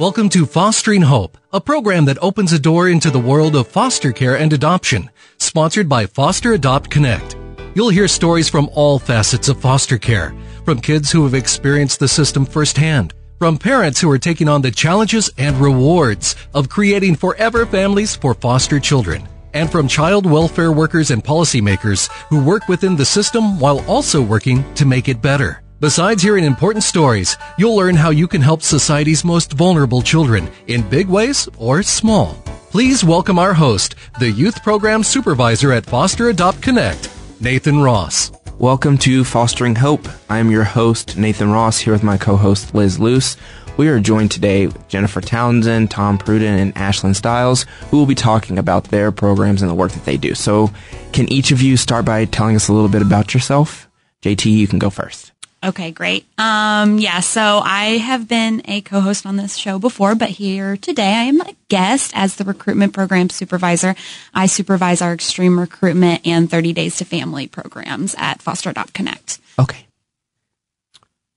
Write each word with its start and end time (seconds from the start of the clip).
Welcome 0.00 0.30
to 0.30 0.46
Fostering 0.46 1.02
Hope, 1.02 1.36
a 1.52 1.60
program 1.60 2.06
that 2.06 2.16
opens 2.22 2.54
a 2.54 2.58
door 2.58 2.88
into 2.88 3.10
the 3.10 3.18
world 3.18 3.54
of 3.54 3.68
foster 3.68 4.12
care 4.12 4.38
and 4.38 4.50
adoption, 4.50 5.10
sponsored 5.36 5.90
by 5.90 6.06
Foster 6.06 6.54
Adopt 6.54 6.88
Connect. 6.88 7.36
You'll 7.74 7.90
hear 7.90 8.08
stories 8.08 8.48
from 8.48 8.70
all 8.72 8.98
facets 8.98 9.50
of 9.50 9.60
foster 9.60 9.98
care, 9.98 10.34
from 10.64 10.80
kids 10.80 11.12
who 11.12 11.22
have 11.24 11.34
experienced 11.34 12.00
the 12.00 12.08
system 12.08 12.46
firsthand, 12.46 13.12
from 13.38 13.58
parents 13.58 14.00
who 14.00 14.10
are 14.10 14.18
taking 14.18 14.48
on 14.48 14.62
the 14.62 14.70
challenges 14.70 15.30
and 15.36 15.54
rewards 15.58 16.34
of 16.54 16.70
creating 16.70 17.16
forever 17.16 17.66
families 17.66 18.16
for 18.16 18.32
foster 18.32 18.80
children, 18.80 19.28
and 19.52 19.70
from 19.70 19.86
child 19.86 20.24
welfare 20.24 20.72
workers 20.72 21.10
and 21.10 21.22
policymakers 21.22 22.10
who 22.30 22.42
work 22.42 22.68
within 22.68 22.96
the 22.96 23.04
system 23.04 23.60
while 23.60 23.84
also 23.86 24.22
working 24.22 24.64
to 24.76 24.86
make 24.86 25.10
it 25.10 25.20
better. 25.20 25.62
Besides 25.80 26.22
hearing 26.22 26.44
important 26.44 26.84
stories, 26.84 27.38
you'll 27.56 27.74
learn 27.74 27.96
how 27.96 28.10
you 28.10 28.28
can 28.28 28.42
help 28.42 28.60
society's 28.60 29.24
most 29.24 29.54
vulnerable 29.54 30.02
children 30.02 30.50
in 30.66 30.86
big 30.86 31.08
ways 31.08 31.48
or 31.56 31.82
small. 31.82 32.34
Please 32.68 33.02
welcome 33.02 33.38
our 33.38 33.54
host, 33.54 33.94
the 34.18 34.30
Youth 34.30 34.62
Program 34.62 35.02
Supervisor 35.02 35.72
at 35.72 35.86
Foster 35.86 36.28
Adopt 36.28 36.60
Connect, 36.60 37.08
Nathan 37.40 37.80
Ross. 37.80 38.30
Welcome 38.58 38.98
to 38.98 39.24
Fostering 39.24 39.74
Hope. 39.74 40.06
I 40.28 40.36
am 40.36 40.50
your 40.50 40.64
host, 40.64 41.16
Nathan 41.16 41.50
Ross, 41.50 41.78
here 41.78 41.94
with 41.94 42.02
my 42.02 42.18
co-host, 42.18 42.74
Liz 42.74 43.00
Luce. 43.00 43.38
We 43.78 43.88
are 43.88 44.00
joined 44.00 44.32
today 44.32 44.66
with 44.66 44.86
Jennifer 44.86 45.22
Townsend, 45.22 45.90
Tom 45.90 46.18
Pruden, 46.18 46.58
and 46.58 46.74
Ashlyn 46.74 47.16
Stiles, 47.16 47.64
who 47.90 47.96
will 47.96 48.04
be 48.04 48.14
talking 48.14 48.58
about 48.58 48.84
their 48.84 49.10
programs 49.10 49.62
and 49.62 49.70
the 49.70 49.74
work 49.74 49.92
that 49.92 50.04
they 50.04 50.18
do. 50.18 50.34
So, 50.34 50.70
can 51.14 51.32
each 51.32 51.52
of 51.52 51.62
you 51.62 51.78
start 51.78 52.04
by 52.04 52.26
telling 52.26 52.54
us 52.54 52.68
a 52.68 52.74
little 52.74 52.90
bit 52.90 53.00
about 53.00 53.32
yourself? 53.32 53.88
JT, 54.20 54.44
you 54.44 54.68
can 54.68 54.78
go 54.78 54.90
first. 54.90 55.29
Okay, 55.62 55.90
great. 55.90 56.24
Um, 56.38 56.98
yeah, 56.98 57.20
so 57.20 57.60
I 57.62 57.98
have 57.98 58.26
been 58.26 58.62
a 58.64 58.80
co-host 58.80 59.26
on 59.26 59.36
this 59.36 59.56
show 59.56 59.78
before, 59.78 60.14
but 60.14 60.30
here 60.30 60.78
today 60.78 61.12
I 61.12 61.24
am 61.24 61.42
a 61.42 61.54
guest 61.68 62.12
as 62.14 62.36
the 62.36 62.44
recruitment 62.44 62.94
program 62.94 63.28
supervisor. 63.28 63.94
I 64.32 64.46
supervise 64.46 65.02
our 65.02 65.12
extreme 65.12 65.60
recruitment 65.60 66.26
and 66.26 66.50
30 66.50 66.72
days 66.72 66.96
to 66.96 67.04
family 67.04 67.46
programs 67.46 68.14
at 68.16 68.40
Foster 68.40 68.70
Adopt 68.70 68.94
Connect. 68.94 69.38
Okay. 69.58 69.86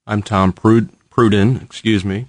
I'm 0.08 0.24
Tom 0.24 0.54
Pruden, 0.54 1.62
excuse 1.62 2.06
me. 2.06 2.28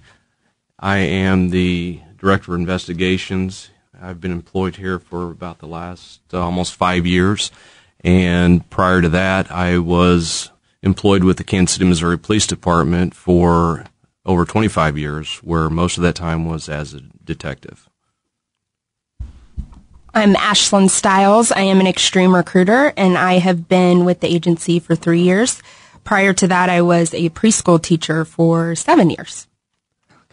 I 0.77 0.97
am 0.97 1.51
the 1.51 2.01
director 2.17 2.53
of 2.53 2.59
investigations. 2.59 3.69
I've 4.01 4.19
been 4.19 4.33
employed 4.33 4.75
here 4.75 4.99
for 4.99 5.31
about 5.31 5.59
the 5.59 5.67
last 5.67 6.19
uh, 6.33 6.41
almost 6.41 6.75
five 6.75 7.07
years. 7.07 7.51
And 8.03 8.69
prior 8.69 9.01
to 9.01 9.09
that, 9.09 9.49
I 9.49 9.77
was 9.77 10.51
employed 10.85 11.23
with 11.23 11.37
the 11.37 11.43
Kansas 11.43 11.75
City, 11.75 11.85
Missouri 11.85 12.17
Police 12.17 12.47
Department 12.47 13.13
for 13.13 13.85
over 14.25 14.45
25 14.45 14.97
years, 14.97 15.37
where 15.37 15.69
most 15.69 15.97
of 15.97 16.03
that 16.03 16.15
time 16.15 16.45
was 16.45 16.69
as 16.69 16.93
a 16.93 17.01
detective. 17.23 17.89
I'm 20.13 20.33
Ashlyn 20.35 20.89
Stiles. 20.89 21.51
I 21.51 21.61
am 21.61 21.81
an 21.81 21.87
extreme 21.87 22.33
recruiter, 22.33 22.93
and 22.95 23.17
I 23.17 23.39
have 23.39 23.67
been 23.67 24.05
with 24.05 24.21
the 24.21 24.33
agency 24.33 24.79
for 24.79 24.95
three 24.95 25.21
years. 25.21 25.61
Prior 26.05 26.31
to 26.33 26.47
that, 26.47 26.69
I 26.69 26.81
was 26.83 27.13
a 27.13 27.29
preschool 27.31 27.81
teacher 27.81 28.23
for 28.23 28.75
seven 28.75 29.09
years. 29.09 29.47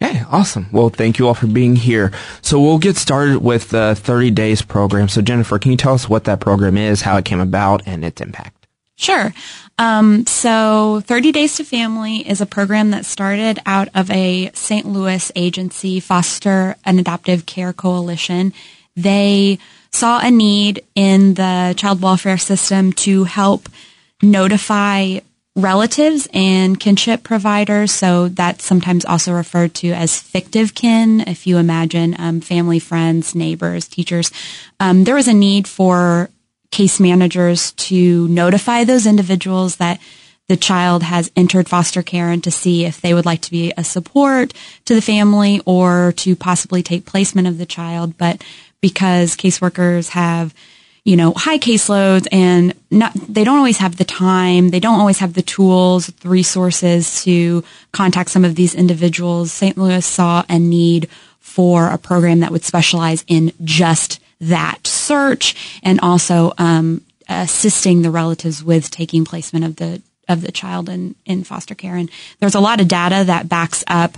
Okay, 0.00 0.22
awesome. 0.30 0.66
Well, 0.72 0.88
thank 0.88 1.18
you 1.18 1.28
all 1.28 1.34
for 1.34 1.46
being 1.46 1.76
here. 1.76 2.12
So 2.42 2.60
we'll 2.60 2.78
get 2.78 2.96
started 2.96 3.38
with 3.38 3.70
the 3.70 3.94
30 3.94 4.30
days 4.32 4.62
program. 4.62 5.08
So 5.08 5.22
Jennifer, 5.22 5.58
can 5.58 5.70
you 5.70 5.76
tell 5.76 5.94
us 5.94 6.08
what 6.08 6.24
that 6.24 6.40
program 6.40 6.76
is, 6.76 7.02
how 7.02 7.16
it 7.16 7.24
came 7.24 7.40
about, 7.40 7.82
and 7.86 8.04
its 8.04 8.20
impact? 8.20 8.66
Sure. 8.96 9.32
Um, 9.78 10.26
so 10.26 11.02
30 11.06 11.32
Days 11.32 11.56
to 11.56 11.64
Family 11.64 12.28
is 12.28 12.40
a 12.40 12.46
program 12.46 12.90
that 12.90 13.04
started 13.04 13.58
out 13.66 13.88
of 13.94 14.10
a 14.10 14.50
St. 14.54 14.86
Louis 14.86 15.32
agency, 15.34 15.98
Foster 16.00 16.76
and 16.84 17.00
Adoptive 17.00 17.46
Care 17.46 17.72
Coalition. 17.72 18.52
They 18.96 19.58
saw 19.90 20.20
a 20.20 20.30
need 20.30 20.84
in 20.94 21.34
the 21.34 21.74
child 21.76 22.02
welfare 22.02 22.38
system 22.38 22.92
to 22.92 23.24
help 23.24 23.68
notify 24.22 25.18
relatives 25.54 26.28
and 26.32 26.80
kinship 26.80 27.22
providers. 27.22 27.92
So 27.92 28.28
that's 28.28 28.64
sometimes 28.64 29.04
also 29.04 29.32
referred 29.32 29.74
to 29.76 29.92
as 29.92 30.18
fictive 30.18 30.74
kin. 30.74 31.20
If 31.20 31.46
you 31.46 31.58
imagine 31.58 32.16
um, 32.18 32.40
family, 32.40 32.78
friends, 32.78 33.34
neighbors, 33.34 33.86
teachers, 33.86 34.30
um, 34.80 35.04
there 35.04 35.14
was 35.14 35.28
a 35.28 35.34
need 35.34 35.68
for 35.68 36.30
case 36.72 36.98
managers 36.98 37.70
to 37.72 38.26
notify 38.26 38.82
those 38.82 39.06
individuals 39.06 39.76
that 39.76 40.00
the 40.48 40.56
child 40.56 41.04
has 41.04 41.30
entered 41.36 41.68
foster 41.68 42.02
care 42.02 42.30
and 42.30 42.42
to 42.42 42.50
see 42.50 42.84
if 42.84 43.00
they 43.00 43.14
would 43.14 43.24
like 43.24 43.40
to 43.42 43.50
be 43.50 43.72
a 43.76 43.84
support 43.84 44.52
to 44.84 44.94
the 44.94 45.00
family 45.00 45.60
or 45.64 46.12
to 46.16 46.34
possibly 46.34 46.82
take 46.82 47.06
placement 47.06 47.46
of 47.46 47.58
the 47.58 47.66
child. 47.66 48.18
But 48.18 48.42
because 48.80 49.36
caseworkers 49.36 50.08
have, 50.10 50.52
you 51.04 51.16
know, 51.16 51.32
high 51.32 51.58
caseloads 51.58 52.26
and 52.32 52.74
not, 52.90 53.12
they 53.14 53.44
don't 53.44 53.58
always 53.58 53.78
have 53.78 53.96
the 53.96 54.04
time, 54.04 54.70
they 54.70 54.80
don't 54.80 54.98
always 54.98 55.20
have 55.20 55.34
the 55.34 55.42
tools, 55.42 56.08
the 56.08 56.28
resources 56.28 57.22
to 57.22 57.62
contact 57.92 58.30
some 58.30 58.44
of 58.44 58.56
these 58.56 58.74
individuals. 58.74 59.52
St. 59.52 59.78
Louis 59.78 60.04
saw 60.04 60.44
a 60.48 60.58
need 60.58 61.08
for 61.38 61.88
a 61.88 61.98
program 61.98 62.40
that 62.40 62.50
would 62.50 62.64
specialize 62.64 63.24
in 63.28 63.52
just 63.62 64.20
that 64.42 64.86
search 64.86 65.80
and 65.82 66.00
also 66.00 66.52
um, 66.58 67.02
assisting 67.28 68.02
the 68.02 68.10
relatives 68.10 68.62
with 68.62 68.90
taking 68.90 69.24
placement 69.24 69.64
of 69.64 69.76
the 69.76 70.02
of 70.28 70.40
the 70.42 70.52
child 70.52 70.88
in, 70.88 71.14
in 71.26 71.44
foster 71.44 71.74
care. 71.74 71.96
And 71.96 72.10
there's 72.38 72.54
a 72.54 72.60
lot 72.60 72.80
of 72.80 72.88
data 72.88 73.24
that 73.26 73.48
backs 73.48 73.82
up 73.88 74.16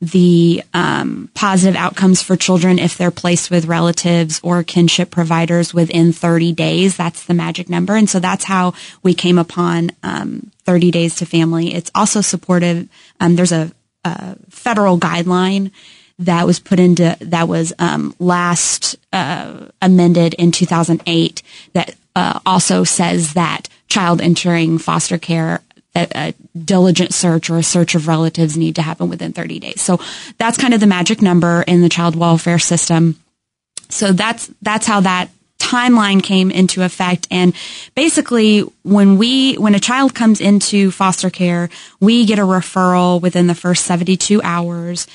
the 0.00 0.62
um, 0.74 1.30
positive 1.34 1.76
outcomes 1.76 2.22
for 2.22 2.36
children 2.36 2.78
if 2.78 2.98
they're 2.98 3.12
placed 3.12 3.50
with 3.50 3.64
relatives 3.64 4.40
or 4.42 4.62
kinship 4.62 5.10
providers 5.10 5.72
within 5.72 6.12
30 6.12 6.52
days. 6.52 6.96
That's 6.96 7.24
the 7.24 7.34
magic 7.34 7.70
number. 7.70 7.94
And 7.94 8.10
so 8.10 8.18
that's 8.18 8.44
how 8.44 8.74
we 9.02 9.14
came 9.14 9.38
upon 9.38 9.92
um, 10.02 10.50
30 10.64 10.90
days 10.90 11.14
to 11.16 11.26
family. 11.26 11.72
It's 11.72 11.90
also 11.94 12.20
supportive. 12.20 12.88
Um, 13.20 13.36
there's 13.36 13.52
a, 13.52 13.72
a 14.04 14.36
federal 14.50 14.98
guideline 14.98 15.70
that 16.18 16.46
was 16.46 16.60
put 16.60 16.78
into 16.78 17.16
that 17.20 17.48
was 17.48 17.72
um, 17.78 18.14
last 18.18 18.96
uh, 19.12 19.66
amended 19.82 20.34
in 20.34 20.52
2008 20.52 21.42
that 21.72 21.94
uh, 22.16 22.40
also 22.46 22.84
says 22.84 23.34
that 23.34 23.68
child 23.88 24.20
entering 24.20 24.78
foster 24.78 25.18
care 25.18 25.60
a, 25.94 26.08
a, 26.14 26.34
diligent 26.58 27.14
search 27.14 27.50
or 27.50 27.58
a 27.58 27.62
search 27.62 27.94
of 27.94 28.08
relatives 28.08 28.56
need 28.56 28.76
to 28.76 28.82
happen 28.82 29.08
within 29.08 29.32
30 29.32 29.60
days. 29.60 29.80
So 29.80 30.00
that's 30.38 30.58
kind 30.58 30.74
of 30.74 30.80
the 30.80 30.86
magic 30.86 31.22
number 31.22 31.62
in 31.62 31.82
the 31.82 31.88
child 31.88 32.16
welfare 32.16 32.58
system. 32.58 33.16
So 33.88 34.12
that's 34.12 34.50
that's 34.62 34.86
how 34.86 35.00
that 35.00 35.30
timeline 35.58 36.22
came 36.22 36.50
into 36.50 36.82
effect 36.82 37.26
and 37.30 37.54
basically 37.94 38.60
when 38.82 39.16
we 39.16 39.54
when 39.54 39.74
a 39.74 39.80
child 39.80 40.14
comes 40.14 40.40
into 40.40 40.90
foster 40.90 41.30
care 41.30 41.70
we 42.00 42.26
get 42.26 42.38
a 42.38 42.42
referral 42.42 43.20
within 43.20 43.46
the 43.46 43.54
first 43.54 43.84
72 43.86 44.42
hours 44.42 45.06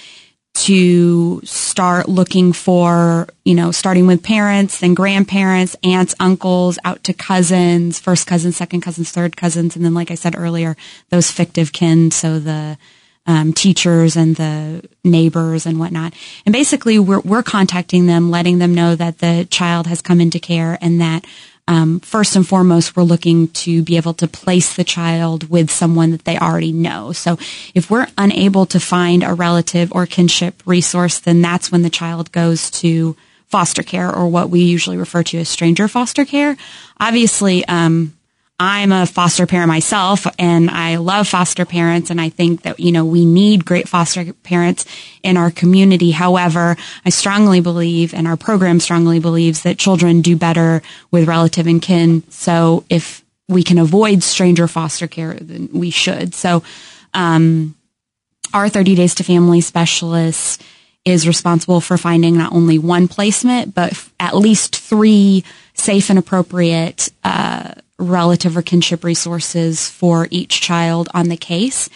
to 0.55 1.41
start 1.43 2.09
looking 2.09 2.51
for, 2.53 3.27
you 3.45 3.55
know, 3.55 3.71
starting 3.71 4.07
with 4.07 4.23
parents, 4.23 4.79
then 4.79 4.93
grandparents, 4.93 5.75
aunts, 5.83 6.13
uncles, 6.19 6.77
out 6.83 7.03
to 7.05 7.13
cousins, 7.13 7.99
first 7.99 8.27
cousins, 8.27 8.57
second 8.57 8.81
cousins, 8.81 9.11
third 9.11 9.37
cousins, 9.37 9.75
and 9.75 9.85
then, 9.85 9.93
like 9.93 10.11
I 10.11 10.15
said 10.15 10.35
earlier, 10.37 10.75
those 11.09 11.31
fictive 11.31 11.71
kin, 11.71 12.11
so 12.11 12.39
the 12.39 12.77
um, 13.25 13.53
teachers 13.53 14.15
and 14.15 14.35
the 14.35 14.83
neighbors 15.03 15.65
and 15.65 15.79
whatnot. 15.79 16.13
And 16.45 16.53
basically, 16.53 16.97
we're 16.97 17.19
we're 17.19 17.43
contacting 17.43 18.07
them, 18.07 18.31
letting 18.31 18.57
them 18.57 18.73
know 18.73 18.95
that 18.95 19.19
the 19.19 19.47
child 19.49 19.87
has 19.87 20.01
come 20.01 20.19
into 20.19 20.39
care 20.39 20.77
and 20.81 20.99
that 20.99 21.25
um, 21.69 21.99
first 21.99 22.35
and 22.35 22.47
foremost, 22.47 22.95
we're 22.95 23.03
looking 23.03 23.47
to 23.49 23.83
be 23.83 23.95
able 23.95 24.15
to 24.15 24.27
place 24.27 24.75
the 24.75 24.83
child 24.83 25.51
with 25.51 25.69
someone 25.69 26.09
that 26.09 26.25
they 26.25 26.35
already 26.35 26.71
know. 26.71 27.11
So 27.11 27.37
if 27.75 27.91
we're 27.91 28.07
unable 28.17 28.65
to 28.65 28.79
find 28.79 29.23
a 29.23 29.35
relative 29.35 29.91
or 29.93 30.07
kinship 30.07 30.63
resource, 30.65 31.19
then 31.19 31.43
that's 31.43 31.71
when 31.71 31.83
the 31.83 31.91
child 31.91 32.31
goes 32.31 32.71
to 32.81 33.15
foster 33.45 33.83
care 33.83 34.13
or 34.13 34.27
what 34.27 34.49
we 34.49 34.61
usually 34.61 34.97
refer 34.97 35.21
to 35.21 35.37
as 35.37 35.47
stranger 35.47 35.87
foster 35.87 36.25
care. 36.25 36.57
Obviously, 36.99 37.63
um, 37.65 38.15
I'm 38.59 38.91
a 38.91 39.05
foster 39.05 39.47
parent 39.47 39.69
myself 39.69 40.27
and 40.37 40.69
I 40.69 40.97
love 40.97 41.29
foster 41.29 41.65
parents 41.65 42.09
and 42.09 42.19
I 42.19 42.27
think 42.27 42.63
that, 42.63 42.79
you 42.79 42.91
know, 42.91 43.05
we 43.05 43.23
need 43.23 43.63
great 43.63 43.87
foster 43.87 44.33
parents 44.33 44.85
in 45.23 45.37
our 45.37 45.49
community. 45.49 46.11
However, 46.11 46.75
I 47.05 47.09
strongly 47.09 47.61
believe 47.61 48.13
and 48.13 48.27
our 48.27 48.35
program 48.35 48.81
strongly 48.81 49.19
believes 49.19 49.63
that 49.63 49.77
children 49.77 50.21
do 50.21 50.35
better 50.35 50.81
with 51.09 51.27
relative 51.27 51.67
and 51.67 51.81
kin. 51.81 52.29
So 52.29 52.83
if 52.89 53.23
we 53.47 53.63
can 53.63 53.77
avoid 53.77 54.23
stranger 54.23 54.67
foster 54.67 55.07
care, 55.07 55.35
then 55.35 55.69
we 55.71 55.89
should. 55.89 56.35
So, 56.35 56.61
um, 57.13 57.75
our 58.53 58.67
30 58.67 58.95
days 58.95 59.15
to 59.15 59.23
family 59.23 59.61
specialist 59.61 60.61
is 61.05 61.27
responsible 61.27 61.81
for 61.81 61.97
finding 61.97 62.37
not 62.37 62.51
only 62.51 62.77
one 62.77 63.07
placement, 63.07 63.73
but 63.73 64.09
at 64.19 64.35
least 64.35 64.75
three 64.75 65.43
safe 65.73 66.09
and 66.09 66.19
appropriate, 66.19 67.09
uh, 67.23 67.73
relative 67.99 68.57
or 68.57 68.61
kinship 68.61 69.03
resources 69.03 69.89
for 69.89 70.27
each 70.31 70.61
child 70.61 71.09
on 71.13 71.29
the 71.29 71.37
case. 71.37 71.89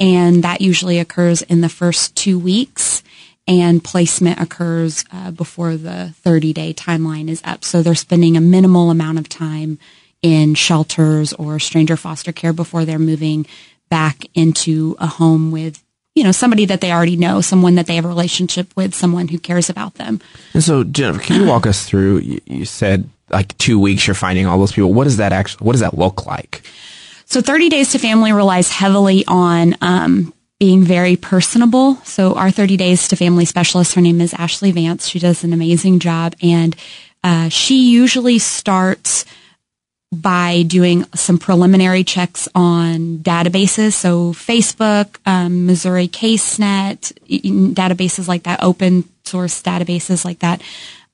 And 0.00 0.44
that 0.44 0.60
usually 0.60 0.98
occurs 0.98 1.42
in 1.42 1.60
the 1.60 1.68
first 1.68 2.16
two 2.16 2.38
weeks. 2.38 3.02
and 3.48 3.82
placement 3.82 4.38
occurs 4.38 5.06
uh, 5.10 5.30
before 5.30 5.76
the 5.76 6.12
30 6.20 6.52
day 6.52 6.74
timeline 6.74 7.30
is 7.30 7.40
up. 7.44 7.64
So 7.64 7.82
they're 7.82 7.94
spending 7.94 8.36
a 8.36 8.42
minimal 8.42 8.90
amount 8.90 9.18
of 9.18 9.26
time 9.26 9.78
in 10.22 10.54
shelters 10.54 11.32
or 11.32 11.58
stranger 11.58 11.96
foster 11.96 12.32
care 12.32 12.52
before 12.52 12.84
they're 12.84 12.98
moving 12.98 13.46
back 13.88 14.24
into 14.34 14.96
a 14.98 15.06
home 15.06 15.50
with 15.50 15.82
you 16.14 16.24
know 16.24 16.32
somebody 16.32 16.64
that 16.66 16.80
they 16.80 16.92
already 16.92 17.16
know 17.16 17.40
someone 17.40 17.76
that 17.76 17.86
they 17.86 17.94
have 17.94 18.04
a 18.04 18.08
relationship 18.08 18.74
with 18.76 18.94
someone 18.94 19.28
who 19.28 19.38
cares 19.38 19.70
about 19.70 19.94
them 19.94 20.20
and 20.52 20.62
so 20.62 20.84
jennifer 20.84 21.20
can 21.20 21.40
you 21.40 21.46
walk 21.46 21.66
us 21.66 21.86
through 21.86 22.18
you, 22.18 22.40
you 22.44 22.64
said 22.64 23.08
like 23.30 23.56
two 23.58 23.78
weeks 23.78 24.06
you're 24.06 24.14
finding 24.14 24.46
all 24.46 24.58
those 24.58 24.72
people. 24.72 24.92
What 24.92 25.04
does 25.04 25.18
that 25.18 25.32
actually 25.32 25.64
what 25.64 25.72
does 25.72 25.80
that 25.80 25.96
look 25.96 26.26
like? 26.26 26.62
So 27.24 27.42
30 27.42 27.68
days 27.68 27.92
to 27.92 27.98
family 27.98 28.32
relies 28.32 28.70
heavily 28.70 29.24
on 29.26 29.76
um, 29.82 30.32
being 30.58 30.82
very 30.82 31.16
personable. 31.16 31.96
So 31.96 32.34
our 32.34 32.50
30 32.50 32.76
days 32.76 33.08
to 33.08 33.16
family 33.16 33.44
specialist 33.44 33.94
her 33.94 34.00
name 34.00 34.20
is 34.20 34.34
ashley 34.34 34.72
vance. 34.72 35.08
She 35.08 35.18
does 35.18 35.44
an 35.44 35.52
amazing 35.52 36.00
job. 36.00 36.34
And 36.42 36.74
uh, 37.22 37.48
she 37.48 37.90
usually 37.90 38.38
starts 38.38 39.24
by 40.10 40.64
doing 40.66 41.04
some 41.14 41.38
preliminary 41.38 42.02
checks 42.02 42.48
on 42.54 43.18
databases. 43.18 43.92
So 43.92 44.32
Facebook, 44.32 45.18
um, 45.26 45.66
Missouri 45.66 46.08
CaseNet, 46.08 47.12
databases 47.74 48.26
like 48.26 48.44
that, 48.44 48.62
open 48.62 49.04
source 49.24 49.62
databases 49.62 50.24
like 50.24 50.38
that. 50.38 50.62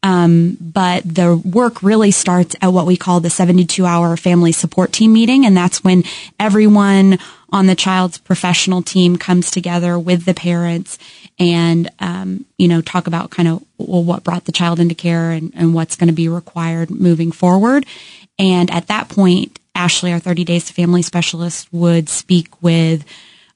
Um, 0.04 0.58
but 0.60 1.02
the 1.02 1.34
work 1.34 1.82
really 1.82 2.10
starts 2.10 2.54
at 2.60 2.68
what 2.68 2.84
we 2.84 2.98
call 2.98 3.20
the 3.20 3.30
72 3.30 3.86
hour 3.86 4.18
family 4.18 4.52
support 4.52 4.92
team 4.92 5.14
meeting. 5.14 5.46
And 5.46 5.56
that's 5.56 5.82
when 5.82 6.04
everyone 6.38 7.18
on 7.50 7.66
the 7.66 7.74
child's 7.74 8.18
professional 8.18 8.82
team 8.82 9.16
comes 9.16 9.50
together 9.50 9.98
with 9.98 10.26
the 10.26 10.34
parents 10.34 10.98
and, 11.38 11.90
um, 12.00 12.44
you 12.58 12.68
know, 12.68 12.82
talk 12.82 13.06
about 13.06 13.30
kind 13.30 13.48
of 13.48 13.64
well, 13.78 14.04
what 14.04 14.24
brought 14.24 14.44
the 14.44 14.52
child 14.52 14.78
into 14.78 14.94
care 14.94 15.30
and, 15.30 15.50
and 15.56 15.72
what's 15.72 15.96
going 15.96 16.08
to 16.08 16.14
be 16.14 16.28
required 16.28 16.90
moving 16.90 17.32
forward. 17.32 17.86
And 18.38 18.70
at 18.70 18.88
that 18.88 19.08
point, 19.08 19.58
Ashley, 19.74 20.12
our 20.12 20.18
30 20.18 20.44
Days 20.44 20.66
to 20.66 20.74
Family 20.74 21.00
specialist, 21.00 21.72
would 21.72 22.10
speak 22.10 22.62
with 22.62 23.06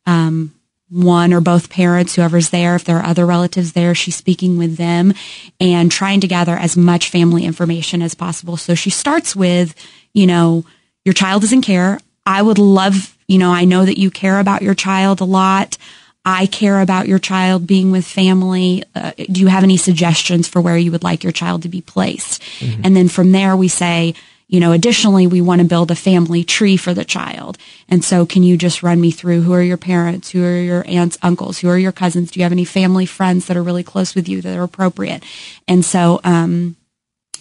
um, 0.06 0.54
one 0.90 1.32
or 1.32 1.40
both 1.40 1.68
parents, 1.70 2.14
whoever's 2.14 2.50
there. 2.50 2.74
If 2.74 2.84
there 2.84 2.98
are 2.98 3.06
other 3.06 3.26
relatives 3.26 3.72
there, 3.72 3.94
she's 3.94 4.16
speaking 4.16 4.56
with 4.56 4.76
them 4.76 5.12
and 5.60 5.90
trying 5.90 6.20
to 6.20 6.28
gather 6.28 6.56
as 6.56 6.76
much 6.76 7.10
family 7.10 7.44
information 7.44 8.00
as 8.02 8.14
possible. 8.14 8.56
So 8.56 8.74
she 8.74 8.90
starts 8.90 9.36
with, 9.36 9.74
you 10.14 10.26
know, 10.26 10.64
your 11.04 11.12
child 11.12 11.44
is 11.44 11.52
in 11.52 11.62
care. 11.62 12.00
I 12.24 12.42
would 12.42 12.58
love, 12.58 13.16
you 13.26 13.38
know, 13.38 13.50
I 13.50 13.64
know 13.64 13.84
that 13.84 13.98
you 13.98 14.10
care 14.10 14.40
about 14.40 14.62
your 14.62 14.74
child 14.74 15.20
a 15.20 15.24
lot. 15.24 15.76
I 16.24 16.46
care 16.46 16.80
about 16.80 17.08
your 17.08 17.18
child 17.18 17.66
being 17.66 17.90
with 17.90 18.06
family. 18.06 18.84
Uh, 18.94 19.12
do 19.16 19.40
you 19.40 19.46
have 19.46 19.64
any 19.64 19.76
suggestions 19.76 20.48
for 20.48 20.60
where 20.60 20.76
you 20.76 20.92
would 20.92 21.04
like 21.04 21.22
your 21.22 21.32
child 21.32 21.62
to 21.62 21.68
be 21.68 21.80
placed? 21.80 22.42
Mm-hmm. 22.60 22.82
And 22.84 22.96
then 22.96 23.08
from 23.08 23.32
there, 23.32 23.56
we 23.56 23.68
say, 23.68 24.14
you 24.48 24.60
know, 24.60 24.72
additionally, 24.72 25.26
we 25.26 25.42
want 25.42 25.60
to 25.60 25.66
build 25.66 25.90
a 25.90 25.94
family 25.94 26.42
tree 26.42 26.78
for 26.78 26.94
the 26.94 27.04
child. 27.04 27.58
And 27.88 28.02
so 28.02 28.24
can 28.24 28.42
you 28.42 28.56
just 28.56 28.82
run 28.82 28.98
me 29.00 29.10
through 29.10 29.42
who 29.42 29.52
are 29.52 29.62
your 29.62 29.76
parents? 29.76 30.30
Who 30.30 30.42
are 30.42 30.56
your 30.56 30.84
aunts, 30.88 31.18
uncles? 31.22 31.58
Who 31.58 31.68
are 31.68 31.78
your 31.78 31.92
cousins? 31.92 32.30
Do 32.30 32.40
you 32.40 32.44
have 32.44 32.52
any 32.52 32.64
family 32.64 33.04
friends 33.04 33.46
that 33.46 33.58
are 33.58 33.62
really 33.62 33.82
close 33.82 34.14
with 34.14 34.26
you 34.26 34.40
that 34.40 34.56
are 34.56 34.62
appropriate? 34.62 35.22
And 35.68 35.84
so, 35.84 36.20
um, 36.24 36.76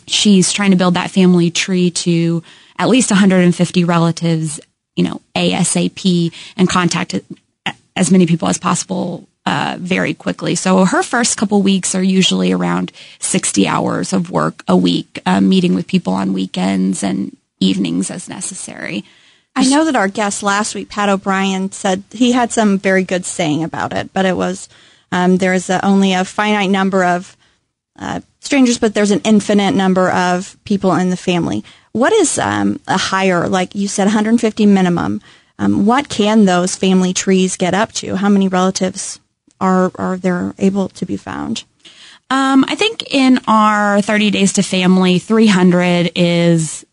she's 0.05 0.51
trying 0.51 0.71
to 0.71 0.77
build 0.77 0.95
that 0.95 1.11
family 1.11 1.49
tree 1.49 1.91
to 1.91 2.43
at 2.77 2.89
least 2.89 3.09
150 3.09 3.83
relatives, 3.85 4.59
you 4.95 5.03
know, 5.03 5.21
ASAP 5.35 6.33
and 6.57 6.69
contact 6.69 7.15
as 7.95 8.11
many 8.11 8.25
people 8.25 8.47
as 8.47 8.57
possible 8.57 9.27
uh, 9.47 9.77
very 9.79 10.13
quickly. 10.13 10.55
So 10.55 10.83
her 10.83 11.01
first 11.01 11.37
couple 11.37 11.61
weeks 11.61 11.95
are 11.95 12.03
usually 12.03 12.51
around 12.51 12.91
60 13.19 13.65
hours 13.65 14.11
of 14.11 14.29
work 14.29 14.61
a 14.67 14.75
week, 14.75 15.19
uh, 15.25 15.39
meeting 15.39 15.73
with 15.73 15.87
people 15.87 16.11
on 16.11 16.33
weekends 16.33 17.01
and 17.01 17.35
evenings 17.61 18.11
as 18.11 18.27
necessary. 18.27 19.05
I 19.55 19.63
know 19.69 19.85
that 19.85 19.95
our 19.95 20.09
guest 20.09 20.43
last 20.43 20.75
week, 20.75 20.89
Pat 20.89 21.07
O'Brien, 21.07 21.71
said 21.71 22.03
he 22.11 22.33
had 22.33 22.51
some 22.51 22.77
very 22.77 23.05
good 23.05 23.25
saying 23.25 23.63
about 23.63 23.93
it, 23.93 24.11
but 24.11 24.25
it 24.25 24.35
was 24.35 24.67
um, 25.13 25.37
there's 25.37 25.69
a, 25.69 25.83
only 25.85 26.11
a 26.11 26.25
finite 26.25 26.69
number 26.69 27.05
of 27.05 27.37
uh, 27.97 28.19
strangers, 28.41 28.77
but 28.77 28.93
there's 28.93 29.11
an 29.11 29.21
infinite 29.23 29.75
number 29.75 30.11
of 30.11 30.57
people 30.65 30.93
in 30.93 31.09
the 31.09 31.15
family. 31.15 31.63
What 31.93 32.11
is 32.11 32.37
um, 32.37 32.81
a 32.85 32.97
higher, 32.97 33.47
like 33.47 33.75
you 33.75 33.87
said, 33.87 34.07
150 34.07 34.65
minimum? 34.65 35.21
Um, 35.57 35.85
what 35.85 36.09
can 36.09 36.43
those 36.43 36.75
family 36.75 37.13
trees 37.13 37.55
get 37.55 37.73
up 37.73 37.93
to? 37.93 38.17
How 38.17 38.27
many 38.27 38.49
relatives 38.49 39.21
are 39.59 39.91
are 39.95 40.17
there 40.17 40.53
able 40.57 40.89
to 40.89 41.05
be 41.05 41.17
found? 41.17 41.63
Um, 42.29 42.65
I 42.67 42.75
think 42.75 43.13
in 43.13 43.39
our 43.47 44.01
30 44.01 44.31
days 44.31 44.53
to 44.53 44.63
family, 44.63 45.17
300 45.17 46.11
is 46.15 46.85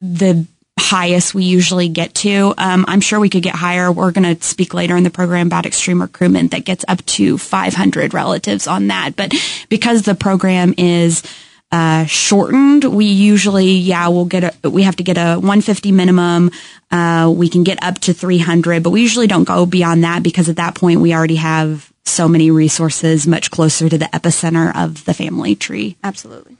the 0.00 0.44
highest 0.78 1.34
we 1.34 1.44
usually 1.44 1.88
get 1.88 2.14
to. 2.14 2.52
Um, 2.58 2.84
I'm 2.88 3.00
sure 3.00 3.20
we 3.20 3.28
could 3.28 3.42
get 3.42 3.54
higher. 3.54 3.92
We're 3.92 4.10
going 4.10 4.36
to 4.36 4.42
speak 4.42 4.74
later 4.74 4.96
in 4.96 5.04
the 5.04 5.10
program 5.10 5.46
about 5.46 5.66
extreme 5.66 6.00
recruitment 6.00 6.50
that 6.50 6.64
gets 6.64 6.84
up 6.88 7.04
to 7.06 7.38
500 7.38 8.12
relatives 8.12 8.66
on 8.66 8.88
that. 8.88 9.14
But 9.14 9.32
because 9.68 10.02
the 10.02 10.16
program 10.16 10.74
is 10.76 11.22
uh, 11.70 12.04
shortened, 12.06 12.84
we 12.84 13.06
usually, 13.06 13.72
yeah, 13.72 14.08
we'll 14.08 14.24
get 14.24 14.56
a, 14.64 14.70
we 14.70 14.82
have 14.82 14.96
to 14.96 15.04
get 15.04 15.16
a 15.16 15.36
150 15.36 15.92
minimum. 15.92 16.50
Uh, 16.90 17.32
we 17.34 17.48
can 17.48 17.62
get 17.62 17.82
up 17.82 17.98
to 18.00 18.12
300, 18.12 18.82
but 18.82 18.90
we 18.90 19.02
usually 19.02 19.28
don't 19.28 19.44
go 19.44 19.64
beyond 19.64 20.02
that 20.02 20.22
because 20.22 20.48
at 20.48 20.56
that 20.56 20.74
point 20.74 21.00
we 21.00 21.14
already 21.14 21.36
have 21.36 21.91
so 22.04 22.28
many 22.28 22.50
resources 22.50 23.26
much 23.26 23.50
closer 23.50 23.88
to 23.88 23.98
the 23.98 24.06
epicenter 24.06 24.74
of 24.74 25.04
the 25.04 25.14
family 25.14 25.54
tree. 25.54 25.96
Absolutely. 26.02 26.56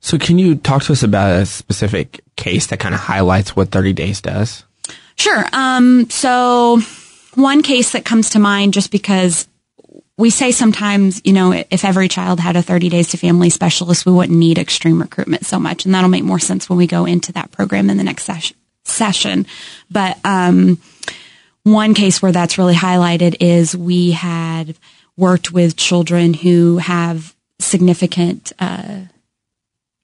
So, 0.00 0.16
can 0.16 0.38
you 0.38 0.54
talk 0.56 0.82
to 0.84 0.92
us 0.92 1.02
about 1.02 1.42
a 1.42 1.46
specific 1.46 2.20
case 2.36 2.68
that 2.68 2.80
kind 2.80 2.94
of 2.94 3.00
highlights 3.00 3.54
what 3.54 3.70
30 3.70 3.92
Days 3.92 4.20
does? 4.20 4.64
Sure. 5.16 5.44
Um, 5.52 6.08
so, 6.08 6.80
one 7.34 7.62
case 7.62 7.92
that 7.92 8.06
comes 8.06 8.30
to 8.30 8.38
mind 8.38 8.72
just 8.72 8.90
because 8.90 9.46
we 10.16 10.30
say 10.30 10.52
sometimes, 10.52 11.20
you 11.24 11.32
know, 11.32 11.52
if 11.52 11.84
every 11.84 12.08
child 12.08 12.40
had 12.40 12.56
a 12.56 12.62
30 12.62 12.88
days 12.90 13.08
to 13.08 13.16
family 13.16 13.48
specialist, 13.50 14.04
we 14.04 14.12
wouldn't 14.12 14.38
need 14.38 14.58
extreme 14.58 15.00
recruitment 15.00 15.46
so 15.46 15.58
much. 15.58 15.84
And 15.84 15.94
that'll 15.94 16.10
make 16.10 16.24
more 16.24 16.38
sense 16.38 16.68
when 16.68 16.76
we 16.76 16.86
go 16.86 17.06
into 17.06 17.32
that 17.32 17.50
program 17.50 17.88
in 17.88 17.96
the 17.96 18.04
next 18.04 18.24
ses- 18.24 18.52
session. 18.84 19.46
But, 19.90 20.18
um, 20.24 20.78
one 21.72 21.94
case 21.94 22.20
where 22.20 22.32
that's 22.32 22.58
really 22.58 22.74
highlighted 22.74 23.36
is 23.40 23.76
we 23.76 24.12
had 24.12 24.76
worked 25.16 25.52
with 25.52 25.76
children 25.76 26.34
who 26.34 26.78
have 26.78 27.34
significant 27.58 28.52
uh, 28.58 29.00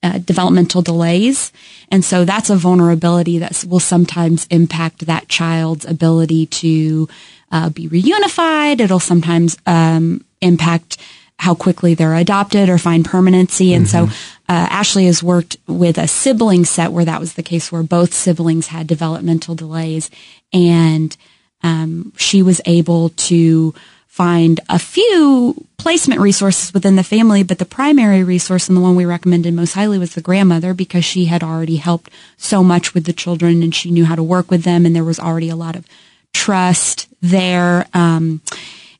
uh, 0.03 0.19
developmental 0.19 0.83
delays. 0.83 1.53
And 1.91 2.05
so 2.05 2.25
that's 2.25 2.51
a 2.51 2.57
vulnerability 2.57 3.39
that 3.39 3.65
will 3.69 3.81
sometimes 3.81 4.47
impact 4.51 5.07
that 5.07 5.29
child's 5.29 5.85
ability 5.85 6.47
to 6.47 7.09
uh, 7.51 7.71
be 7.71 7.89
reunified. 7.89 8.81
It'll 8.81 9.01
sometimes 9.01 9.57
um, 9.67 10.25
impact 10.41 10.99
how 11.39 11.55
quickly 11.55 11.95
they're 11.95 12.15
adopted 12.15 12.69
or 12.69 12.79
find 12.79 13.05
permanency. 13.05 13.75
And 13.75 13.87
mm-hmm. 13.87 14.11
so 14.11 14.17
uh, 14.49 14.69
Ashley 14.71 15.07
has 15.07 15.23
worked 15.23 15.57
with 15.67 15.99
a 15.99 16.09
sibling 16.09 16.65
set 16.65 16.93
where 16.93 17.05
that 17.05 17.21
was 17.21 17.35
the 17.35 17.43
case 17.43 17.71
where 17.71 17.83
both 17.83 18.15
siblings 18.15 18.69
had 18.69 18.87
developmental 18.87 19.55
delays. 19.55 20.11
And 20.53 21.17
um, 21.63 22.13
she 22.17 22.43
was 22.43 22.61
able 22.67 23.11
to 23.11 23.75
find 24.07 24.61
a 24.71 24.79
few 24.79 25.67
placement 25.77 26.21
resources 26.21 26.73
within 26.73 26.97
the 26.97 27.05
family, 27.05 27.43
but 27.43 27.59
the 27.59 27.67
primary 27.67 28.25
resource 28.25 28.67
and 28.67 28.77
the 28.77 28.81
one 28.81 28.97
we 28.97 29.05
recommended 29.05 29.53
most 29.53 29.75
highly 29.75 29.99
was 29.99 30.15
the 30.15 30.23
grandmother 30.23 30.73
because 30.73 31.05
she 31.05 31.27
had 31.27 31.43
already 31.43 31.77
helped 31.77 32.11
so 32.39 32.65
much 32.65 32.95
with 32.95 33.05
the 33.05 33.13
children 33.13 33.63
and 33.63 33.75
she 33.75 33.91
knew 33.91 34.07
how 34.07 34.15
to 34.15 34.23
work 34.23 34.51
with 34.51 34.63
them 34.63 34.87
and 34.87 34.97
there 34.97 35.05
was 35.05 35.21
already 35.21 35.51
a 35.51 35.57
lot 35.57 35.77
of 35.77 35.87
trust 36.33 37.09
there. 37.21 37.87
Um, 37.93 38.41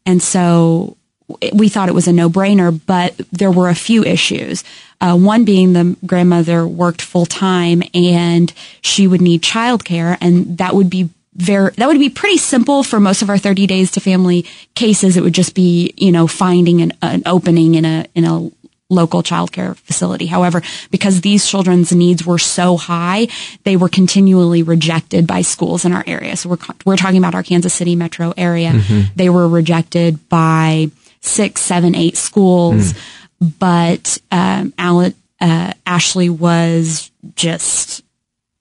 and 0.05 0.23
so 0.23 0.97
we 1.53 1.69
thought 1.69 1.89
it 1.89 1.95
was 1.95 2.09
a 2.09 2.13
no-brainer, 2.13 2.79
but 2.87 3.17
there 3.33 3.51
were 3.51 3.69
a 3.69 3.75
few 3.75 4.05
issues. 4.05 4.65
Uh, 5.01 5.17
one 5.17 5.45
being 5.45 5.73
the 5.73 5.97
grandmother 6.07 6.67
worked 6.67 7.03
full 7.03 7.27
time 7.27 7.83
and 7.95 8.53
she 8.81 9.07
would 9.07 9.21
need 9.21 9.43
childcare, 9.43 10.17
and 10.21 10.59
that 10.59 10.75
would 10.75 10.89
be 10.89 11.09
very, 11.37 11.71
that 11.73 11.87
would 11.87 11.99
be 11.99 12.09
pretty 12.09 12.39
simple 12.39 12.83
for 12.83 12.99
most 12.99 13.21
of 13.21 13.29
our 13.29 13.37
30 13.37 13.67
days 13.67 13.91
to 13.93 14.01
family 14.01 14.47
cases. 14.75 15.17
It 15.17 15.23
would 15.23 15.35
just 15.35 15.55
be, 15.55 15.93
you 15.97 16.11
know, 16.11 16.27
finding 16.27 16.81
an, 16.81 16.93
an 17.03 17.23
opening 17.27 17.75
in 17.75 17.85
a, 17.85 18.07
in 18.15 18.25
a 18.25 18.51
local 18.89 19.23
childcare 19.23 19.77
facility. 19.77 20.27
However, 20.27 20.63
because 20.91 21.21
these 21.21 21.47
children's 21.47 21.93
needs 21.93 22.25
were 22.25 22.39
so 22.39 22.77
high, 22.77 23.29
they 23.65 23.77
were 23.77 23.89
continually 23.89 24.63
rejected 24.63 25.27
by 25.27 25.43
schools 25.43 25.85
in 25.85 25.93
our 25.93 26.05
area. 26.07 26.37
So 26.37 26.51
we're, 26.51 26.59
we're 26.87 26.97
talking 26.97 27.19
about 27.19 27.35
our 27.35 27.43
Kansas 27.43 27.75
City 27.75 27.97
metro 27.97 28.33
area. 28.37 28.71
Mm-hmm. 28.71 29.13
They 29.17 29.29
were 29.29 29.49
rejected 29.49 30.29
by 30.29 30.91
six, 31.21 31.61
seven, 31.61 31.95
eight 31.95 32.17
schools. 32.17 32.93
Mm. 32.93 33.59
But, 33.59 34.19
um, 34.33 34.73
Alan, 34.79 35.15
uh, 35.41 35.75
Ashley 35.85 36.31
was 36.31 37.11
just 37.35 38.03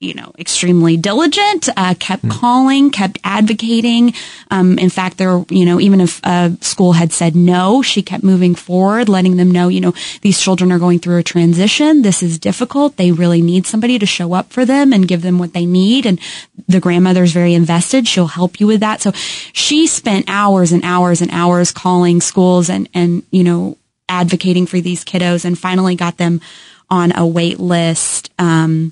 you 0.02 0.14
know, 0.14 0.34
extremely 0.38 0.98
diligent, 0.98 1.70
uh, 1.78 1.96
kept 1.98 2.28
calling, 2.30 2.92
kept 2.92 3.18
advocating. 3.24 4.14
Um, 4.52 4.78
in 4.78 4.90
fact, 4.90 5.18
there, 5.18 5.46
you 5.50 5.66
know, 5.66 5.80
even 5.80 6.02
if 6.02 6.20
a 6.26 6.56
school 6.60 6.94
had 6.94 7.14
said 7.14 7.34
no, 7.34 7.82
she 7.82 8.02
kept 8.02 8.24
moving 8.24 8.56
forward, 8.56 9.08
letting 9.08 9.38
them 9.38 9.50
know, 9.50 9.70
you 9.70 9.80
know, 9.80 9.94
these 10.22 10.42
children 10.42 10.72
are 10.74 10.80
going 10.80 11.00
through 11.00 11.18
a 11.18 11.24
transition. 11.24 12.02
This 12.02 12.22
is 12.22 12.38
difficult. 12.38 12.98
They 12.98 13.14
really 13.14 13.42
need 13.42 13.66
somebody 13.66 13.98
to 13.98 14.06
show 14.06 14.34
up 14.34 14.52
for 14.52 14.66
them 14.66 14.92
and 14.92 15.08
give 15.08 15.22
them 15.22 15.40
what 15.40 15.54
they 15.54 15.66
need. 15.66 16.06
And 16.06 16.20
the 16.68 16.82
grandmother's 16.82 17.32
very 17.32 17.54
invested. 17.54 18.06
She'll 18.06 18.28
help 18.28 18.60
you 18.60 18.68
with 18.68 18.82
that. 18.82 19.02
So 19.02 19.12
she 19.54 19.88
spent 19.88 20.26
hours 20.28 20.74
and 20.74 20.84
hours 20.84 21.22
and 21.22 21.32
hours 21.32 21.72
calling 21.72 22.20
schools 22.20 22.70
and, 22.70 22.90
and, 22.94 23.24
you 23.32 23.46
know, 23.46 23.78
advocating 24.10 24.66
for 24.66 24.82
these 24.82 25.06
kiddos 25.06 25.46
and 25.46 25.58
finally 25.58 25.96
got 25.96 26.18
them 26.18 26.42
on 26.90 27.16
a 27.16 27.26
wait 27.26 27.60
list. 27.60 28.30
Um, 28.38 28.92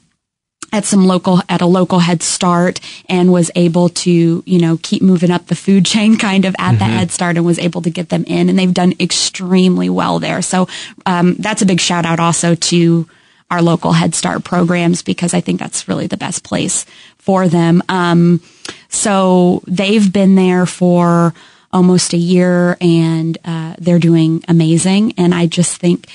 at 0.73 0.83
some 0.83 1.05
local 1.05 1.39
at 1.47 1.61
a 1.61 1.65
local 1.65 1.99
head 1.99 2.21
start 2.23 2.81
and 3.07 3.31
was 3.31 3.51
able 3.55 3.87
to 3.87 4.43
you 4.45 4.59
know 4.59 4.77
keep 4.81 5.01
moving 5.01 5.31
up 5.31 5.45
the 5.45 5.55
food 5.55 5.85
chain 5.93 6.17
kind 6.17 6.43
of 6.43 6.55
at 6.57 6.71
mm-hmm. 6.71 6.79
the 6.79 6.85
head 6.85 7.11
start 7.11 7.37
and 7.37 7.45
was 7.45 7.59
able 7.59 7.81
to 7.83 7.89
get 7.89 8.09
them 8.09 8.25
in. 8.25 8.49
And 8.49 8.59
they've 8.59 8.73
done 8.73 8.93
extremely 8.99 9.89
well 9.89 10.19
there. 10.19 10.41
So 10.41 10.67
um, 11.05 11.35
that's 11.35 11.61
a 11.61 11.65
big 11.65 11.79
shout 11.79 12.05
out 12.05 12.19
also 12.19 12.55
to 12.55 13.07
our 13.51 13.61
local 13.61 13.91
head 13.91 14.15
start 14.15 14.43
programs 14.43 15.03
because 15.03 15.35
i 15.35 15.39
think 15.39 15.59
that's 15.59 15.87
really 15.87 16.07
the 16.07 16.17
best 16.17 16.43
place 16.43 16.85
for 17.19 17.47
them. 17.47 17.83
Um, 17.87 18.41
so 18.89 19.61
they've 19.67 20.11
been 20.11 20.35
there 20.35 20.65
for 20.65 21.35
almost 21.71 22.13
a 22.13 22.17
year 22.17 22.77
and 22.81 23.37
uh, 23.45 23.75
they're 23.77 23.99
doing 23.99 24.43
amazing. 24.47 25.13
And 25.17 25.35
i 25.35 25.45
just 25.45 25.77
think 25.77 26.07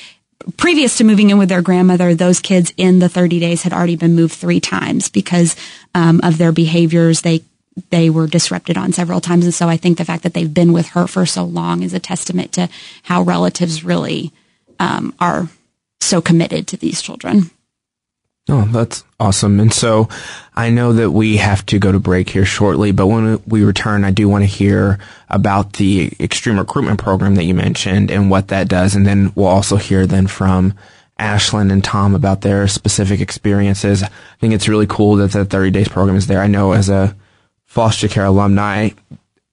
previous 0.57 0.97
to 0.97 1.05
moving 1.05 1.31
in 1.31 1.39
with 1.39 1.49
their 1.49 1.63
grandmother, 1.63 2.15
those 2.15 2.41
kids 2.41 2.73
in 2.77 2.99
the 2.99 3.09
30 3.09 3.41
days 3.41 3.63
had 3.63 3.73
already 3.73 3.97
been 3.97 4.15
moved 4.15 4.35
three 4.35 4.61
times 4.61 5.09
because 5.09 5.57
um, 5.95 6.21
of 6.23 6.39
their 6.39 6.53
behaviors. 6.53 7.23
They 7.23 7.43
they 7.91 8.11
were 8.11 8.27
disrupted 8.27 8.77
on 8.77 8.93
several 8.93 9.21
times, 9.21 9.45
and 9.45 9.55
so 9.55 9.69
I 9.69 9.77
think 9.77 9.99
the 9.99 10.05
fact 10.05 10.25
that 10.25 10.35
they've 10.35 10.53
been 10.53 10.73
with 10.73 10.89
her 10.89 11.07
for 11.07 11.25
so 11.27 11.45
long 11.45 11.85
is 11.85 11.95
a 11.95 12.01
testament 12.01 12.53
to 12.53 12.69
how 13.05 13.23
relatives 13.23 13.85
really 13.85 14.33
um, 14.81 15.15
are 15.21 15.49
so 16.01 16.21
committed 16.21 16.67
to 16.69 16.77
these 16.77 17.01
children. 17.01 17.51
Oh, 18.51 18.65
that's 18.73 19.05
awesome. 19.21 19.61
And 19.61 19.73
so 19.73 20.09
I 20.57 20.71
know 20.71 20.95
that 20.95 21.11
we 21.11 21.37
have 21.37 21.67
to 21.67 21.79
go 21.79 21.93
to 21.93 22.01
break 22.01 22.31
here 22.31 22.47
shortly, 22.47 22.93
but 22.93 23.07
when 23.07 23.43
we 23.47 23.63
return, 23.63 24.05
I 24.05 24.11
do 24.11 24.27
want 24.29 24.43
to 24.43 24.47
hear 24.47 24.99
about 25.29 25.75
the 25.75 26.13
extreme 26.19 26.59
recruitment 26.59 26.99
program 26.99 27.35
that 27.35 27.45
you 27.45 27.55
mentioned 27.55 28.11
and 28.11 28.31
what 28.31 28.49
that 28.49 28.69
does. 28.69 28.95
And 28.95 29.07
then 29.07 29.33
we'll 29.35 29.47
also 29.49 29.77
hear 29.77 30.07
then 30.07 30.29
from 30.29 30.73
Ashlyn 31.19 31.71
and 31.71 31.85
Tom 31.85 32.15
about 32.15 32.41
their 32.41 32.67
specific 32.69 33.21
experiences. 33.21 34.03
I 34.03 34.09
think 34.41 34.55
it's 34.55 34.69
really 34.69 34.87
cool 34.87 35.17
that 35.17 35.33
the 35.33 35.45
30 35.45 35.71
days 35.71 35.89
program 35.89 36.17
is 36.17 36.27
there. 36.27 36.41
I 36.41 36.47
know 36.47 36.73
as 36.73 36.89
a 36.89 37.15
foster 37.67 38.09
care 38.09 38.25
alumni, 38.25 38.91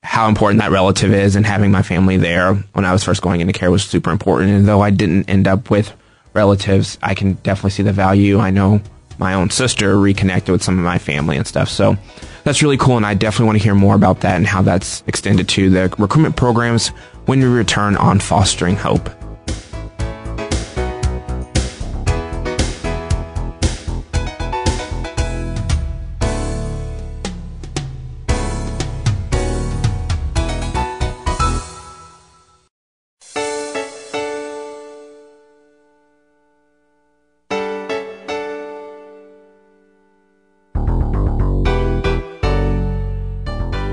how 0.04 0.30
important 0.30 0.62
that 0.62 0.72
relative 0.72 1.12
is 1.12 1.36
and 1.36 1.46
having 1.46 1.72
my 1.72 1.82
family 1.82 2.16
there 2.16 2.54
when 2.54 2.86
I 2.86 2.94
was 2.94 3.04
first 3.04 3.22
going 3.22 3.42
into 3.42 3.52
care 3.52 3.72
was 3.72 3.84
super 3.84 4.12
important. 4.12 4.52
And 4.52 4.68
though 4.68 4.80
I 4.80 4.92
didn't 4.92 5.30
end 5.30 5.48
up 5.48 5.70
with 5.70 5.94
relatives, 6.36 7.00
I 7.02 7.16
can 7.16 7.34
definitely 7.36 7.72
see 7.72 7.84
the 7.84 7.94
value. 7.94 8.40
I 8.40 8.52
know 8.52 8.82
my 9.18 9.34
own 9.34 9.50
sister 9.50 9.98
reconnected 9.98 10.52
with 10.52 10.62
some 10.62 10.78
of 10.78 10.84
my 10.84 10.98
family 10.98 11.38
and 11.38 11.48
stuff. 11.48 11.70
So 11.70 11.98
that's 12.44 12.62
really 12.62 12.78
cool. 12.78 12.98
And 12.98 13.06
I 13.06 13.14
definitely 13.14 13.48
want 13.48 13.58
to 13.60 13.64
hear 13.64 13.76
more 13.76 13.96
about 13.96 14.20
that 14.22 14.36
and 14.36 14.46
how 14.46 14.62
that's 14.62 15.04
extended 15.08 15.48
to 15.50 15.70
the 15.70 15.94
recruitment 15.98 16.36
programs 16.36 16.90
when 17.26 17.40
we 17.40 17.46
return 17.46 17.96
on 17.96 18.20
Fostering 18.20 18.76
Hope. 18.76 19.10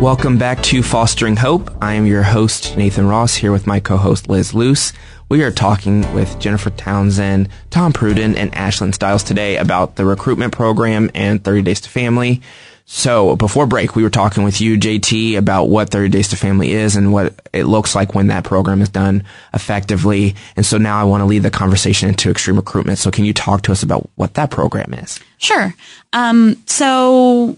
Welcome 0.03 0.37
back 0.37 0.61
to 0.65 0.83
Fostering 0.83 1.37
Hope. 1.37 1.71
I 1.81 1.95
am 1.95 2.07
your 2.07 2.25
host, 2.25 2.77
Nathan 2.77 3.07
Ross, 3.07 3.37
here 3.37 3.53
with 3.53 3.69
my 3.69 3.79
co-host, 3.79 4.29
Liz 4.29 4.53
Luce. 4.53 4.93
We 5.29 5.45
are 5.45 5.53
talking 5.53 6.13
with 6.13 6.41
Jennifer 6.41 6.71
Townsend, 6.71 7.49
Tom 7.71 7.93
Pruden, 7.93 8.37
and 8.37 8.51
Ashlyn 8.51 8.93
Stiles 8.93 9.23
today 9.23 9.59
about 9.59 9.95
the 9.95 10.05
recruitment 10.05 10.53
program 10.53 11.09
and 11.15 11.45
30 11.45 11.63
Days 11.63 11.83
to 11.83 11.89
Family. 11.89 12.43
So 12.85 13.37
before 13.37 13.65
break, 13.65 13.95
we 13.95 14.03
were 14.03 14.11
talking 14.11 14.43
with 14.43 14.61
you, 14.61 14.77
JT, 14.77 15.37
about 15.39 15.67
what 15.67 15.91
30 15.91 16.09
Days 16.09 16.31
to 16.31 16.37
Family 16.37 16.73
is 16.73 16.97
and 16.97 17.13
what 17.13 17.41
it 17.53 17.67
looks 17.67 17.95
like 17.95 18.13
when 18.13 18.27
that 18.27 18.43
program 18.43 18.83
is 18.83 18.89
done 18.89 19.23
effectively. 19.55 20.35
And 20.57 20.67
so 20.67 20.79
now 20.79 21.01
I 21.01 21.05
want 21.05 21.21
to 21.21 21.27
lead 21.27 21.45
the 21.45 21.51
conversation 21.51 22.09
into 22.09 22.29
extreme 22.29 22.57
recruitment. 22.57 22.99
So 22.99 23.13
can 23.13 23.25
you 23.25 23.33
talk 23.33 23.63
to 23.63 23.73
us 23.73 23.85
about 23.85 24.11
what 24.17 24.35
that 24.35 24.51
program 24.51 24.95
is? 24.95 25.21
Sure. 25.39 25.73
Um, 26.13 26.61
so 26.67 27.57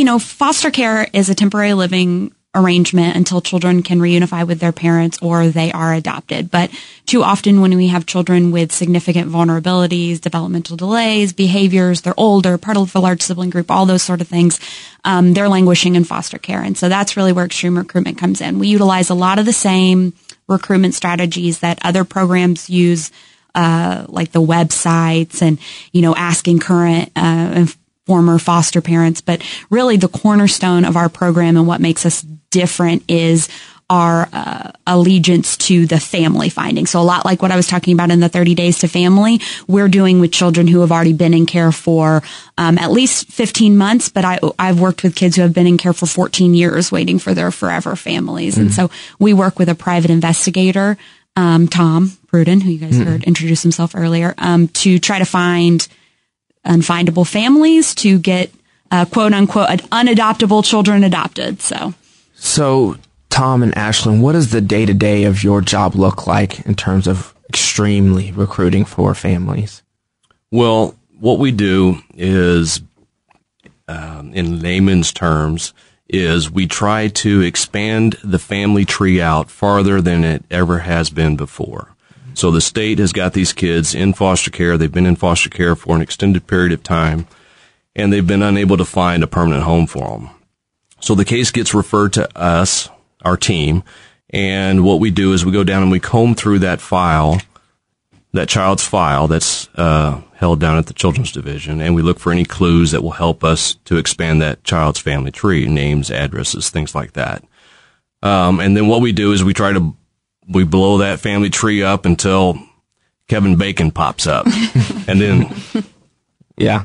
you 0.00 0.06
know, 0.06 0.18
foster 0.18 0.70
care 0.70 1.06
is 1.12 1.28
a 1.28 1.34
temporary 1.34 1.74
living 1.74 2.34
arrangement 2.54 3.16
until 3.16 3.42
children 3.42 3.82
can 3.82 4.00
reunify 4.00 4.46
with 4.46 4.58
their 4.58 4.72
parents 4.72 5.18
or 5.20 5.48
they 5.48 5.70
are 5.72 5.92
adopted. 5.92 6.50
But 6.50 6.70
too 7.04 7.22
often 7.22 7.60
when 7.60 7.76
we 7.76 7.88
have 7.88 8.06
children 8.06 8.50
with 8.50 8.72
significant 8.72 9.30
vulnerabilities, 9.30 10.18
developmental 10.18 10.78
delays, 10.78 11.34
behaviors, 11.34 12.00
they're 12.00 12.14
older, 12.16 12.56
part 12.56 12.78
of 12.78 12.96
a 12.96 12.98
large 12.98 13.20
sibling 13.20 13.50
group, 13.50 13.70
all 13.70 13.84
those 13.84 14.02
sort 14.02 14.22
of 14.22 14.26
things, 14.26 14.58
um, 15.04 15.34
they're 15.34 15.50
languishing 15.50 15.96
in 15.96 16.04
foster 16.04 16.38
care. 16.38 16.62
And 16.62 16.78
so 16.78 16.88
that's 16.88 17.14
really 17.14 17.34
where 17.34 17.44
extreme 17.44 17.76
recruitment 17.76 18.16
comes 18.16 18.40
in. 18.40 18.58
We 18.58 18.68
utilize 18.68 19.10
a 19.10 19.14
lot 19.14 19.38
of 19.38 19.44
the 19.44 19.52
same 19.52 20.14
recruitment 20.48 20.94
strategies 20.94 21.58
that 21.58 21.78
other 21.82 22.04
programs 22.04 22.70
use 22.70 23.12
uh, 23.54 24.06
like 24.08 24.32
the 24.32 24.40
websites 24.40 25.42
and 25.42 25.58
you 25.92 26.02
know 26.02 26.14
asking 26.14 26.60
current 26.60 27.10
uh, 27.16 27.66
former 28.10 28.40
foster 28.40 28.80
parents, 28.80 29.20
but 29.20 29.40
really 29.70 29.96
the 29.96 30.08
cornerstone 30.08 30.84
of 30.84 30.96
our 30.96 31.08
program 31.08 31.56
and 31.56 31.64
what 31.64 31.80
makes 31.80 32.04
us 32.04 32.22
different 32.50 33.04
is 33.06 33.48
our 33.88 34.28
uh, 34.32 34.72
allegiance 34.84 35.56
to 35.56 35.86
the 35.86 36.00
family 36.00 36.48
finding. 36.48 36.86
So 36.86 37.00
a 37.00 37.06
lot 37.06 37.24
like 37.24 37.40
what 37.40 37.52
I 37.52 37.56
was 37.56 37.68
talking 37.68 37.94
about 37.94 38.10
in 38.10 38.18
the 38.18 38.28
30 38.28 38.56
days 38.56 38.80
to 38.80 38.88
family, 38.88 39.40
we're 39.68 39.86
doing 39.86 40.18
with 40.18 40.32
children 40.32 40.66
who 40.66 40.80
have 40.80 40.90
already 40.90 41.12
been 41.12 41.32
in 41.32 41.46
care 41.46 41.70
for 41.70 42.24
um, 42.58 42.78
at 42.78 42.90
least 42.90 43.28
15 43.28 43.76
months, 43.76 44.08
but 44.08 44.24
I, 44.24 44.40
I've 44.58 44.80
worked 44.80 45.04
with 45.04 45.14
kids 45.14 45.36
who 45.36 45.42
have 45.42 45.54
been 45.54 45.68
in 45.68 45.78
care 45.78 45.92
for 45.92 46.06
14 46.06 46.52
years 46.52 46.90
waiting 46.90 47.20
for 47.20 47.32
their 47.32 47.52
forever 47.52 47.94
families. 47.94 48.54
Mm-hmm. 48.54 48.62
And 48.62 48.74
so 48.74 48.90
we 49.20 49.34
work 49.34 49.56
with 49.56 49.68
a 49.68 49.76
private 49.76 50.10
investigator, 50.10 50.98
um, 51.36 51.68
Tom 51.68 52.08
Pruden, 52.26 52.60
who 52.60 52.70
you 52.72 52.78
guys 52.80 52.94
mm-hmm. 52.94 53.08
heard 53.08 53.22
introduce 53.22 53.62
himself 53.62 53.94
earlier, 53.94 54.34
um, 54.36 54.66
to 54.82 54.98
try 54.98 55.20
to 55.20 55.24
find 55.24 55.86
unfindable 56.66 57.26
families 57.26 57.94
to 57.96 58.18
get 58.18 58.50
uh, 58.90 59.04
quote 59.04 59.32
unquote 59.32 59.68
unadoptable 59.68 60.64
children 60.64 61.04
adopted. 61.04 61.60
So, 61.60 61.94
so 62.34 62.96
Tom 63.30 63.62
and 63.62 63.74
Ashlyn, 63.74 64.20
what 64.20 64.32
does 64.32 64.50
the 64.50 64.60
day 64.60 64.84
to 64.86 64.94
day 64.94 65.24
of 65.24 65.42
your 65.42 65.60
job 65.60 65.94
look 65.94 66.26
like 66.26 66.60
in 66.66 66.74
terms 66.74 67.06
of 67.06 67.34
extremely 67.48 68.32
recruiting 68.32 68.84
for 68.84 69.14
families? 69.14 69.82
Well, 70.50 70.96
what 71.18 71.38
we 71.38 71.52
do 71.52 71.98
is, 72.14 72.82
um, 73.88 74.32
in 74.34 74.60
layman's 74.60 75.12
terms, 75.12 75.72
is 76.08 76.50
we 76.50 76.66
try 76.66 77.08
to 77.08 77.40
expand 77.40 78.16
the 78.24 78.38
family 78.38 78.84
tree 78.84 79.20
out 79.20 79.48
farther 79.48 80.00
than 80.00 80.24
it 80.24 80.44
ever 80.50 80.80
has 80.80 81.08
been 81.10 81.36
before. 81.36 81.89
So 82.40 82.50
the 82.50 82.62
state 82.62 82.98
has 83.00 83.12
got 83.12 83.34
these 83.34 83.52
kids 83.52 83.94
in 83.94 84.14
foster 84.14 84.50
care. 84.50 84.78
They've 84.78 84.90
been 84.90 85.04
in 85.04 85.16
foster 85.16 85.50
care 85.50 85.76
for 85.76 85.94
an 85.94 86.00
extended 86.00 86.46
period 86.46 86.72
of 86.72 86.82
time 86.82 87.26
and 87.94 88.10
they've 88.10 88.26
been 88.26 88.40
unable 88.40 88.78
to 88.78 88.84
find 88.86 89.22
a 89.22 89.26
permanent 89.26 89.64
home 89.64 89.86
for 89.86 90.08
them. 90.08 90.30
So 91.00 91.14
the 91.14 91.26
case 91.26 91.50
gets 91.50 91.74
referred 91.74 92.14
to 92.14 92.26
us, 92.34 92.88
our 93.26 93.36
team, 93.36 93.82
and 94.30 94.86
what 94.86 95.00
we 95.00 95.10
do 95.10 95.34
is 95.34 95.44
we 95.44 95.52
go 95.52 95.64
down 95.64 95.82
and 95.82 95.90
we 95.90 96.00
comb 96.00 96.34
through 96.34 96.60
that 96.60 96.80
file, 96.80 97.42
that 98.32 98.48
child's 98.48 98.86
file 98.86 99.28
that's 99.28 99.68
uh, 99.74 100.22
held 100.32 100.60
down 100.60 100.78
at 100.78 100.86
the 100.86 100.94
children's 100.94 101.32
division, 101.32 101.82
and 101.82 101.94
we 101.94 102.00
look 102.00 102.18
for 102.18 102.32
any 102.32 102.46
clues 102.46 102.92
that 102.92 103.02
will 103.02 103.10
help 103.10 103.44
us 103.44 103.74
to 103.84 103.98
expand 103.98 104.40
that 104.40 104.64
child's 104.64 104.98
family 104.98 105.30
tree, 105.30 105.68
names, 105.68 106.10
addresses, 106.10 106.70
things 106.70 106.94
like 106.94 107.12
that. 107.12 107.44
Um, 108.22 108.60
and 108.60 108.74
then 108.74 108.88
what 108.88 109.02
we 109.02 109.12
do 109.12 109.32
is 109.32 109.44
we 109.44 109.52
try 109.52 109.74
to 109.74 109.94
we 110.50 110.64
blow 110.64 110.98
that 110.98 111.20
family 111.20 111.48
tree 111.50 111.82
up 111.82 112.04
until 112.04 112.58
Kevin 113.28 113.56
Bacon 113.56 113.90
pops 113.90 114.26
up, 114.26 114.46
and 115.08 115.20
then 115.20 115.54
yeah. 116.56 116.84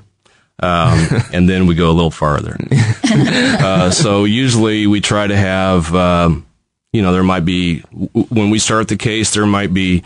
Um, 0.57 1.07
and 1.33 1.49
then 1.49 1.67
we 1.67 1.75
go 1.75 1.89
a 1.89 1.93
little 1.93 2.11
farther. 2.11 2.57
Uh, 3.15 3.89
so 3.89 4.25
usually 4.25 4.85
we 4.85 4.99
try 4.99 5.25
to 5.25 5.35
have, 5.35 5.93
um, 5.95 6.45
you 6.91 7.01
know, 7.01 7.13
there 7.13 7.23
might 7.23 7.45
be, 7.45 7.79
when 7.79 8.49
we 8.49 8.59
start 8.59 8.89
the 8.89 8.97
case, 8.97 9.33
there 9.33 9.45
might 9.45 9.73
be 9.73 10.03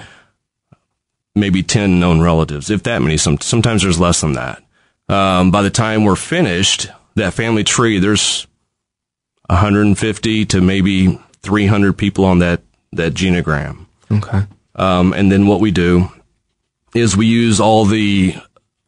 maybe 1.36 1.63
10 1.63 2.00
known 2.00 2.22
relatives, 2.22 2.70
if 2.70 2.84
that 2.84 3.01
many. 3.01 3.18
Some, 3.18 3.39
sometimes 3.39 3.82
there's 3.82 4.00
less 4.00 4.22
than 4.22 4.34
that. 4.34 4.63
Um, 5.10 5.50
by 5.50 5.63
the 5.63 5.72
time 5.72 6.04
we're 6.04 6.16
finished, 6.16 6.88
that 7.16 7.34
family 7.34 7.63
tree, 7.63 8.00
there's 8.00 8.46
150 9.48 10.46
to 10.46 10.62
maybe 10.62 11.20
300 11.42 11.94
people 11.94 12.25
on 12.25 12.39
that, 12.39 12.62
that 12.93 13.13
genogram. 13.13 13.86
Okay. 14.12 14.43
Um, 14.75 15.13
and 15.13 15.31
then 15.31 15.48
what 15.48 15.60
we 15.60 15.72
do 15.72 16.10
is 16.96 17.15
we 17.15 17.27
use 17.27 17.60
all 17.60 17.86
the 17.86 18.36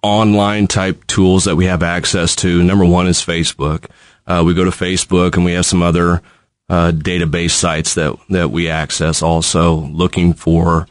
online 0.01 0.67
type 0.67 1.05
tools 1.07 1.45
that 1.45 1.55
we 1.55 1.65
have 1.65 1.83
access 1.83 2.35
to. 2.37 2.63
Number 2.63 2.85
one 2.85 3.07
is 3.07 3.19
Facebook. 3.19 3.85
Uh, 4.25 4.43
we 4.45 4.53
go 4.53 4.63
to 4.63 4.71
Facebook 4.71 5.35
and 5.35 5.45
we 5.45 5.53
have 5.53 5.65
some 5.65 5.81
other 5.81 6.21
uh, 6.69 6.91
database 6.91 7.51
sites 7.51 7.95
that 7.95 8.15
that 8.29 8.49
we 8.49 8.69
access. 8.69 9.21
Also, 9.21 9.75
looking 9.75 10.33
for 10.33 10.87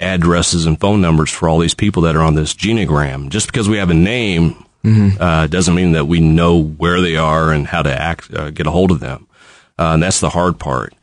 addresses 0.00 0.66
and 0.66 0.80
phone 0.80 1.00
numbers 1.00 1.30
for 1.30 1.48
all 1.48 1.58
these 1.58 1.74
people 1.74 2.02
that 2.02 2.16
are 2.16 2.22
on 2.22 2.34
this 2.34 2.54
genogram. 2.54 3.28
Just 3.30 3.46
because 3.46 3.68
we 3.68 3.78
have 3.78 3.90
a 3.90 3.94
name 3.94 4.64
uh, 5.20 5.46
doesn't 5.48 5.74
mean 5.74 5.92
that 5.92 6.06
we 6.06 6.20
know 6.20 6.62
where 6.62 7.00
they 7.00 7.16
are 7.16 7.52
and 7.52 7.66
how 7.66 7.82
to 7.82 7.92
act, 7.92 8.32
uh, 8.32 8.50
get 8.50 8.66
a 8.66 8.70
hold 8.70 8.90
of 8.90 9.00
them. 9.00 9.26
Uh, 9.78 9.92
and 9.94 10.02
that's 10.02 10.20
the 10.20 10.30
hard 10.30 10.58
part. 10.58 10.94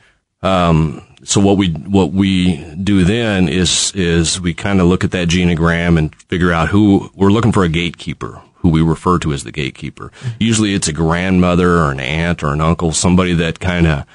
Um, 0.46 1.02
so 1.24 1.42
what 1.42 1.58
we 1.58 1.70
what 1.70 2.12
we 2.12 2.58
do 2.76 3.04
then 3.04 3.50
is 3.50 3.92
is 3.96 4.40
we 4.40 4.54
kind 4.54 4.80
of 4.80 4.88
look 4.88 5.04
at 5.04 5.12
that 5.12 5.28
genogram 5.28 5.98
and 5.98 6.16
figure 6.16 6.52
out 6.52 6.70
who 6.70 7.10
we're 7.16 7.32
looking 7.32 7.52
for 7.52 7.64
a 7.64 7.70
gatekeeper 7.70 8.42
who 8.58 8.70
we 8.70 8.82
refer 8.82 9.20
to 9.20 9.32
as 9.34 9.44
the 9.44 9.52
gatekeeper. 9.52 10.12
Usually 10.40 10.74
it's 10.74 10.88
a 10.88 10.94
grandmother 10.94 11.78
or 11.78 11.92
an 11.92 12.00
aunt 12.00 12.44
or 12.44 12.54
an 12.54 12.62
uncle, 12.62 12.92
somebody 12.94 13.34
that 13.34 13.60
kind 13.60 13.86
of 13.86 14.06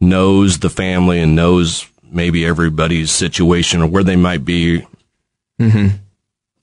knows 0.00 0.58
the 0.58 0.70
family 0.70 1.20
and 1.20 1.36
knows 1.36 1.86
maybe 2.02 2.46
everybody's 2.46 3.10
situation 3.10 3.82
or 3.82 3.86
where 3.86 4.04
they 4.04 4.16
might 4.16 4.44
be 4.44 4.86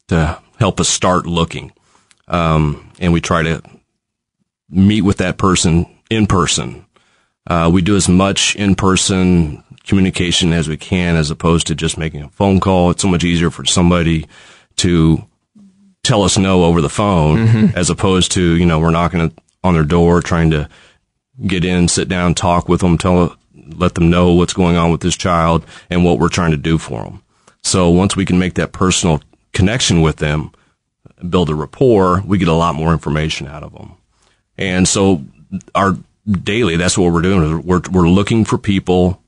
to 0.07 0.39
help 0.57 0.79
us 0.79 0.89
start 0.89 1.25
looking. 1.25 1.71
Um, 2.27 2.91
and 2.99 3.13
we 3.13 3.21
try 3.21 3.43
to 3.43 3.61
meet 4.69 5.01
with 5.01 5.17
that 5.17 5.37
person 5.37 5.85
in 6.09 6.27
person. 6.27 6.85
Uh, 7.47 7.69
we 7.71 7.81
do 7.81 7.95
as 7.95 8.07
much 8.07 8.55
in 8.55 8.75
person 8.75 9.63
communication 9.83 10.53
as 10.53 10.67
we 10.67 10.77
can 10.77 11.15
as 11.15 11.31
opposed 11.31 11.67
to 11.67 11.75
just 11.75 11.97
making 11.97 12.21
a 12.21 12.29
phone 12.29 12.59
call. 12.59 12.91
It's 12.91 13.01
so 13.01 13.07
much 13.07 13.23
easier 13.23 13.49
for 13.49 13.65
somebody 13.65 14.27
to 14.77 15.25
tell 16.03 16.23
us 16.23 16.37
no 16.37 16.63
over 16.63 16.81
the 16.81 16.89
phone 16.89 17.71
as 17.75 17.89
opposed 17.89 18.31
to, 18.33 18.55
you 18.55 18.65
know, 18.65 18.79
we're 18.79 18.91
knocking 18.91 19.33
on 19.63 19.73
their 19.73 19.83
door 19.83 20.21
trying 20.21 20.51
to 20.51 20.69
get 21.45 21.65
in, 21.65 21.87
sit 21.87 22.07
down, 22.07 22.33
talk 22.33 22.69
with 22.69 22.81
them, 22.81 22.97
tell, 22.97 23.35
let 23.75 23.95
them 23.95 24.09
know 24.09 24.33
what's 24.33 24.53
going 24.53 24.75
on 24.75 24.91
with 24.91 25.01
this 25.01 25.17
child 25.17 25.65
and 25.89 26.03
what 26.03 26.19
we're 26.19 26.29
trying 26.29 26.51
to 26.51 26.57
do 26.57 26.77
for 26.77 27.03
them. 27.03 27.23
So 27.63 27.89
once 27.89 28.15
we 28.15 28.25
can 28.25 28.39
make 28.39 28.55
that 28.55 28.71
personal 28.71 29.21
connection 29.53 30.01
with 30.01 30.17
them, 30.17 30.51
build 31.27 31.49
a 31.49 31.55
rapport, 31.55 32.21
we 32.25 32.37
get 32.37 32.47
a 32.47 32.53
lot 32.53 32.75
more 32.75 32.93
information 32.93 33.47
out 33.47 33.63
of 33.63 33.73
them. 33.73 33.93
And 34.57 34.87
so 34.87 35.23
our 35.75 35.97
daily, 36.29 36.75
that's 36.75 36.97
what 36.97 37.11
we're 37.11 37.21
doing. 37.21 37.63
We're, 37.63 37.81
we're 37.91 38.09
looking 38.09 38.45
for 38.45 38.57
people, 38.57 39.21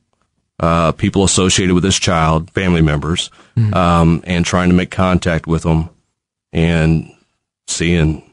uh, 0.59 0.91
people 0.93 1.23
associated 1.23 1.73
with 1.73 1.83
this 1.83 1.99
child, 1.99 2.51
family 2.51 2.81
members, 2.81 3.29
um, 3.73 4.23
and 4.25 4.45
trying 4.45 4.69
to 4.69 4.75
make 4.75 4.91
contact 4.91 5.47
with 5.47 5.63
them 5.63 5.89
and 6.51 7.11
seeing 7.67 8.29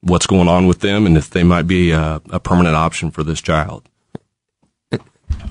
what's 0.00 0.26
going 0.26 0.48
on 0.48 0.66
with 0.66 0.80
them 0.80 1.06
and 1.06 1.16
if 1.16 1.30
they 1.30 1.42
might 1.42 1.66
be 1.66 1.90
a, 1.90 2.22
a 2.30 2.40
permanent 2.40 2.74
option 2.74 3.10
for 3.10 3.22
this 3.22 3.40
child. 3.40 3.86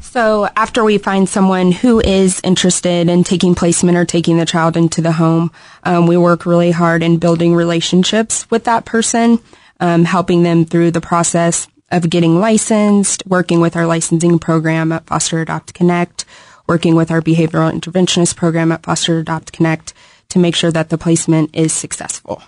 So 0.01 0.49
after 0.55 0.83
we 0.83 0.97
find 0.97 1.29
someone 1.29 1.71
who 1.71 1.99
is 1.99 2.41
interested 2.43 3.09
in 3.09 3.23
taking 3.23 3.55
placement 3.55 3.97
or 3.97 4.05
taking 4.05 4.37
the 4.37 4.45
child 4.45 4.75
into 4.75 5.01
the 5.01 5.13
home, 5.13 5.51
um, 5.83 6.07
we 6.07 6.17
work 6.17 6.45
really 6.45 6.71
hard 6.71 7.03
in 7.03 7.17
building 7.17 7.53
relationships 7.53 8.49
with 8.49 8.63
that 8.65 8.85
person, 8.85 9.39
um, 9.79 10.05
helping 10.05 10.43
them 10.43 10.65
through 10.65 10.91
the 10.91 11.01
process 11.01 11.67
of 11.91 12.09
getting 12.09 12.39
licensed, 12.39 13.23
working 13.25 13.59
with 13.59 13.75
our 13.75 13.85
licensing 13.85 14.39
program 14.39 14.91
at 14.91 15.05
Foster 15.05 15.41
Adopt 15.41 15.73
Connect, 15.73 16.25
working 16.67 16.95
with 16.95 17.11
our 17.11 17.21
behavioral 17.21 17.71
interventionist 17.71 18.35
program 18.35 18.71
at 18.71 18.83
Foster 18.83 19.19
Adopt 19.19 19.51
Connect 19.51 19.93
to 20.29 20.39
make 20.39 20.55
sure 20.55 20.71
that 20.71 20.89
the 20.89 20.97
placement 20.97 21.55
is 21.55 21.73
successful. 21.73 22.43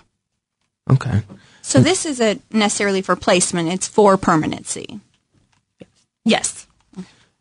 Okay. 0.90 1.22
So 1.62 1.80
this 1.80 2.06
isn't 2.06 2.42
necessarily 2.52 3.02
for 3.02 3.14
placement; 3.14 3.68
it's 3.68 3.86
for 3.86 4.16
permanency. 4.16 5.00
Yes. 6.24 6.66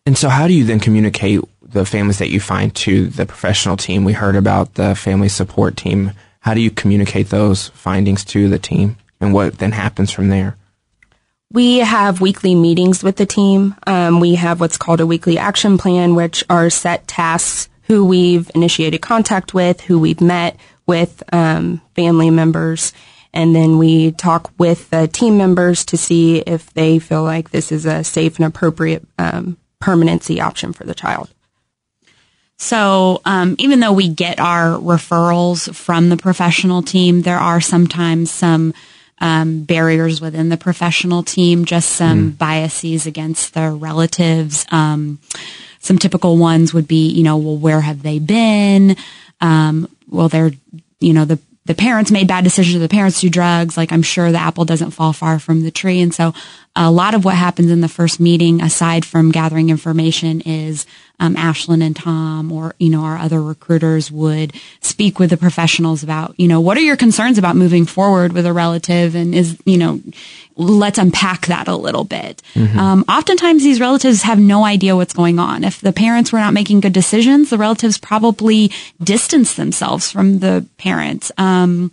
And 0.05 0.17
so, 0.17 0.29
how 0.29 0.47
do 0.47 0.53
you 0.53 0.63
then 0.63 0.79
communicate 0.79 1.41
the 1.61 1.85
families 1.85 2.19
that 2.19 2.29
you 2.29 2.39
find 2.39 2.73
to 2.75 3.07
the 3.07 3.25
professional 3.25 3.77
team? 3.77 4.03
We 4.03 4.13
heard 4.13 4.35
about 4.35 4.75
the 4.75 4.95
family 4.95 5.29
support 5.29 5.77
team. 5.77 6.11
How 6.39 6.53
do 6.53 6.61
you 6.61 6.71
communicate 6.71 7.29
those 7.29 7.69
findings 7.69 8.25
to 8.25 8.49
the 8.49 8.59
team, 8.59 8.97
and 9.19 9.33
what 9.33 9.59
then 9.59 9.71
happens 9.71 10.11
from 10.11 10.29
there? 10.29 10.55
We 11.51 11.79
have 11.79 12.21
weekly 12.21 12.55
meetings 12.55 13.03
with 13.03 13.17
the 13.17 13.25
team. 13.25 13.75
Um, 13.85 14.21
we 14.21 14.35
have 14.35 14.61
what's 14.61 14.77
called 14.77 15.01
a 15.01 15.05
weekly 15.05 15.37
action 15.37 15.77
plan, 15.77 16.15
which 16.15 16.45
are 16.49 16.69
set 16.69 17.09
tasks, 17.09 17.67
who 17.83 18.05
we've 18.05 18.49
initiated 18.55 19.01
contact 19.01 19.53
with, 19.53 19.81
who 19.81 19.99
we've 19.99 20.21
met 20.21 20.57
with, 20.87 21.21
um, 21.33 21.81
family 21.93 22.29
members. 22.29 22.93
And 23.33 23.53
then 23.53 23.77
we 23.77 24.13
talk 24.13 24.49
with 24.57 24.89
the 24.91 25.09
team 25.09 25.37
members 25.37 25.83
to 25.85 25.97
see 25.97 26.37
if 26.37 26.73
they 26.73 26.99
feel 26.99 27.23
like 27.23 27.49
this 27.49 27.73
is 27.73 27.85
a 27.85 28.05
safe 28.05 28.37
and 28.37 28.45
appropriate 28.45 29.05
um, 29.17 29.57
permanency 29.81 30.39
option 30.39 30.71
for 30.71 30.85
the 30.85 30.95
child. 30.95 31.29
So 32.57 33.21
um, 33.25 33.57
even 33.59 33.81
though 33.81 33.91
we 33.91 34.07
get 34.07 34.39
our 34.39 34.77
referrals 34.77 35.73
from 35.75 36.07
the 36.07 36.17
professional 36.17 36.81
team, 36.81 37.23
there 37.23 37.39
are 37.39 37.59
sometimes 37.59 38.31
some 38.31 38.73
um, 39.21 39.63
barriers 39.63 40.19
within 40.19 40.49
the 40.49 40.57
professional 40.57 41.23
team, 41.23 41.63
just 41.63 41.91
some 41.91 42.31
biases 42.31 43.05
against 43.05 43.53
the 43.53 43.69
relatives. 43.69 44.65
Um, 44.71 45.19
some 45.79 45.97
typical 45.97 46.37
ones 46.37 46.73
would 46.73 46.87
be, 46.87 47.07
you 47.07 47.23
know, 47.23 47.37
well, 47.37 47.57
where 47.57 47.81
have 47.81 48.01
they 48.01 48.19
been? 48.19 48.97
Um, 49.39 49.87
well, 50.09 50.27
they're, 50.27 50.51
you 50.99 51.13
know, 51.13 51.25
the 51.25 51.39
the 51.65 51.75
parents 51.75 52.11
made 52.11 52.27
bad 52.27 52.43
decisions. 52.43 52.79
The 52.79 52.89
parents 52.89 53.21
do 53.21 53.29
drugs. 53.29 53.77
Like 53.77 53.91
I'm 53.91 54.01
sure 54.01 54.31
the 54.31 54.39
apple 54.39 54.65
doesn't 54.65 54.91
fall 54.91 55.13
far 55.13 55.37
from 55.37 55.61
the 55.61 55.71
tree. 55.71 56.01
And 56.01 56.13
so 56.13 56.33
a 56.75 56.89
lot 56.89 57.13
of 57.13 57.25
what 57.25 57.35
happens 57.35 57.69
in 57.69 57.81
the 57.81 57.89
first 57.89 58.19
meeting, 58.19 58.61
aside 58.61 59.03
from 59.05 59.31
gathering 59.31 59.69
information, 59.69 60.41
is 60.41 60.85
um, 61.19 61.35
Ashlyn 61.35 61.83
and 61.85 61.95
Tom 61.95 62.51
or, 62.51 62.75
you 62.79 62.89
know, 62.89 63.01
our 63.01 63.17
other 63.17 63.41
recruiters 63.41 64.11
would 64.11 64.53
speak 64.79 65.19
with 65.19 65.29
the 65.29 65.37
professionals 65.37 66.01
about, 66.01 66.33
you 66.39 66.47
know, 66.47 66.61
what 66.61 66.77
are 66.77 66.81
your 66.81 66.97
concerns 66.97 67.37
about 67.37 67.55
moving 67.55 67.85
forward 67.85 68.33
with 68.33 68.45
a 68.45 68.53
relative? 68.53 69.15
And 69.15 69.35
is, 69.35 69.61
you 69.65 69.77
know, 69.77 70.01
let's 70.55 70.97
unpack 70.97 71.47
that 71.47 71.67
a 71.67 71.75
little 71.75 72.05
bit. 72.05 72.41
Um, 72.79 73.05
oftentimes 73.07 73.63
these 73.63 73.79
relatives 73.79 74.23
have 74.23 74.39
no 74.39 74.63
idea 74.63 74.95
what's 74.95 75.13
going 75.13 75.39
on. 75.39 75.63
If 75.63 75.81
the 75.81 75.93
parents 75.93 76.31
were 76.31 76.39
not 76.39 76.53
making 76.53 76.79
good 76.79 76.93
decisions, 76.93 77.49
the 77.49 77.57
relatives 77.57 77.97
probably 77.97 78.71
distance 79.03 79.55
themselves 79.55 80.11
from 80.11 80.39
the 80.39 80.65
parents. 80.77 81.31
Um, 81.37 81.91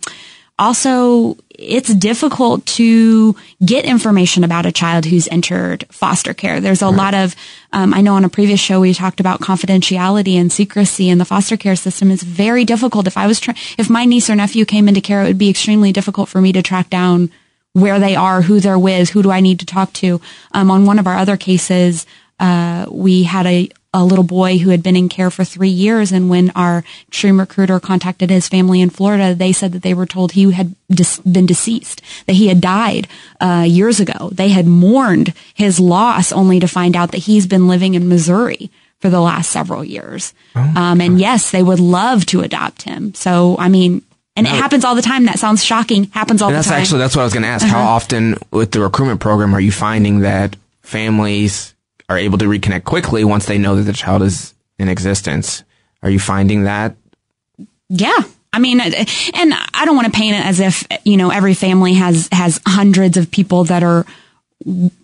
also, 0.57 1.37
it's 1.61 1.93
difficult 1.93 2.65
to 2.65 3.35
get 3.63 3.83
information 3.83 4.43
about 4.43 4.65
a 4.65 4.71
child 4.71 5.05
who's 5.05 5.27
entered 5.27 5.85
foster 5.91 6.33
care. 6.33 6.61
There's 6.61 6.81
a 6.81 6.89
lot 6.89 7.13
of, 7.13 7.35
um, 7.73 7.93
I 7.93 7.99
know 8.01 8.15
on 8.15 8.23
a 8.23 8.29
previous 8.29 8.61
show 8.61 8.79
we 8.79 8.93
talked 8.93 9.19
about 9.19 9.41
confidentiality 9.41 10.39
and 10.39 10.51
secrecy 10.51 11.09
in 11.09 11.17
the 11.17 11.25
foster 11.25 11.57
care 11.57 11.75
system. 11.75 12.11
It's 12.11 12.23
very 12.23 12.63
difficult. 12.63 13.07
If 13.07 13.17
I 13.17 13.27
was 13.27 13.39
trying, 13.39 13.57
if 13.77 13.89
my 13.89 14.05
niece 14.05 14.29
or 14.29 14.35
nephew 14.35 14.63
came 14.63 14.87
into 14.87 15.01
care, 15.01 15.21
it 15.23 15.27
would 15.27 15.37
be 15.37 15.49
extremely 15.49 15.91
difficult 15.91 16.29
for 16.29 16.39
me 16.39 16.53
to 16.53 16.61
track 16.61 16.89
down 16.89 17.29
where 17.73 17.99
they 17.99 18.15
are, 18.15 18.41
who 18.41 18.59
they're 18.59 18.79
with, 18.79 19.09
who 19.09 19.21
do 19.21 19.31
I 19.31 19.41
need 19.41 19.59
to 19.59 19.65
talk 19.65 19.91
to. 19.93 20.21
Um, 20.53 20.71
on 20.71 20.85
one 20.85 20.97
of 20.97 21.07
our 21.07 21.17
other 21.17 21.37
cases, 21.37 22.05
uh, 22.39 22.85
we 22.89 23.23
had 23.23 23.45
a, 23.45 23.69
a 23.93 24.05
little 24.05 24.23
boy 24.23 24.59
who 24.59 24.69
had 24.69 24.83
been 24.83 24.95
in 24.95 25.09
care 25.09 25.31
for 25.31 25.43
three 25.43 25.69
years. 25.69 26.11
And 26.11 26.29
when 26.29 26.51
our 26.51 26.83
extreme 27.07 27.39
recruiter 27.39 27.79
contacted 27.79 28.29
his 28.29 28.47
family 28.47 28.81
in 28.81 28.89
Florida, 28.91 29.33
they 29.33 29.51
said 29.51 29.71
that 29.71 29.81
they 29.81 29.95
were 29.95 30.05
told 30.05 30.31
he 30.33 30.51
had 30.51 30.75
dis- 30.89 31.19
been 31.19 31.47
deceased, 31.47 32.01
that 32.27 32.33
he 32.33 32.47
had 32.49 32.61
died 32.61 33.07
uh, 33.41 33.65
years 33.67 33.99
ago. 33.99 34.29
They 34.31 34.49
had 34.49 34.67
mourned 34.67 35.33
his 35.55 35.79
loss 35.79 36.31
only 36.31 36.59
to 36.59 36.67
find 36.67 36.95
out 36.95 37.11
that 37.11 37.17
he's 37.19 37.47
been 37.47 37.67
living 37.67 37.95
in 37.95 38.07
Missouri 38.07 38.69
for 38.99 39.09
the 39.09 39.21
last 39.21 39.49
several 39.49 39.83
years. 39.83 40.33
um, 40.55 41.01
and 41.01 41.19
yes, 41.19 41.49
they 41.51 41.63
would 41.63 41.79
love 41.79 42.25
to 42.27 42.41
adopt 42.41 42.83
him. 42.83 43.13
So, 43.15 43.55
I 43.57 43.69
mean, 43.69 44.03
and 44.35 44.45
it 44.45 44.51
happens 44.51 44.85
all 44.85 44.93
the 44.95 45.01
time. 45.01 45.25
That 45.25 45.39
sounds 45.39 45.63
shocking. 45.63 46.05
Happens 46.11 46.41
all 46.41 46.49
And 46.49 46.57
the 46.57 46.63
time. 46.63 46.73
Uh-huh. 46.73 46.81
actually 46.81 46.99
that's 46.99 47.15
what 47.15 47.23
I 47.23 47.25
was 47.25 47.33
going 47.33 47.43
to 47.43 47.49
ask. 47.49 47.65
How 47.65 47.81
often 47.81 48.35
with 48.51 48.71
the 48.71 48.79
recruitment 48.81 49.19
program 49.19 49.53
are 49.53 49.59
you 49.59 49.71
finding 49.71 50.19
that 50.19 50.55
families 50.81 51.73
are 52.09 52.17
able 52.17 52.37
to 52.39 52.45
reconnect 52.45 52.83
quickly 52.83 53.23
once 53.23 53.45
they 53.45 53.57
know 53.57 53.75
that 53.75 53.83
the 53.83 53.93
child 53.93 54.23
is 54.23 54.53
in 54.77 54.89
existence? 54.89 55.63
Are 56.03 56.09
you 56.09 56.19
finding 56.19 56.63
that? 56.63 56.95
Yeah. 57.87 58.17
I 58.51 58.59
mean, 58.59 58.81
uh, 58.81 58.89
and 59.35 59.53
I 59.73 59.85
don't 59.85 59.95
want 59.95 60.11
to 60.11 60.17
paint 60.17 60.35
it 60.35 60.45
as 60.45 60.59
if, 60.59 60.83
you 61.03 61.17
know, 61.17 61.29
every 61.29 61.53
family 61.53 61.93
has, 61.93 62.27
has 62.31 62.59
hundreds 62.65 63.15
of 63.15 63.29
people 63.29 63.65
that 63.65 63.83
are 63.83 64.05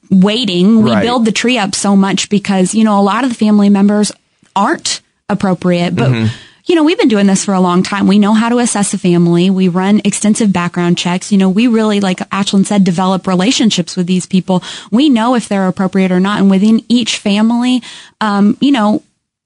waiting. 0.10 0.82
We 0.82 0.91
Right. 0.91 1.04
build 1.04 1.26
the 1.26 1.32
tree 1.32 1.58
up 1.58 1.76
so 1.76 1.96
much 1.96 2.30
because, 2.30 2.74
you 2.74 2.84
know, 2.84 3.00
a 3.00 3.04
lot 3.04 3.24
of 3.24 3.30
the 3.30 3.36
family 3.36 3.70
members 3.70 4.12
aren't 4.56 5.02
appropriate, 5.30 5.96
but 5.96 6.12
mm-hmm. 6.12 6.36
You 6.65 6.75
know, 6.75 6.84
we've 6.84 6.97
been 6.97 7.08
doing 7.08 7.28
this 7.28 7.45
for 7.45 7.54
a 7.54 7.60
long 7.60 7.84
time. 7.84 8.08
We 8.08 8.17
know 8.17 8.34
how 8.34 8.49
to 8.49 8.58
assess 8.58 8.93
a 8.93 8.97
family. 8.97 9.49
We 9.49 9.67
run 9.67 10.01
extensive 10.04 10.51
background 10.51 10.97
checks. 10.97 11.32
You 11.32 11.38
know, 11.38 11.49
we 11.49 11.67
really, 11.67 11.99
like 11.99 12.17
Ashlyn 12.30 12.65
said, 12.65 12.84
develop 12.84 13.28
relationships 13.28 13.95
with 13.95 14.08
these 14.08 14.25
people. 14.25 14.63
We 14.91 15.10
know 15.10 15.36
if 15.36 15.47
they're 15.47 15.67
appropriate 15.67 16.12
or 16.12 16.19
not. 16.19 16.39
And 16.39 16.49
within 16.49 16.84
each 16.89 17.19
family, 17.19 17.84
um, 18.19 18.58
you 18.60 18.71
know, 18.71 19.04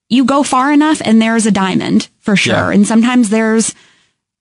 you 0.07 0.25
go 0.25 0.43
far 0.43 0.71
enough 0.71 1.01
and 1.03 1.21
there's 1.21 1.45
a 1.45 1.51
diamond 1.51 2.07
for 2.19 2.35
sure. 2.35 2.53
Yeah. 2.53 2.71
And 2.71 2.87
sometimes 2.87 3.29
there's 3.29 3.75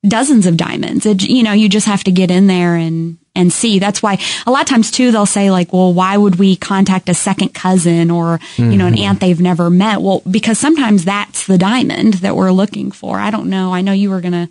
dozens 0.06 0.46
of 0.46 0.56
diamonds. 0.56 1.04
It, 1.04 1.22
you 1.28 1.42
know, 1.42 1.52
you 1.52 1.68
just 1.68 1.86
have 1.86 2.04
to 2.04 2.12
get 2.12 2.30
in 2.30 2.46
there 2.46 2.76
and, 2.76 3.17
and 3.38 3.52
see. 3.52 3.78
That's 3.78 4.02
why 4.02 4.18
a 4.46 4.50
lot 4.50 4.62
of 4.62 4.68
times 4.68 4.90
too, 4.90 5.12
they'll 5.12 5.24
say 5.24 5.50
like, 5.50 5.72
well, 5.72 5.94
why 5.94 6.16
would 6.16 6.36
we 6.36 6.56
contact 6.56 7.08
a 7.08 7.14
second 7.14 7.54
cousin 7.54 8.10
or, 8.10 8.40
you 8.56 8.76
know, 8.76 8.86
an 8.86 8.98
aunt 8.98 9.20
they've 9.20 9.40
never 9.40 9.70
met? 9.70 10.02
Well, 10.02 10.22
because 10.28 10.58
sometimes 10.58 11.04
that's 11.04 11.46
the 11.46 11.56
diamond 11.56 12.14
that 12.14 12.36
we're 12.36 12.52
looking 12.52 12.90
for. 12.90 13.18
I 13.18 13.30
don't 13.30 13.48
know. 13.48 13.72
I 13.72 13.80
know 13.80 13.92
you 13.92 14.10
were 14.10 14.20
going 14.20 14.32
to, 14.32 14.48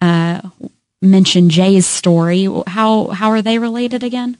uh, 0.00 0.40
mention 1.00 1.48
Jay's 1.48 1.86
story. 1.86 2.48
How, 2.66 3.08
how 3.08 3.30
are 3.30 3.42
they 3.42 3.58
related 3.58 4.02
again? 4.02 4.36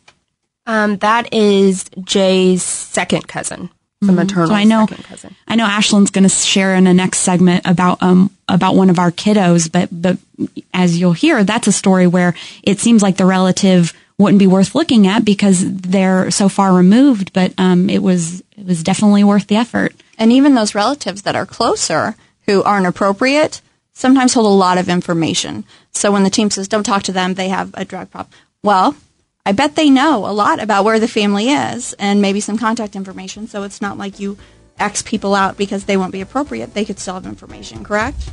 Um, 0.67 0.99
that 0.99 1.33
is 1.33 1.89
Jay's 2.05 2.63
second 2.63 3.27
cousin, 3.27 3.71
the 4.01 4.13
maternal 4.13 4.49
So 4.49 4.55
I 4.55 4.65
know, 4.65 4.87
second 4.87 5.05
cousin. 5.05 5.37
I 5.47 5.57
know 5.57 5.67
Ashlyn's 5.67 6.11
going 6.11 6.25
to 6.25 6.29
share 6.29 6.75
in 6.75 6.85
the 6.85 6.95
next 6.95 7.19
segment 7.19 7.67
about 7.67 8.03
um 8.03 8.31
about 8.49 8.75
one 8.75 8.91
of 8.91 8.99
our 8.99 9.11
kiddos, 9.11 9.71
but 9.71 9.89
but 9.91 10.19
as 10.73 10.99
you'll 10.99 11.13
hear, 11.13 11.45
that's 11.45 11.67
a 11.67 11.73
story 11.73 12.07
where 12.07 12.35
it 12.63 12.79
seems 12.79 13.03
like 13.03 13.17
the 13.17 13.27
relative 13.27 13.93
wouldn't 14.17 14.39
be 14.39 14.47
worth 14.47 14.75
looking 14.75 15.07
at 15.07 15.25
because 15.25 15.65
they're 15.65 16.31
so 16.31 16.49
far 16.49 16.73
removed. 16.75 17.33
But 17.33 17.53
um, 17.59 17.91
it 17.91 18.03
was 18.03 18.41
it 18.57 18.67
was 18.67 18.83
definitely 18.83 19.25
worth 19.25 19.47
the 19.47 19.57
effort. 19.57 19.95
And 20.17 20.33
even 20.33 20.55
those 20.55 20.75
relatives 20.75 21.23
that 21.23 21.37
are 21.37 21.47
closer 21.47 22.15
who 22.47 22.63
aren't 22.63 22.87
appropriate 22.87 23.61
sometimes 23.93 24.35
hold 24.35 24.47
a 24.47 24.49
lot 24.49 24.79
of 24.79 24.89
information. 24.89 25.65
So 25.91 26.13
when 26.13 26.23
the 26.23 26.31
team 26.31 26.51
says, 26.51 26.69
don't 26.69 26.85
talk 26.85 27.03
to 27.05 27.13
them, 27.13 27.35
they 27.35 27.49
have 27.49 27.75
a 27.75 27.85
drug 27.85 28.11
problem. 28.11 28.33
Well, 28.63 28.97
I 29.47 29.53
bet 29.53 29.77
they 29.77 29.91
know 29.91 30.27
a 30.27 30.33
lot 30.33 30.61
about 30.63 30.85
where 30.85 31.01
the 31.01 31.09
family 31.09 31.49
is 31.49 31.95
and 31.95 32.21
maybe 32.21 32.41
some 32.41 32.59
contact 32.59 32.97
information. 32.97 33.47
So 33.47 33.63
it's 33.63 33.81
not 33.81 33.97
like 33.97 34.21
you 34.21 34.37
X 34.79 35.03
people 35.03 35.35
out 35.35 35.57
because 35.57 35.85
they 35.85 35.97
won't 35.97 36.13
be 36.13 36.21
appropriate. 36.21 36.75
They 36.75 36.85
could 36.85 36.99
still 36.99 37.15
have 37.15 37.27
information, 37.27 37.85
correct? 37.85 38.31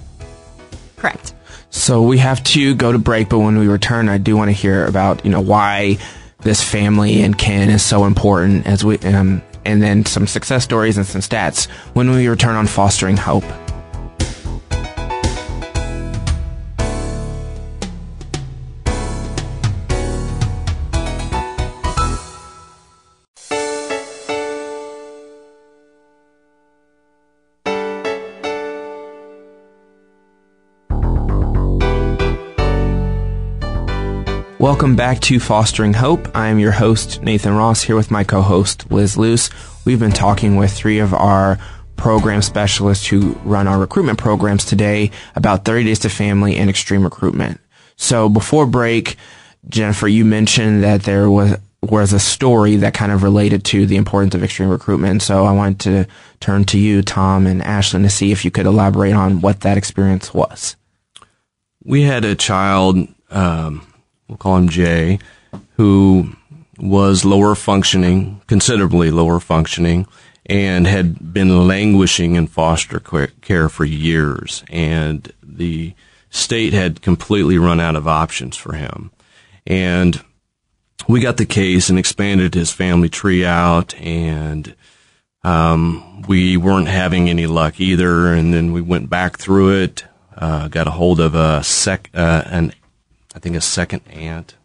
Correct. 0.97 1.33
So 1.69 2.01
we 2.01 2.17
have 2.19 2.43
to 2.45 2.75
go 2.75 2.91
to 2.91 2.97
break, 2.97 3.29
but 3.29 3.39
when 3.39 3.57
we 3.57 3.67
return, 3.67 4.09
I 4.09 4.17
do 4.17 4.37
want 4.37 4.49
to 4.49 4.53
hear 4.53 4.85
about 4.85 5.25
you 5.25 5.31
know 5.31 5.41
why 5.41 5.97
this 6.39 6.63
family 6.63 7.21
and 7.21 7.37
kin 7.37 7.69
is 7.69 7.83
so 7.83 8.05
important 8.05 8.67
as 8.67 8.83
we 8.83 8.97
um, 8.99 9.41
and 9.65 9.81
then 9.81 10.05
some 10.05 10.27
success 10.27 10.63
stories 10.63 10.97
and 10.97 11.05
some 11.05 11.21
stats 11.21 11.67
when 11.93 12.11
we 12.11 12.27
return 12.27 12.55
on 12.55 12.67
fostering 12.67 13.17
hope. 13.17 13.43
Welcome 34.59 34.95
back 34.95 35.19
to 35.21 35.39
Fostering 35.39 35.93
Hope. 35.93 36.33
I 36.35 36.47
am 36.47 36.59
your 36.59 36.71
host, 36.71 37.21
Nathan 37.21 37.53
Ross, 37.55 37.83
here 37.83 37.95
with 37.95 38.09
my 38.09 38.23
co 38.23 38.41
host, 38.41 38.89
Liz 38.89 39.17
Luce. 39.17 39.49
We've 39.83 39.99
been 39.99 40.13
talking 40.13 40.55
with 40.55 40.71
three 40.71 40.99
of 40.99 41.13
our 41.13 41.59
program 41.97 42.41
specialists 42.41 43.05
who 43.05 43.33
run 43.43 43.67
our 43.67 43.77
recruitment 43.77 44.17
programs 44.17 44.63
today 44.63 45.11
about 45.35 45.65
30 45.65 45.83
Days 45.83 45.99
to 45.99 46.09
Family 46.09 46.55
and 46.55 46.69
Extreme 46.69 47.03
Recruitment. 47.03 47.59
So 47.97 48.29
before 48.29 48.65
break, 48.65 49.17
Jennifer, 49.67 50.07
you 50.07 50.23
mentioned 50.23 50.83
that 50.83 51.03
there 51.03 51.29
was 51.29 51.57
was 51.81 52.13
a 52.13 52.19
story 52.19 52.77
that 52.77 52.93
kind 52.93 53.11
of 53.11 53.23
related 53.23 53.63
to 53.65 53.85
the 53.85 53.97
importance 53.97 54.33
of 54.33 54.43
extreme 54.43 54.69
recruitment. 54.69 55.21
So 55.21 55.45
I 55.45 55.51
wanted 55.51 55.79
to 55.81 56.07
turn 56.39 56.63
to 56.65 56.79
you, 56.79 57.01
Tom 57.01 57.45
and 57.45 57.61
Ashlyn, 57.61 58.03
to 58.03 58.09
see 58.09 58.31
if 58.31 58.43
you 58.43 58.51
could 58.51 58.65
elaborate 58.65 59.13
on 59.13 59.41
what 59.41 59.59
that 59.61 59.77
experience 59.77 60.33
was. 60.33 60.75
we 61.83 62.01
had 62.01 62.25
a 62.25 62.35
child, 62.35 63.07
um, 63.29 63.85
we'll 64.27 64.37
call 64.37 64.57
him 64.57 64.69
Jay, 64.69 65.19
who 65.77 66.35
was 66.77 67.25
lower 67.25 67.55
functioning, 67.55 68.41
considerably 68.47 69.11
lower 69.11 69.39
functioning, 69.39 70.07
and 70.45 70.85
had 70.85 71.33
been 71.33 71.67
languishing 71.67 72.35
in 72.35 72.47
foster 72.47 72.99
care 73.41 73.69
for 73.69 73.85
years. 73.85 74.63
And 74.69 75.31
the 75.41 75.93
state 76.29 76.73
had 76.73 77.01
completely 77.01 77.57
run 77.57 77.79
out 77.79 77.95
of 77.95 78.07
options 78.07 78.55
for 78.57 78.75
him. 78.75 79.11
And 79.65 80.21
we 81.07 81.19
got 81.19 81.37
the 81.37 81.45
case 81.45 81.89
and 81.89 81.97
expanded 81.97 82.53
his 82.53 82.71
family 82.71 83.09
tree 83.09 83.45
out 83.45 83.95
and 83.99 84.75
um, 85.43 86.23
we 86.23 86.57
weren't 86.57 86.87
having 86.87 87.29
any 87.29 87.45
luck 87.47 87.79
either. 87.79 88.33
And 88.33 88.53
then 88.53 88.73
we 88.73 88.81
went 88.81 89.09
back 89.09 89.37
through 89.37 89.81
it, 89.83 90.05
uh, 90.35 90.67
got 90.67 90.87
a 90.87 90.91
hold 90.91 91.19
of 91.19 91.35
a 91.35 91.63
sec, 91.63 92.09
uh, 92.13 92.43
an, 92.45 92.73
I 93.35 93.39
think 93.39 93.55
a 93.55 93.61
second 93.61 94.01
aunt, 94.09 94.55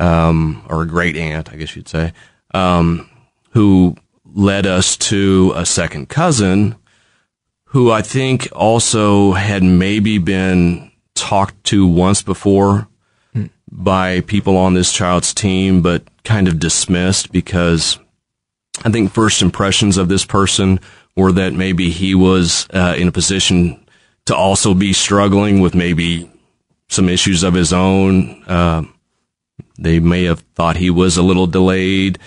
um, 0.00 0.64
or 0.68 0.82
a 0.82 0.86
great 0.86 1.16
aunt, 1.16 1.52
I 1.52 1.56
guess 1.56 1.76
you'd 1.76 1.88
say, 1.88 2.12
um, 2.54 3.08
who 3.50 3.94
led 4.24 4.66
us 4.66 4.96
to 4.96 5.52
a 5.54 5.66
second 5.66 6.08
cousin 6.08 6.76
who 7.64 7.90
I 7.90 8.00
think 8.00 8.48
also 8.52 9.32
had 9.32 9.62
maybe 9.62 10.16
been 10.16 10.90
talked 11.14 11.62
to 11.64 11.86
once 11.86 12.22
before 12.22 12.88
by 13.70 14.22
people 14.22 14.56
on 14.56 14.72
this 14.72 14.92
child's 14.92 15.34
team, 15.34 15.82
but 15.82 16.02
kind 16.24 16.48
of 16.48 16.58
dismissed 16.58 17.30
because 17.30 17.98
I 18.84 18.90
think 18.90 19.12
first 19.12 19.42
impressions 19.42 19.98
of 19.98 20.08
this 20.08 20.24
person 20.24 20.80
were 21.16 21.32
that 21.32 21.52
maybe 21.52 21.90
he 21.90 22.14
was 22.14 22.66
uh, 22.72 22.94
in 22.96 23.08
a 23.08 23.12
position 23.12 23.84
to 24.26 24.34
also 24.34 24.72
be 24.72 24.92
struggling 24.92 25.60
with 25.60 25.74
maybe 25.74 26.30
some 26.88 27.08
issues 27.08 27.42
of 27.42 27.54
his 27.54 27.72
own. 27.72 28.42
Uh, 28.44 28.82
they 29.78 30.00
may 30.00 30.24
have 30.24 30.40
thought 30.54 30.76
he 30.76 30.90
was 30.90 31.16
a 31.16 31.22
little 31.22 31.46
delayed, 31.46 32.18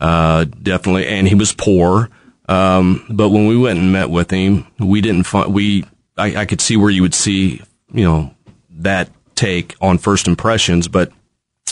uh, 0.00 0.44
definitely, 0.44 1.06
and 1.06 1.26
he 1.26 1.34
was 1.34 1.52
poor. 1.52 2.08
Um, 2.48 3.06
but 3.10 3.30
when 3.30 3.46
we 3.46 3.56
went 3.56 3.78
and 3.78 3.92
met 3.92 4.10
with 4.10 4.30
him, 4.30 4.66
we 4.78 5.00
didn't 5.00 5.24
find 5.24 5.52
we. 5.52 5.84
I, 6.16 6.36
I 6.36 6.44
could 6.46 6.60
see 6.60 6.76
where 6.76 6.90
you 6.90 7.02
would 7.02 7.14
see, 7.14 7.62
you 7.92 8.04
know, 8.04 8.34
that 8.70 9.08
take 9.34 9.76
on 9.80 9.98
first 9.98 10.28
impressions. 10.28 10.88
But 10.88 11.12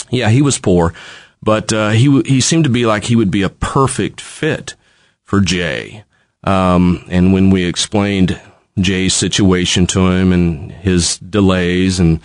yeah, 0.09 0.29
he 0.29 0.41
was 0.41 0.57
poor, 0.57 0.93
but 1.41 1.71
uh, 1.73 1.89
he 1.89 2.21
he 2.21 2.41
seemed 2.41 2.63
to 2.63 2.69
be 2.69 2.85
like 2.85 3.05
he 3.05 3.15
would 3.15 3.31
be 3.31 3.43
a 3.43 3.49
perfect 3.49 4.21
fit 4.21 4.75
for 5.23 5.41
Jay. 5.41 6.03
Um, 6.43 7.05
and 7.09 7.33
when 7.33 7.49
we 7.49 7.65
explained 7.65 8.39
Jay's 8.79 9.13
situation 9.13 9.85
to 9.87 10.07
him 10.07 10.31
and 10.31 10.71
his 10.71 11.17
delays 11.17 11.99
and 11.99 12.21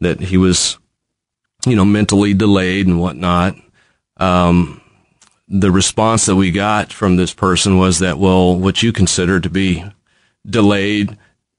that 0.00 0.20
he 0.20 0.36
was, 0.36 0.78
you 1.66 1.76
know, 1.76 1.84
mentally 1.84 2.34
delayed 2.34 2.86
and 2.86 3.00
whatnot, 3.00 3.56
um, 4.18 4.80
the 5.48 5.70
response 5.70 6.26
that 6.26 6.36
we 6.36 6.50
got 6.50 6.92
from 6.92 7.16
this 7.16 7.34
person 7.34 7.78
was 7.78 7.98
that, 7.98 8.18
well, 8.18 8.56
what 8.56 8.82
you 8.82 8.92
consider 8.92 9.40
to 9.40 9.50
be 9.50 9.84
delayed 10.46 11.16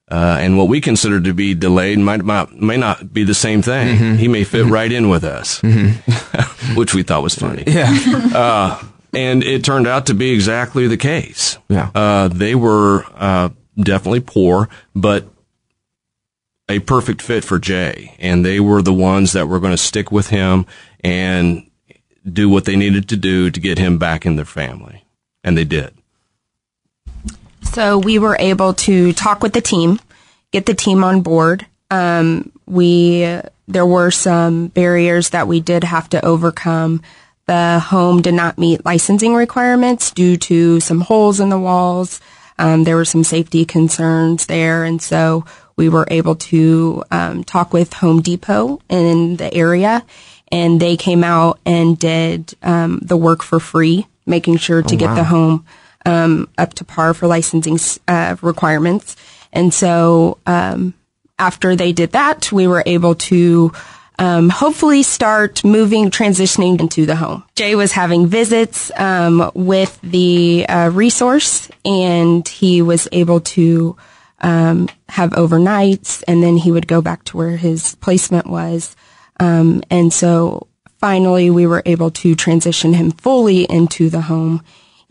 uh, 0.08 0.38
and 0.40 0.56
what 0.56 0.68
we 0.68 0.80
consider 0.80 1.20
to 1.20 1.34
be 1.34 1.54
delayed 1.54 1.98
might, 1.98 2.24
might 2.24 2.52
may 2.52 2.76
not 2.76 3.12
be 3.12 3.24
the 3.24 3.34
same 3.34 3.60
thing. 3.60 4.16
He 4.16 4.28
may 4.28 4.44
fit 4.44 4.66
right 4.66 4.90
in 4.90 5.08
with 5.08 5.24
us, 5.24 5.60
which 6.76 6.94
we 6.94 7.02
thought 7.02 7.22
was 7.22 7.34
funny. 7.34 7.64
Yeah. 7.66 8.80
And 9.12 9.42
it 9.42 9.64
turned 9.64 9.86
out 9.86 10.06
to 10.06 10.14
be 10.14 10.32
exactly 10.32 10.88
the 10.88 10.98
case. 10.98 11.56
Yeah. 11.70 11.90
Uh, 11.94 12.28
they 12.28 12.54
were 12.54 13.06
uh, 13.14 13.48
definitely 13.74 14.20
poor, 14.20 14.68
but 14.94 15.24
a 16.68 16.80
perfect 16.80 17.22
fit 17.22 17.44
for 17.44 17.58
Jay. 17.58 18.14
And 18.18 18.44
they 18.44 18.60
were 18.60 18.82
the 18.82 18.92
ones 18.92 19.32
that 19.32 19.48
were 19.48 19.60
going 19.60 19.72
to 19.72 19.76
stick 19.76 20.10
with 20.10 20.28
him 20.28 20.66
and 21.02 21.68
do 22.30 22.48
what 22.48 22.64
they 22.64 22.76
needed 22.76 23.08
to 23.10 23.16
do 23.16 23.50
to 23.50 23.60
get 23.60 23.78
him 23.78 23.98
back 23.98 24.26
in 24.26 24.36
their 24.36 24.44
family. 24.44 25.04
And 25.44 25.56
they 25.56 25.64
did. 25.64 25.94
So 27.62 27.98
we 27.98 28.18
were 28.18 28.36
able 28.38 28.74
to 28.74 29.12
talk 29.12 29.42
with 29.42 29.52
the 29.52 29.60
team, 29.60 30.00
get 30.50 30.66
the 30.66 30.74
team 30.74 31.04
on 31.04 31.20
board. 31.20 31.66
Um, 31.90 32.52
we 32.66 33.40
there 33.68 33.86
were 33.86 34.10
some 34.10 34.68
barriers 34.68 35.30
that 35.30 35.48
we 35.48 35.60
did 35.60 35.84
have 35.84 36.08
to 36.10 36.24
overcome. 36.24 37.02
The 37.46 37.78
home 37.78 38.22
did 38.22 38.34
not 38.34 38.58
meet 38.58 38.84
licensing 38.84 39.34
requirements 39.34 40.10
due 40.10 40.36
to 40.36 40.80
some 40.80 41.00
holes 41.00 41.38
in 41.38 41.48
the 41.48 41.58
walls. 41.58 42.20
Um, 42.58 42.84
there 42.84 42.96
were 42.96 43.04
some 43.04 43.24
safety 43.24 43.64
concerns 43.64 44.46
there, 44.46 44.84
and 44.84 45.00
so 45.02 45.44
we 45.76 45.88
were 45.88 46.06
able 46.10 46.36
to 46.36 47.02
um, 47.10 47.44
talk 47.44 47.72
with 47.72 47.92
Home 47.94 48.22
Depot 48.22 48.80
in 48.88 49.36
the 49.36 49.52
area, 49.52 50.04
and 50.50 50.80
they 50.80 50.96
came 50.96 51.22
out 51.22 51.58
and 51.66 51.98
did 51.98 52.54
um, 52.62 53.00
the 53.02 53.16
work 53.16 53.42
for 53.42 53.60
free, 53.60 54.06
making 54.24 54.56
sure 54.56 54.82
to 54.82 54.96
get 54.96 55.14
the 55.14 55.24
home 55.24 55.66
um, 56.06 56.48
up 56.56 56.72
to 56.74 56.84
par 56.84 57.12
for 57.12 57.26
licensing 57.26 57.78
uh, 58.08 58.36
requirements. 58.40 59.16
And 59.52 59.72
so, 59.72 60.38
um, 60.46 60.94
after 61.38 61.76
they 61.76 61.92
did 61.92 62.12
that, 62.12 62.50
we 62.50 62.66
were 62.66 62.82
able 62.86 63.14
to 63.14 63.72
um, 64.18 64.48
hopefully 64.48 65.02
start 65.02 65.62
moving, 65.62 66.10
transitioning 66.10 66.80
into 66.80 67.04
the 67.04 67.16
home. 67.16 67.44
Jay 67.54 67.74
was 67.74 67.92
having 67.92 68.26
visits 68.26 68.90
um, 68.96 69.50
with 69.54 70.00
the 70.02 70.64
uh, 70.66 70.90
resource, 70.90 71.70
and 71.84 72.48
he 72.48 72.80
was 72.80 73.06
able 73.12 73.40
to 73.40 73.96
um, 74.40 74.88
have 75.08 75.30
overnights, 75.30 76.22
and 76.28 76.42
then 76.42 76.56
he 76.56 76.70
would 76.70 76.86
go 76.86 77.00
back 77.00 77.24
to 77.24 77.36
where 77.36 77.56
his 77.56 77.94
placement 77.96 78.46
was. 78.46 78.96
Um, 79.40 79.82
and 79.90 80.12
so 80.12 80.66
finally, 80.98 81.50
we 81.50 81.66
were 81.66 81.82
able 81.86 82.10
to 82.10 82.34
transition 82.34 82.94
him 82.94 83.10
fully 83.10 83.64
into 83.64 84.10
the 84.10 84.22
home, 84.22 84.62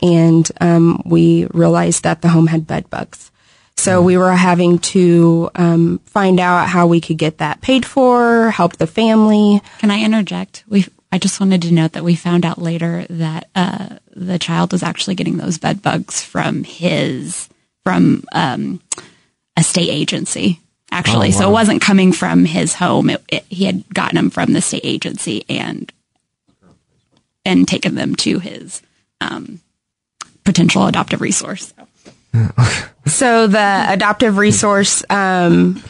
and 0.02 0.50
um, 0.62 1.02
we 1.06 1.46
realized 1.48 2.04
that 2.04 2.22
the 2.22 2.30
home 2.30 2.48
had 2.48 2.68
bed 2.68 2.90
bugs. 2.90 3.32
So 3.78 4.02
we 4.02 4.18
were 4.18 4.32
having 4.32 4.80
to 4.80 5.50
um, 5.54 6.00
find 6.06 6.40
out 6.40 6.70
how 6.70 6.88
we 6.88 7.02
could 7.02 7.18
get 7.18 7.40
that 7.40 7.62
paid 7.62 7.86
for, 7.86 8.50
help 8.52 8.78
the 8.78 8.88
family. 8.88 9.62
Can 9.80 9.92
I 9.92 10.02
interject? 10.02 10.64
We 10.68 10.86
I 11.12 11.18
just 11.18 11.40
wanted 11.40 11.62
to 11.62 11.74
note 11.74 11.94
that 11.94 12.04
we 12.04 12.16
found 12.16 12.46
out 12.46 12.62
later 12.62 13.06
that 13.10 13.50
uh, 13.56 13.98
the 14.16 14.40
child 14.40 14.72
was 14.72 14.84
actually 14.84 15.16
getting 15.16 15.38
those 15.38 15.58
bed 15.58 15.82
bugs 15.82 16.22
from 16.22 16.64
his 16.64 17.48
from 17.84 18.24
um, 18.34 18.82
a 19.58 19.63
state 19.63 19.89
agency. 19.89 20.60
Actually, 20.91 21.30
Oh, 21.30 21.32
so 21.32 21.50
it 21.50 21.54
wasn't 21.54 21.82
coming 21.82 22.13
from 22.13 22.46
his 22.46 22.74
home. 22.76 23.10
It, 23.10 23.24
it, 23.28 23.46
he 23.50 23.65
had 23.65 23.84
gotten 23.94 24.15
them 24.15 24.30
from 24.30 24.54
the 24.54 24.62
state 24.62 24.86
agency 24.86 25.44
and 25.50 25.91
and 27.46 27.68
taken 27.68 27.96
them 27.96 28.15
to 28.15 28.39
his 28.39 28.82
um, 29.22 29.60
potential 30.44 30.86
adoptive 30.88 31.22
resource. 31.22 31.74
So 33.08 33.46
the 33.46 33.86
adoptive 33.88 34.38
resource 34.38 35.04
um, 35.12 35.84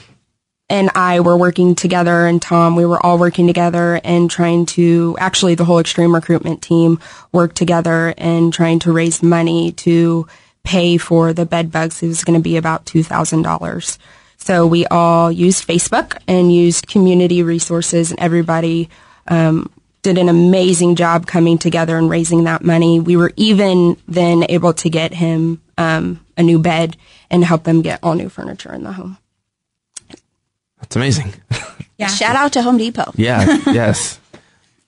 and 0.69 0.89
I 0.95 1.21
were 1.21 1.37
working 1.37 1.73
together, 1.75 2.27
and 2.27 2.41
Tom, 2.41 2.75
we 2.75 2.85
were 2.85 3.03
all 3.03 3.17
working 3.17 3.47
together 3.47 4.01
and 4.03 4.29
trying 4.29 4.65
to 4.67 5.15
actually 5.17 5.55
the 5.55 5.63
whole 5.63 5.79
extreme 5.79 6.13
recruitment 6.13 6.61
team 6.61 6.99
worked 7.31 7.55
together 7.55 8.13
and 8.17 8.51
trying 8.51 8.79
to 8.79 8.91
raise 8.91 9.23
money 9.23 9.71
to 9.73 10.27
pay 10.65 10.97
for 10.97 11.31
the 11.31 11.45
bed 11.45 11.71
bugs. 11.71 12.03
It 12.03 12.07
was 12.07 12.23
going 12.23 12.37
to 12.39 12.43
be 12.43 12.57
about 12.57 12.85
two 12.85 13.03
thousand 13.03 13.43
dollars. 13.43 13.97
So 14.37 14.67
we 14.67 14.85
all 14.87 15.31
used 15.31 15.67
Facebook 15.67 16.17
and 16.27 16.53
used 16.53 16.87
community 16.87 17.41
resources, 17.41 18.11
and 18.11 18.19
everybody 18.19 18.89
um, 19.27 19.71
did 20.01 20.17
an 20.17 20.29
amazing 20.29 20.95
job 20.95 21.25
coming 21.25 21.57
together 21.57 21.97
and 21.97 22.09
raising 22.09 22.43
that 22.43 22.63
money. 22.63 22.99
We 22.99 23.15
were 23.17 23.31
even 23.37 23.97
then 24.07 24.45
able 24.49 24.73
to 24.73 24.89
get 24.89 25.13
him 25.13 25.61
um, 25.77 26.23
a 26.37 26.43
new 26.43 26.59
bed 26.59 26.97
and 27.31 27.43
help 27.43 27.63
them 27.63 27.81
get 27.81 27.99
all 28.03 28.13
new 28.13 28.29
furniture 28.29 28.71
in 28.73 28.83
the 28.83 28.91
home. 28.91 29.17
That's 30.79 30.95
amazing. 30.95 31.33
Yeah. 31.97 32.07
Shout 32.07 32.35
out 32.35 32.51
to 32.53 32.61
Home 32.61 32.77
Depot. 32.77 33.13
Yeah. 33.15 33.57
yes. 33.67 34.19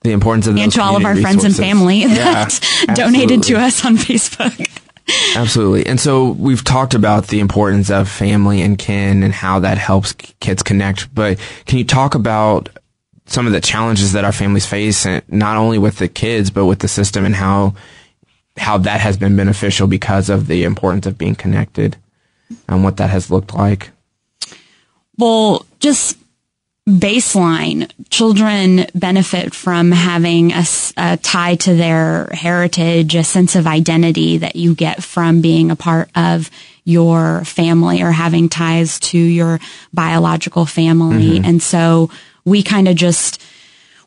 The 0.02 0.12
importance 0.12 0.46
of 0.46 0.56
and 0.56 0.66
those 0.66 0.74
to 0.74 0.82
all 0.82 0.94
of 0.94 1.06
our 1.06 1.14
community 1.14 1.22
friends 1.22 1.44
and 1.44 1.58
resources. 1.58 1.78
family 1.78 2.00
Yeah, 2.00 2.44
that 2.44 2.92
donated 2.94 3.42
to 3.44 3.56
us 3.56 3.82
on 3.84 3.96
Facebook. 3.96 4.68
Absolutely. 5.36 5.86
And 5.86 6.00
so 6.00 6.30
we've 6.32 6.64
talked 6.64 6.94
about 6.94 7.28
the 7.28 7.40
importance 7.40 7.90
of 7.90 8.08
family 8.08 8.60
and 8.60 8.78
kin 8.78 9.22
and 9.22 9.32
how 9.32 9.60
that 9.60 9.78
helps 9.78 10.12
kids 10.12 10.62
connect. 10.62 11.14
But 11.14 11.38
can 11.66 11.78
you 11.78 11.84
talk 11.84 12.14
about 12.14 12.68
some 13.26 13.46
of 13.46 13.52
the 13.52 13.60
challenges 13.60 14.12
that 14.12 14.24
our 14.24 14.32
families 14.32 14.66
face, 14.66 15.04
and 15.06 15.22
not 15.28 15.56
only 15.56 15.78
with 15.78 15.98
the 15.98 16.08
kids, 16.08 16.50
but 16.50 16.64
with 16.64 16.78
the 16.78 16.88
system 16.88 17.24
and 17.24 17.34
how, 17.34 17.74
how 18.56 18.78
that 18.78 19.00
has 19.00 19.16
been 19.16 19.36
beneficial 19.36 19.86
because 19.86 20.30
of 20.30 20.46
the 20.46 20.64
importance 20.64 21.06
of 21.06 21.18
being 21.18 21.34
connected 21.34 21.96
and 22.68 22.82
what 22.82 22.96
that 22.96 23.10
has 23.10 23.30
looked 23.30 23.54
like? 23.54 23.90
Well, 25.18 25.66
just 25.78 26.16
baseline, 26.88 27.90
children 28.08 28.86
benefit 28.94 29.54
from 29.54 29.92
having 29.92 30.52
a 30.52 31.18
tie 31.18 31.54
to 31.56 31.74
their 31.74 32.30
heritage, 32.32 33.14
a 33.14 33.22
sense 33.22 33.54
of 33.56 33.66
identity 33.66 34.38
that 34.38 34.56
you 34.56 34.74
get 34.74 35.04
from 35.04 35.42
being 35.42 35.70
a 35.70 35.76
part 35.76 36.08
of 36.16 36.50
your 36.84 37.44
family 37.44 38.02
or 38.02 38.10
having 38.10 38.48
ties 38.48 38.98
to 39.00 39.18
your 39.18 39.60
biological 39.92 40.64
family. 40.64 41.36
And 41.44 41.62
so 41.62 42.10
we 42.46 42.62
kind 42.62 42.88
of 42.88 42.96
just, 42.96 43.42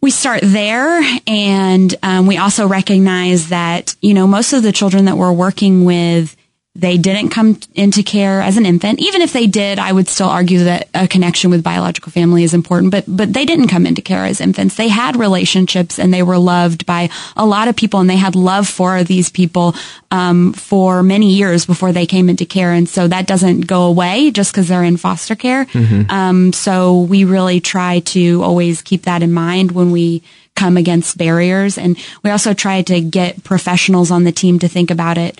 we 0.01 0.09
start 0.09 0.39
there 0.41 1.03
and 1.27 1.93
um, 2.01 2.25
we 2.25 2.37
also 2.37 2.67
recognize 2.67 3.49
that 3.49 3.95
you 4.01 4.15
know 4.15 4.25
most 4.25 4.53
of 4.53 4.63
the 4.63 4.71
children 4.71 5.05
that 5.05 5.15
we're 5.15 5.31
working 5.31 5.85
with 5.85 6.35
they 6.73 6.97
didn't 6.97 7.29
come 7.29 7.59
into 7.75 8.01
care 8.01 8.41
as 8.41 8.55
an 8.55 8.65
infant. 8.65 8.99
Even 8.99 9.21
if 9.21 9.33
they 9.33 9.47
did 9.47 9.79
i 9.79 9.91
would 9.91 10.07
still 10.07 10.29
argue 10.29 10.63
that 10.63 10.87
a 10.93 11.07
connection 11.07 11.49
with 11.49 11.63
biological 11.63 12.11
family 12.11 12.43
is 12.43 12.53
important 12.53 12.91
but 12.91 13.03
but 13.07 13.33
they 13.33 13.45
didn't 13.45 13.67
come 13.67 13.85
into 13.85 14.01
care 14.01 14.25
as 14.25 14.41
infants. 14.41 14.75
They 14.75 14.87
had 14.87 15.15
relationships 15.15 15.99
and 15.99 16.13
they 16.13 16.23
were 16.23 16.37
loved 16.37 16.85
by 16.85 17.09
a 17.35 17.45
lot 17.45 17.67
of 17.67 17.75
people 17.75 17.99
and 17.99 18.09
they 18.09 18.17
had 18.17 18.35
love 18.35 18.67
for 18.67 19.03
these 19.03 19.29
people 19.29 19.75
um, 20.11 20.53
for 20.53 21.03
many 21.03 21.33
years 21.33 21.65
before 21.65 21.91
they 21.91 22.05
came 22.05 22.29
into 22.29 22.45
care. 22.45 22.71
And 22.71 22.87
so 22.87 23.07
that 23.07 23.27
doesn't 23.27 23.61
go 23.61 23.83
away 23.83 24.31
just 24.31 24.51
because 24.51 24.67
they're 24.67 24.83
in 24.83 24.97
foster 24.97 25.35
care. 25.35 25.67
Um, 26.09 26.53
so 26.53 27.01
we 27.01 27.23
really 27.23 27.59
try 27.59 27.99
to 27.99 28.43
always 28.43 28.81
keep 28.81 29.03
that 29.03 29.23
in 29.23 29.31
mind 29.31 29.71
when 29.71 29.91
we 29.91 30.23
come 30.55 30.77
against 30.77 31.17
barriers. 31.17 31.77
And 31.77 31.97
we 32.23 32.29
also 32.29 32.53
try 32.53 32.81
to 32.83 33.01
get 33.01 33.43
professionals 33.43 34.11
on 34.11 34.25
the 34.25 34.31
team 34.31 34.59
to 34.59 34.67
think 34.67 34.91
about 34.91 35.17
it, 35.17 35.39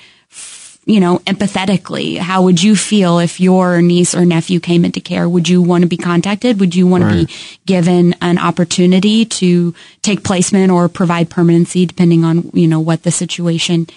you 0.91 0.99
know, 0.99 1.19
empathetically. 1.19 2.17
How 2.17 2.41
would 2.41 2.61
you 2.61 2.75
feel 2.75 3.19
if 3.19 3.39
your 3.39 3.81
niece 3.81 4.13
or 4.13 4.25
nephew 4.25 4.59
came 4.59 4.83
into 4.83 4.99
care? 4.99 5.27
Would 5.27 5.47
you 5.47 5.61
want 5.61 5.83
to 5.83 5.87
be 5.87 5.95
contacted? 5.95 6.59
Would 6.59 6.75
you 6.75 6.85
want 6.85 7.05
to 7.05 7.25
be 7.25 7.33
given 7.65 8.13
an 8.19 8.37
opportunity 8.37 9.23
to 9.23 9.73
take 10.01 10.25
placement 10.25 10.69
or 10.69 10.89
provide 10.89 11.29
permanency 11.29 11.85
depending 11.85 12.25
on, 12.25 12.49
you 12.53 12.67
know, 12.67 12.81
what 12.81 13.03
the 13.03 13.11
situation 13.11 13.87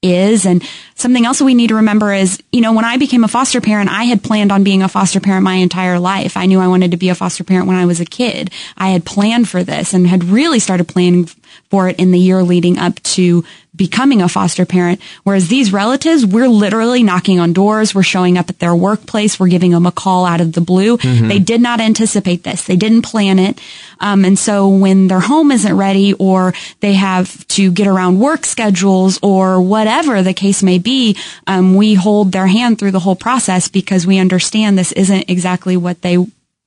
is. 0.00 0.46
And 0.46 0.62
something 0.94 1.24
else 1.24 1.38
that 1.38 1.44
we 1.44 1.54
need 1.54 1.68
to 1.68 1.76
remember 1.76 2.12
is, 2.12 2.40
you 2.52 2.60
know, 2.60 2.72
when 2.72 2.84
I 2.84 2.98
became 2.98 3.24
a 3.24 3.28
foster 3.28 3.60
parent, 3.60 3.90
I 3.90 4.04
had 4.04 4.22
planned 4.22 4.52
on 4.52 4.62
being 4.62 4.82
a 4.82 4.88
foster 4.88 5.18
parent 5.18 5.42
my 5.42 5.54
entire 5.54 5.98
life. 5.98 6.36
I 6.36 6.46
knew 6.46 6.60
I 6.60 6.68
wanted 6.68 6.92
to 6.92 6.96
be 6.96 7.08
a 7.08 7.14
foster 7.14 7.42
parent 7.42 7.66
when 7.66 7.76
I 7.76 7.86
was 7.86 8.00
a 8.00 8.04
kid. 8.04 8.50
I 8.76 8.90
had 8.90 9.04
planned 9.04 9.48
for 9.48 9.64
this 9.64 9.94
and 9.94 10.06
had 10.06 10.22
really 10.22 10.60
started 10.60 10.86
planning 10.86 11.24
for 11.70 11.88
it 11.88 11.98
in 11.98 12.12
the 12.12 12.18
year 12.18 12.42
leading 12.42 12.78
up 12.78 13.02
to 13.02 13.44
becoming 13.76 14.22
a 14.22 14.28
foster 14.28 14.64
parent. 14.64 15.00
Whereas 15.24 15.48
these 15.48 15.72
relatives, 15.72 16.24
we're 16.24 16.48
literally 16.48 17.02
knocking 17.02 17.40
on 17.40 17.52
doors. 17.52 17.94
We're 17.94 18.02
showing 18.02 18.38
up 18.38 18.48
at 18.48 18.58
their 18.58 18.74
workplace. 18.74 19.40
We're 19.40 19.48
giving 19.48 19.72
them 19.72 19.86
a 19.86 19.92
call 19.92 20.24
out 20.24 20.40
of 20.40 20.52
the 20.52 20.60
blue. 20.60 20.96
They 21.28 21.38
did 21.38 21.60
not 21.60 21.80
anticipate 21.80 22.44
this. 22.44 22.64
They 22.64 22.76
didn't 22.76 23.02
plan 23.02 23.38
it. 23.38 23.60
Um, 24.00 24.24
and 24.24 24.38
so 24.38 24.68
when 24.68 25.08
their 25.08 25.20
home 25.20 25.50
isn't 25.50 25.76
ready 25.76 26.14
or 26.14 26.54
they 26.80 26.94
have 26.94 27.46
to 27.48 27.70
get 27.72 27.86
around 27.86 28.20
work 28.20 28.44
schedules 28.44 29.18
or 29.22 29.60
whatever 29.60 30.22
the 30.22 30.34
case 30.34 30.62
may 30.62 30.78
be, 30.78 31.16
um, 31.46 31.74
we 31.74 31.94
hold 31.94 32.32
their 32.32 32.46
hand 32.46 32.78
through 32.78 32.92
the 32.92 33.00
whole 33.00 33.16
process 33.16 33.68
because 33.68 34.06
we 34.06 34.18
understand 34.18 34.78
this 34.78 34.92
isn't 34.92 35.30
exactly 35.30 35.76
what 35.76 36.02
they 36.02 36.18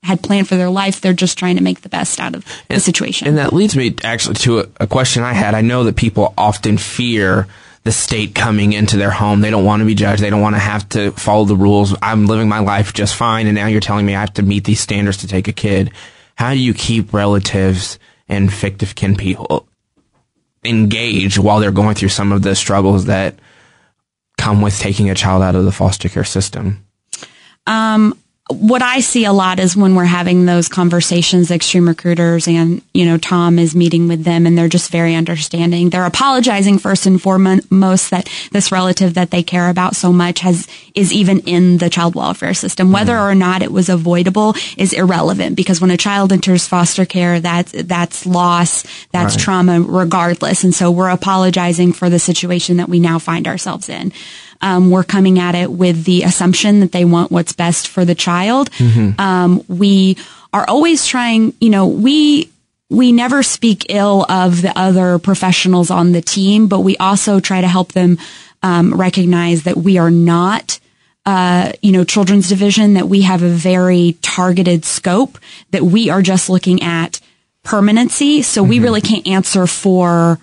had 0.07 0.23
planned 0.23 0.47
for 0.47 0.55
their 0.55 0.69
life. 0.69 1.01
They're 1.01 1.13
just 1.13 1.37
trying 1.37 1.57
to 1.57 1.63
make 1.63 1.81
the 1.81 1.89
best 1.89 2.19
out 2.19 2.33
of 2.33 2.45
the 2.69 2.79
situation. 2.79 3.27
And 3.27 3.37
that 3.37 3.51
leads 3.51 3.75
me 3.75 3.93
actually 4.03 4.35
to 4.35 4.59
a, 4.59 4.67
a 4.81 4.87
question 4.87 5.21
I 5.23 5.33
had. 5.33 5.53
I 5.53 5.61
know 5.61 5.83
that 5.83 5.97
people 5.97 6.33
often 6.37 6.77
fear 6.77 7.45
the 7.83 7.91
state 7.91 8.33
coming 8.33 8.71
into 8.71 8.95
their 8.95 9.11
home. 9.11 9.41
They 9.41 9.49
don't 9.49 9.65
want 9.65 9.81
to 9.81 9.85
be 9.85 9.95
judged. 9.95 10.21
They 10.21 10.29
don't 10.29 10.41
want 10.41 10.55
to 10.55 10.61
have 10.61 10.87
to 10.89 11.11
follow 11.11 11.43
the 11.43 11.57
rules. 11.57 11.93
I'm 12.01 12.25
living 12.25 12.47
my 12.47 12.59
life 12.59 12.93
just 12.93 13.15
fine, 13.15 13.47
and 13.47 13.55
now 13.55 13.67
you're 13.67 13.81
telling 13.81 14.05
me 14.05 14.15
I 14.15 14.21
have 14.21 14.33
to 14.35 14.43
meet 14.43 14.63
these 14.63 14.79
standards 14.79 15.17
to 15.17 15.27
take 15.27 15.49
a 15.49 15.53
kid. 15.53 15.91
How 16.35 16.51
do 16.51 16.59
you 16.59 16.73
keep 16.73 17.13
relatives 17.13 17.99
and 18.29 18.51
fictive 18.51 18.95
kin 18.95 19.15
people 19.15 19.67
engaged 20.63 21.37
while 21.37 21.59
they're 21.59 21.71
going 21.71 21.95
through 21.95 22.09
some 22.09 22.31
of 22.31 22.41
the 22.41 22.55
struggles 22.55 23.05
that 23.05 23.35
come 24.37 24.61
with 24.61 24.77
taking 24.79 25.09
a 25.09 25.15
child 25.15 25.43
out 25.43 25.55
of 25.55 25.65
the 25.65 25.71
foster 25.71 26.09
care 26.09 26.23
system? 26.23 26.85
Um, 27.65 28.17
what 28.49 28.81
I 28.81 29.01
see 29.01 29.25
a 29.25 29.33
lot 29.33 29.59
is 29.59 29.75
when 29.75 29.95
we're 29.95 30.05
having 30.05 30.45
those 30.45 30.69
conversations, 30.69 31.51
extreme 31.51 31.87
recruiters 31.87 32.47
and, 32.47 32.81
you 32.93 33.05
know, 33.05 33.17
Tom 33.17 33.59
is 33.59 33.75
meeting 33.75 34.07
with 34.07 34.23
them 34.23 34.45
and 34.45 34.57
they're 34.57 34.69
just 34.69 34.89
very 34.89 35.15
understanding. 35.15 35.89
They're 35.89 36.05
apologizing 36.05 36.79
first 36.79 37.05
and 37.05 37.21
foremost 37.21 38.09
that 38.11 38.29
this 38.51 38.71
relative 38.71 39.15
that 39.15 39.31
they 39.31 39.43
care 39.43 39.69
about 39.69 39.95
so 39.95 40.13
much 40.13 40.39
has, 40.39 40.67
is 40.95 41.11
even 41.11 41.41
in 41.41 41.79
the 41.79 41.89
child 41.89 42.15
welfare 42.15 42.53
system. 42.53 42.93
Whether 42.93 43.13
mm-hmm. 43.13 43.31
or 43.31 43.35
not 43.35 43.61
it 43.63 43.71
was 43.71 43.89
avoidable 43.89 44.55
is 44.77 44.93
irrelevant 44.93 45.57
because 45.57 45.81
when 45.81 45.91
a 45.91 45.97
child 45.97 46.31
enters 46.31 46.67
foster 46.67 47.05
care, 47.05 47.41
that's, 47.41 47.73
that's 47.73 48.25
loss, 48.25 48.83
that's 49.11 49.35
Right. 49.35 49.43
trauma 49.43 49.81
regardless. 49.81 50.63
And 50.63 50.73
so 50.73 50.89
we're 50.89 51.09
apologizing 51.09 51.91
for 51.91 52.09
the 52.09 52.19
situation 52.19 52.77
that 52.77 52.87
we 52.87 52.99
now 52.99 53.19
find 53.19 53.45
ourselves 53.45 53.89
in. 53.89 54.13
Um, 54.61 54.89
we're 54.89 55.03
coming 55.03 55.39
at 55.39 55.55
it 55.55 55.71
with 55.71 56.03
the 56.05 56.23
assumption 56.23 56.79
that 56.79 56.91
they 56.91 57.05
want 57.05 57.31
what's 57.31 57.53
best 57.53 57.87
for 57.87 58.05
the 58.05 58.15
child. 58.15 58.69
Um, 59.19 59.63
we 59.67 60.17
are 60.53 60.65
always 60.67 61.05
trying, 61.05 61.53
you 61.59 61.69
know, 61.69 61.87
we, 61.87 62.49
we 62.89 63.11
never 63.11 63.43
speak 63.43 63.85
ill 63.89 64.25
of 64.29 64.61
the 64.61 64.77
other 64.77 65.19
professionals 65.19 65.91
on 65.91 66.11
the 66.13 66.21
team, 66.21 66.67
but 66.67 66.79
we 66.79 66.95
also 66.97 67.39
try 67.39 67.61
to 67.61 67.67
help 67.67 67.91
them, 67.91 68.17
um, 68.63 68.93
recognize 68.93 69.63
that 69.63 69.77
we 69.77 69.97
are 69.97 70.09
not, 70.11 70.79
uh, 71.25 71.73
you 71.81 71.91
know, 71.91 72.03
children's 72.03 72.47
division 72.49 72.93
that 72.93 73.07
we 73.07 73.21
have 73.23 73.43
a 73.43 73.49
very 73.49 74.17
targeted 74.21 74.85
scope 74.85 75.37
that 75.71 75.83
we 75.83 76.09
are 76.09 76.21
just 76.21 76.49
looking 76.49 76.81
at 76.81 77.19
permanency. 77.63 78.41
So 78.41 78.63
we 78.63 78.79
really 78.79 79.01
can't 79.01 79.27
answer 79.27 79.67
for 79.67 80.39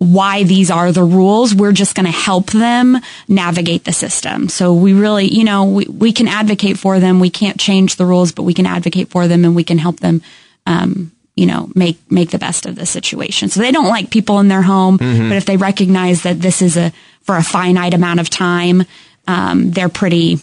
why 0.00 0.44
these 0.44 0.70
are 0.70 0.92
the 0.92 1.04
rules. 1.04 1.54
We're 1.54 1.72
just 1.72 1.94
going 1.94 2.06
to 2.06 2.10
help 2.10 2.52
them 2.52 2.96
navigate 3.28 3.84
the 3.84 3.92
system. 3.92 4.48
So 4.48 4.72
we 4.72 4.94
really, 4.94 5.26
you 5.26 5.44
know, 5.44 5.66
we, 5.66 5.84
we 5.84 6.10
can 6.10 6.26
advocate 6.26 6.78
for 6.78 6.98
them. 6.98 7.20
We 7.20 7.28
can't 7.28 7.60
change 7.60 7.96
the 7.96 8.06
rules, 8.06 8.32
but 8.32 8.44
we 8.44 8.54
can 8.54 8.64
advocate 8.64 9.10
for 9.10 9.28
them 9.28 9.44
and 9.44 9.54
we 9.54 9.62
can 9.62 9.76
help 9.76 10.00
them, 10.00 10.22
um, 10.64 11.12
you 11.36 11.44
know, 11.44 11.70
make, 11.74 11.98
make 12.10 12.30
the 12.30 12.38
best 12.38 12.64
of 12.64 12.76
the 12.76 12.86
situation. 12.86 13.50
So 13.50 13.60
they 13.60 13.72
don't 13.72 13.88
like 13.88 14.08
people 14.08 14.40
in 14.40 14.48
their 14.48 14.62
home, 14.62 14.96
but 14.96 15.36
if 15.36 15.44
they 15.44 15.58
recognize 15.58 16.22
that 16.22 16.40
this 16.40 16.62
is 16.62 16.78
a, 16.78 16.92
for 17.20 17.36
a 17.36 17.42
finite 17.42 17.92
amount 17.92 18.20
of 18.20 18.30
time, 18.30 18.84
um, 19.28 19.70
they're 19.70 19.90
pretty, 19.90 20.38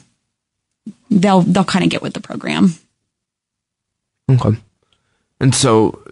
they'll, 1.09 1.41
they'll 1.41 1.63
kind 1.63 1.83
of 1.83 1.89
get 1.89 2.03
with 2.03 2.13
the 2.13 2.21
program. 2.21 2.75
Okay. 4.29 4.55
And 5.39 5.55
so, 5.55 6.03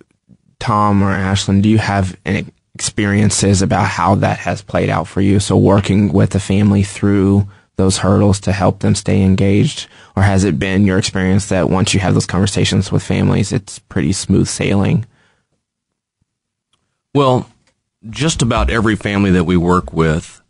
Tom 0.60 1.04
or 1.04 1.14
Ashlyn, 1.14 1.62
do 1.62 1.70
you 1.70 1.78
have 1.78 2.18
any 2.26 2.48
experiences 2.76 3.62
about 3.62 3.88
how 3.88 4.16
that 4.16 4.38
has 4.40 4.62
played 4.62 4.90
out 4.90 5.08
for 5.08 5.22
you? 5.22 5.40
So, 5.40 5.58
working 5.58 6.14
with 6.14 6.32
the 6.32 6.40
family 6.40 6.84
through 6.84 7.48
those 7.78 7.98
hurdles 7.98 8.40
to 8.42 8.52
help 8.52 8.80
them 8.80 8.96
stay 8.96 9.22
engaged? 9.22 9.88
Or 10.16 10.24
has 10.24 10.44
it 10.44 10.60
been 10.60 10.86
your 10.86 10.98
experience 10.98 11.48
that 11.50 11.70
once 11.70 11.94
you 11.94 12.00
have 12.00 12.14
those 12.14 12.26
conversations 12.26 12.92
with 12.92 13.04
families, 13.04 13.52
it's 13.52 13.80
pretty 13.80 14.14
smooth 14.14 14.48
sailing? 14.48 15.06
Well, 17.14 17.50
just 18.10 18.42
about 18.42 18.70
every 18.70 18.96
family 18.96 19.32
that 19.32 19.46
we 19.46 19.58
work 19.58 19.92
with 19.92 20.42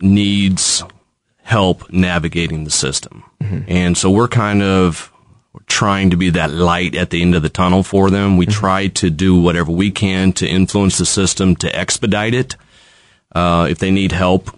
needs 0.00 0.82
help 1.42 1.90
navigating 1.92 2.64
the 2.64 2.70
system. 2.70 3.22
Mm-hmm. 3.42 3.64
And 3.68 3.96
so 3.96 4.10
we're 4.10 4.28
kind 4.28 4.62
of 4.62 5.12
trying 5.66 6.10
to 6.10 6.16
be 6.16 6.30
that 6.30 6.50
light 6.50 6.94
at 6.94 7.10
the 7.10 7.22
end 7.22 7.34
of 7.34 7.42
the 7.42 7.48
tunnel 7.48 7.82
for 7.82 8.10
them. 8.10 8.36
We 8.36 8.46
try 8.46 8.88
to 8.88 9.10
do 9.10 9.40
whatever 9.40 9.72
we 9.72 9.90
can 9.90 10.32
to 10.34 10.48
influence 10.48 10.98
the 10.98 11.06
system 11.06 11.56
to 11.56 11.74
expedite 11.74 12.34
it. 12.34 12.56
Uh, 13.34 13.66
if 13.70 13.78
they 13.78 13.90
need 13.90 14.12
help 14.12 14.56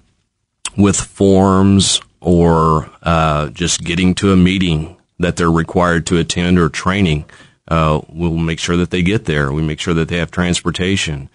with 0.77 0.97
forms 0.97 2.01
or 2.21 2.91
uh, 3.03 3.49
just 3.49 3.83
getting 3.83 4.15
to 4.17 4.33
a 4.33 4.37
meeting 4.37 4.97
that 5.19 5.37
they're 5.37 5.51
required 5.51 6.07
to 6.07 6.19
attend 6.19 6.59
or 6.59 6.69
training, 6.69 7.25
uh, 7.69 8.01
we'll 8.09 8.37
make 8.37 8.59
sure 8.59 8.77
that 8.77 8.91
they 8.91 9.03
get 9.03 9.25
there. 9.25 9.53
We 9.53 9.63
make 9.63 9.81
sure 9.81 9.95
that 9.95 10.09
they 10.09 10.19
have 10.19 10.31
transportation. 10.31 11.29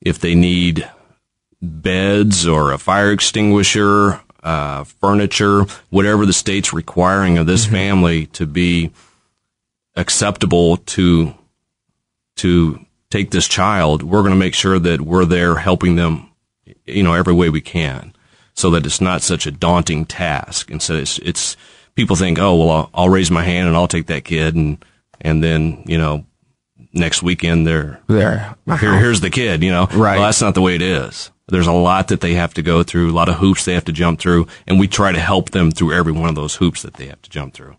If 0.00 0.18
they 0.18 0.34
need 0.34 0.88
beds 1.60 2.46
or 2.46 2.72
a 2.72 2.78
fire 2.78 3.12
extinguisher, 3.12 4.20
uh, 4.42 4.84
furniture, 4.84 5.64
whatever 5.90 6.24
the 6.24 6.32
state's 6.32 6.72
requiring 6.72 7.36
of 7.36 7.46
this 7.46 7.66
family 7.66 8.26
to 8.26 8.46
be 8.46 8.92
acceptable 9.96 10.76
to 10.78 11.34
to 12.36 12.84
take 13.10 13.30
this 13.30 13.48
child, 13.48 14.02
we're 14.02 14.20
going 14.20 14.32
to 14.32 14.38
make 14.38 14.54
sure 14.54 14.78
that 14.78 15.00
we're 15.00 15.24
there 15.24 15.56
helping 15.56 15.96
them, 15.96 16.30
you 16.84 17.02
know, 17.02 17.14
every 17.14 17.32
way 17.32 17.48
we 17.48 17.60
can, 17.60 18.14
so 18.54 18.70
that 18.70 18.84
it's 18.84 19.00
not 19.00 19.22
such 19.22 19.46
a 19.46 19.50
daunting 19.50 20.04
task. 20.04 20.70
And 20.70 20.82
so 20.82 20.94
it's 20.94 21.18
it's 21.20 21.56
people 21.94 22.16
think, 22.16 22.38
oh 22.38 22.56
well, 22.56 22.70
I'll, 22.70 22.90
I'll 22.94 23.08
raise 23.08 23.30
my 23.30 23.42
hand 23.42 23.68
and 23.68 23.76
I'll 23.76 23.88
take 23.88 24.06
that 24.06 24.24
kid, 24.24 24.54
and 24.54 24.84
and 25.20 25.42
then 25.42 25.82
you 25.86 25.98
know, 25.98 26.24
next 26.92 27.22
weekend 27.22 27.66
they're 27.66 28.00
There. 28.06 28.56
here, 28.78 28.98
here's 28.98 29.20
the 29.20 29.30
kid, 29.30 29.62
you 29.62 29.70
know. 29.70 29.86
Right. 29.86 30.16
Well, 30.16 30.26
that's 30.26 30.42
not 30.42 30.54
the 30.54 30.62
way 30.62 30.74
it 30.74 30.82
is. 30.82 31.30
There's 31.48 31.68
a 31.68 31.72
lot 31.72 32.08
that 32.08 32.20
they 32.20 32.34
have 32.34 32.54
to 32.54 32.62
go 32.62 32.82
through, 32.82 33.12
a 33.12 33.14
lot 33.14 33.28
of 33.28 33.36
hoops 33.36 33.64
they 33.64 33.74
have 33.74 33.84
to 33.84 33.92
jump 33.92 34.18
through, 34.18 34.48
and 34.66 34.80
we 34.80 34.88
try 34.88 35.12
to 35.12 35.20
help 35.20 35.50
them 35.50 35.70
through 35.70 35.92
every 35.92 36.12
one 36.12 36.28
of 36.28 36.34
those 36.34 36.56
hoops 36.56 36.82
that 36.82 36.94
they 36.94 37.06
have 37.06 37.22
to 37.22 37.30
jump 37.30 37.54
through. 37.54 37.76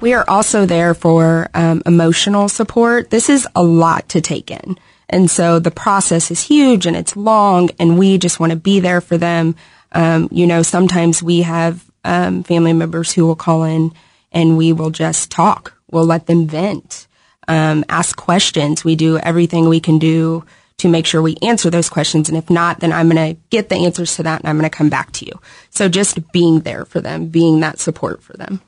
We 0.00 0.14
are 0.14 0.24
also 0.28 0.64
there 0.64 0.94
for 0.94 1.48
um, 1.54 1.82
emotional 1.84 2.48
support. 2.48 3.10
This 3.10 3.28
is 3.28 3.48
a 3.56 3.62
lot 3.62 4.08
to 4.10 4.20
take 4.20 4.50
in. 4.50 4.78
And 5.08 5.30
so 5.30 5.58
the 5.58 5.70
process 5.70 6.30
is 6.30 6.42
huge 6.42 6.86
and 6.86 6.96
it's 6.96 7.16
long 7.16 7.70
and 7.80 7.98
we 7.98 8.18
just 8.18 8.38
want 8.38 8.50
to 8.50 8.56
be 8.56 8.78
there 8.78 9.00
for 9.00 9.18
them. 9.18 9.56
Um, 9.90 10.28
you 10.30 10.46
know, 10.46 10.62
sometimes 10.62 11.22
we 11.22 11.42
have 11.42 11.84
um, 12.04 12.44
family 12.44 12.72
members 12.72 13.12
who 13.12 13.26
will 13.26 13.34
call 13.34 13.64
in 13.64 13.92
and 14.30 14.56
we 14.56 14.72
will 14.72 14.90
just 14.90 15.30
talk. 15.30 15.74
We'll 15.90 16.04
let 16.04 16.26
them 16.26 16.46
vent, 16.46 17.08
um, 17.48 17.84
ask 17.88 18.16
questions. 18.16 18.84
We 18.84 18.94
do 18.94 19.18
everything 19.18 19.68
we 19.68 19.80
can 19.80 19.98
do 19.98 20.44
to 20.76 20.88
make 20.88 21.06
sure 21.06 21.20
we 21.20 21.36
answer 21.42 21.70
those 21.70 21.88
questions. 21.88 22.28
And 22.28 22.38
if 22.38 22.50
not, 22.50 22.80
then 22.80 22.92
I'm 22.92 23.08
going 23.08 23.34
to 23.34 23.40
get 23.50 23.68
the 23.68 23.76
answers 23.76 24.14
to 24.16 24.22
that 24.24 24.40
and 24.40 24.48
I'm 24.48 24.58
going 24.58 24.70
to 24.70 24.76
come 24.76 24.90
back 24.90 25.10
to 25.12 25.26
you. 25.26 25.40
So 25.70 25.88
just 25.88 26.30
being 26.30 26.60
there 26.60 26.84
for 26.84 27.00
them, 27.00 27.26
being 27.26 27.60
that 27.60 27.80
support 27.80 28.22
for 28.22 28.34
them. 28.34 28.60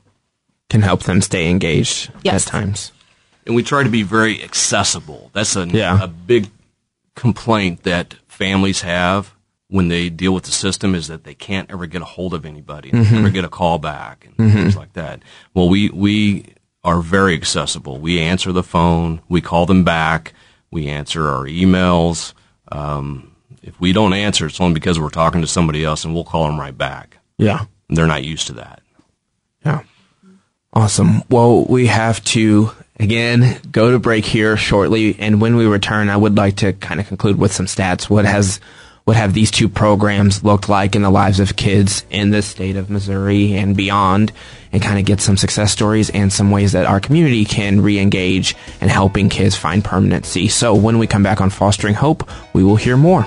Can 0.71 0.81
help 0.81 1.03
them 1.03 1.21
stay 1.21 1.49
engaged 1.49 2.09
Yes. 2.23 2.47
at 2.47 2.51
times. 2.51 2.91
and 3.45 3.55
we 3.55 3.61
try 3.63 3.83
to 3.83 3.89
be 3.89 4.03
very 4.03 4.43
accessible. 4.43 5.29
That's 5.33 5.55
a, 5.55 5.67
Yeah. 5.67 6.01
a 6.03 6.07
big 6.07 6.49
complaint 7.15 7.83
that 7.83 8.15
families 8.27 8.81
have 8.81 9.33
when 9.67 9.87
they 9.89 10.09
deal 10.09 10.33
with 10.33 10.43
the 10.43 10.51
system 10.51 10.95
is 10.95 11.07
that 11.07 11.23
they 11.23 11.33
can't 11.33 11.69
ever 11.71 11.85
get 11.87 12.01
a 12.01 12.05
hold 12.05 12.33
of 12.33 12.45
anybody, 12.45 12.91
they 12.91 12.99
never 13.11 13.29
get 13.29 13.43
a 13.45 13.49
call 13.49 13.79
back 13.79 14.27
and 14.37 14.51
things 14.53 14.75
like 14.75 14.93
that. 14.93 15.21
Well, 15.53 15.69
we 15.69 15.89
we 15.89 16.53
are 16.83 17.01
very 17.01 17.33
accessible. 17.35 17.97
We 17.99 18.19
answer 18.19 18.51
the 18.51 18.63
phone, 18.63 19.21
we 19.29 19.39
call 19.41 19.65
them 19.65 19.83
back, 19.83 20.33
we 20.71 20.87
answer 20.87 21.27
our 21.29 21.45
emails. 21.45 22.33
Um, 22.71 23.31
if 23.61 23.79
we 23.79 23.93
don't 23.93 24.13
answer, 24.13 24.45
it's 24.47 24.59
only 24.59 24.73
because 24.73 24.99
we're 24.99 25.09
talking 25.09 25.41
to 25.41 25.47
somebody 25.47 25.83
else, 25.85 26.03
and 26.05 26.13
we'll 26.13 26.23
call 26.23 26.45
them 26.47 26.59
right 26.59 26.77
back. 26.77 27.17
Yeah. 27.37 27.65
They're 27.89 28.07
not 28.07 28.23
used 28.23 28.47
to 28.47 28.53
that. 28.53 28.81
Yeah. 29.65 29.81
Awesome. 30.73 31.23
Well, 31.29 31.65
we 31.65 31.87
have 31.87 32.23
to 32.25 32.71
again 32.97 33.59
go 33.71 33.91
to 33.91 33.99
break 33.99 34.23
here 34.23 34.55
shortly, 34.55 35.17
and 35.19 35.41
when 35.41 35.57
we 35.57 35.65
return, 35.65 36.09
I 36.09 36.15
would 36.15 36.37
like 36.37 36.57
to 36.57 36.71
kind 36.73 36.99
of 36.99 37.07
conclude 37.07 37.37
with 37.37 37.51
some 37.51 37.65
stats. 37.65 38.09
What 38.09 38.23
has 38.23 38.61
what 39.03 39.17
have 39.17 39.33
these 39.33 39.51
two 39.51 39.67
programs 39.67 40.43
looked 40.43 40.69
like 40.69 40.95
in 40.95 41.01
the 41.01 41.09
lives 41.09 41.39
of 41.39 41.55
kids 41.55 42.05
in 42.09 42.29
the 42.29 42.41
state 42.41 42.77
of 42.77 42.89
Missouri 42.89 43.55
and 43.57 43.75
beyond, 43.75 44.31
and 44.71 44.81
kind 44.81 44.97
of 44.97 45.05
get 45.05 45.19
some 45.19 45.35
success 45.35 45.73
stories 45.73 46.09
and 46.11 46.31
some 46.31 46.51
ways 46.51 46.71
that 46.71 46.85
our 46.85 47.01
community 47.01 47.43
can 47.43 47.81
re-engage 47.81 48.55
in 48.79 48.87
helping 48.87 49.27
kids 49.27 49.57
find 49.57 49.83
permanency. 49.83 50.47
So 50.47 50.73
when 50.73 50.99
we 50.99 51.07
come 51.07 51.23
back 51.23 51.41
on 51.41 51.49
Fostering 51.49 51.95
Hope, 51.95 52.29
we 52.53 52.63
will 52.63 52.77
hear 52.77 52.95
more. 52.95 53.25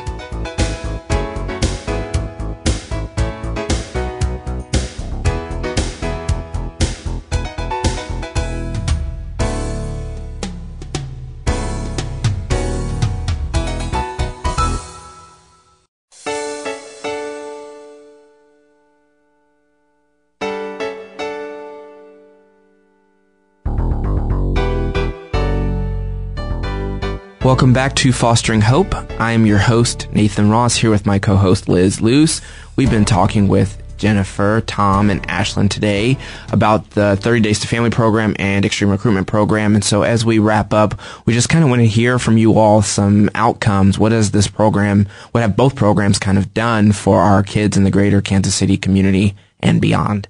Welcome 27.44 27.74
back 27.74 27.94
to 27.96 28.10
Fostering 28.10 28.62
Hope. 28.62 28.94
I 29.20 29.32
am 29.32 29.44
your 29.44 29.58
host, 29.58 30.08
Nathan 30.10 30.48
Ross, 30.48 30.76
here 30.76 30.88
with 30.88 31.04
my 31.04 31.18
co-host, 31.18 31.68
Liz 31.68 32.00
Luce. 32.00 32.40
We've 32.74 32.90
been 32.90 33.04
talking 33.04 33.48
with 33.48 33.76
Jennifer, 33.98 34.62
Tom, 34.66 35.10
and 35.10 35.22
Ashlyn 35.28 35.68
today 35.68 36.16
about 36.52 36.88
the 36.92 37.16
30 37.16 37.40
Days 37.40 37.60
to 37.60 37.66
Family 37.68 37.90
program 37.90 38.34
and 38.38 38.64
Extreme 38.64 38.92
Recruitment 38.92 39.26
program. 39.26 39.74
And 39.74 39.84
so 39.84 40.04
as 40.04 40.24
we 40.24 40.38
wrap 40.38 40.72
up, 40.72 40.98
we 41.26 41.34
just 41.34 41.50
kind 41.50 41.62
of 41.62 41.68
want 41.68 41.80
to 41.80 41.86
hear 41.86 42.18
from 42.18 42.38
you 42.38 42.58
all 42.58 42.80
some 42.80 43.28
outcomes. 43.34 43.98
What 43.98 44.12
has 44.12 44.30
this 44.30 44.48
program, 44.48 45.06
what 45.32 45.42
have 45.42 45.54
both 45.54 45.76
programs 45.76 46.18
kind 46.18 46.38
of 46.38 46.54
done 46.54 46.92
for 46.92 47.20
our 47.20 47.42
kids 47.42 47.76
in 47.76 47.84
the 47.84 47.90
greater 47.90 48.22
Kansas 48.22 48.54
City 48.54 48.78
community 48.78 49.36
and 49.60 49.82
beyond? 49.82 50.28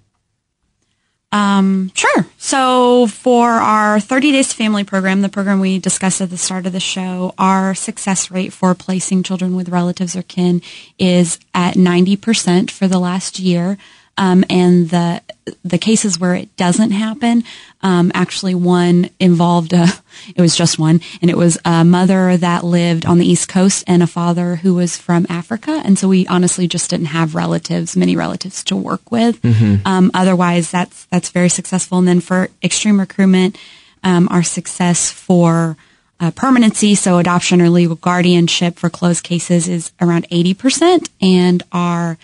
Um, 1.35 1.91
sure. 1.95 2.27
So 2.39 3.09
for 3.09 3.51
our 3.51 3.99
30 3.99 4.31
Days 4.31 4.51
to 4.51 4.57
Family 4.57 4.85
program, 4.85 5.21
the 5.21 5.29
program 5.29 5.59
we 5.59 5.81
discussed 5.81 6.21
at 6.21 6.31
the 6.31 6.37
start 6.37 6.65
of 6.65 6.73
the 6.73 6.79
show, 6.79 7.35
our 7.39 7.75
success 7.75 8.31
rate 8.31 8.53
for 8.53 8.73
placing 8.73 9.25
children 9.25 9.57
with 9.57 9.69
relatives 9.69 10.15
or 10.15 10.23
kin 10.23 10.63
is 10.97 11.41
at 11.53 11.75
90% 11.75 12.71
for 12.71 12.87
the 12.87 13.01
last 13.01 13.41
year. 13.41 13.77
Um, 14.17 14.45
and 14.49 14.91
the 14.91 15.23
the 15.63 15.79
cases 15.79 16.19
where 16.19 16.35
it 16.35 16.57
doesn't 16.57 16.93
happen, 16.93 17.45
um, 17.83 18.11
actually 18.15 18.55
one 18.55 19.11
involved 19.21 19.73
a, 19.75 19.87
it 20.37 20.41
was 20.41 20.57
just 20.57 20.79
one, 20.79 21.01
and 21.21 21.31
it 21.31 21.37
was 21.37 21.59
a 21.65 21.85
mother 21.85 22.37
that 22.37 22.65
lived 22.65 23.05
on 23.05 23.19
the 23.19 23.27
East 23.27 23.49
Coast 23.49 23.85
and 23.87 24.03
a 24.03 24.07
father 24.07 24.57
who 24.57 24.75
was 24.75 24.97
from 24.97 25.27
Africa, 25.29 25.83
and 25.85 25.99
so 25.99 26.09
we 26.09 26.27
honestly 26.29 26.67
just 26.67 26.91
didn't 26.91 27.07
have 27.07 27.35
relatives, 27.35 27.97
many 27.97 28.17
relatives 28.17 28.65
to 28.65 28.77
work 28.77 29.11
with. 29.11 29.45
Um, 29.87 30.11
otherwise, 30.15 30.71
that's 30.71 31.05
that's 31.07 31.31
very 31.31 31.49
successful. 31.49 31.99
And 31.99 32.09
then 32.09 32.21
for 32.21 32.49
extreme 32.63 32.99
recruitment, 33.01 33.59
um, 34.03 34.29
our 34.31 34.43
success 34.43 35.11
for 35.11 35.77
uh, 36.21 36.31
permanency, 36.31 36.95
so 36.95 37.19
adoption 37.19 37.61
or 37.61 37.69
legal 37.69 37.97
guardianship 37.97 38.79
for 38.79 38.89
closed 38.89 39.25
cases 39.25 39.69
is 39.69 39.93
around 40.01 40.29
80%, 40.31 41.09
and 41.21 41.63
our 41.73 42.17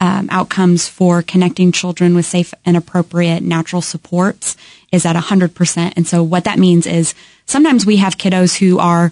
um, 0.00 0.28
outcomes 0.30 0.88
for 0.88 1.22
connecting 1.22 1.72
children 1.72 2.14
with 2.14 2.26
safe 2.26 2.54
and 2.64 2.76
appropriate 2.76 3.42
natural 3.42 3.82
supports 3.82 4.56
is 4.92 5.04
at 5.04 5.16
100%. 5.16 5.92
And 5.96 6.06
so 6.06 6.22
what 6.22 6.44
that 6.44 6.58
means 6.58 6.86
is 6.86 7.14
sometimes 7.46 7.84
we 7.84 7.96
have 7.96 8.16
kiddos 8.16 8.58
who 8.58 8.78
are 8.78 9.10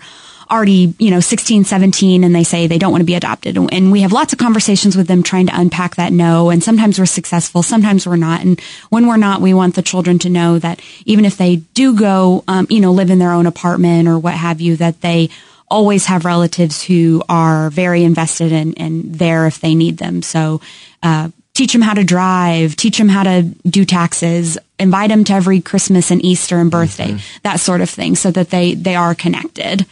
already, 0.51 0.95
you 0.99 1.11
know, 1.11 1.21
16, 1.21 1.65
17 1.65 2.23
and 2.23 2.35
they 2.35 2.45
say 2.45 2.67
they 2.67 2.79
don't 2.79 2.93
want 2.93 3.01
to 3.01 3.07
be 3.07 3.15
adopted. 3.15 3.57
And 3.57 3.91
we 3.91 4.03
have 4.03 4.13
lots 4.13 4.33
of 4.33 4.39
conversations 4.39 4.97
with 4.97 5.09
them 5.09 5.23
trying 5.23 5.47
to 5.47 5.61
unpack 5.61 5.97
that 5.97 6.13
no. 6.13 6.51
And 6.51 6.63
sometimes 6.63 6.99
we're 6.99 7.07
successful, 7.07 7.63
sometimes 7.63 8.07
we're 8.07 8.17
not. 8.17 8.43
And 8.43 8.61
when 8.91 9.07
we're 9.07 9.17
not, 9.17 9.41
we 9.41 9.55
want 9.55 9.75
the 9.75 9.83
children 9.83 10.19
to 10.21 10.31
know 10.31 10.59
that 10.59 10.81
even 11.05 11.25
if 11.25 11.37
they 11.37 11.57
do 11.57 11.99
go, 11.99 12.45
um, 12.47 12.67
you 12.71 12.81
know, 12.81 12.93
live 12.93 13.11
in 13.11 13.19
their 13.19 13.33
own 13.33 13.47
apartment 13.47 14.09
or 14.09 14.19
what 14.19 14.35
have 14.35 14.61
you, 14.61 14.77
that 14.77 15.01
they 15.01 15.31
always 15.69 16.07
have 16.07 16.25
relatives 16.25 16.83
who 16.83 17.23
are 17.29 17.71
very 17.71 18.05
invested 18.05 18.53
in, 18.53 18.75
and 18.75 19.15
there 19.15 19.47
if 19.47 19.61
they 19.61 19.75
need 19.75 19.99
them. 19.99 20.23
So, 20.23 20.61
uh, 21.03 21.31
teach 21.55 21.73
them 21.73 21.83
how 21.83 21.95
to 21.95 22.05
drive, 22.05 22.77
teach 22.77 22.99
them 22.99 23.09
how 23.09 23.23
to 23.23 23.43
do 23.43 23.85
taxes, 23.85 24.59
invite 24.79 25.09
them 25.09 25.25
to 25.25 25.33
every 25.33 25.61
Christmas 25.61 26.11
and 26.11 26.23
Easter 26.25 26.59
and 26.59 26.71
birthday, 26.71 27.13
mm-hmm. 27.13 27.39
that 27.45 27.61
sort 27.61 27.81
of 27.81 27.89
thing, 27.89 28.15
so 28.15 28.31
that 28.31 28.51
they, 28.51 28.75
they 28.75 28.95
are 28.95 29.15
connected. 29.15 29.87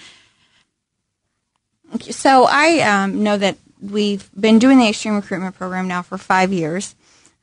So 2.11 2.47
I 2.49 2.81
um, 2.81 3.23
know 3.23 3.39
that 3.39 3.57
we've 3.81 4.29
been 4.39 4.59
doing 4.59 4.79
the 4.79 4.89
extreme 4.89 5.15
recruitment 5.15 5.57
program 5.57 5.89
now 5.89 6.03
for 6.03 6.19
five 6.19 6.53
years, 6.53 6.95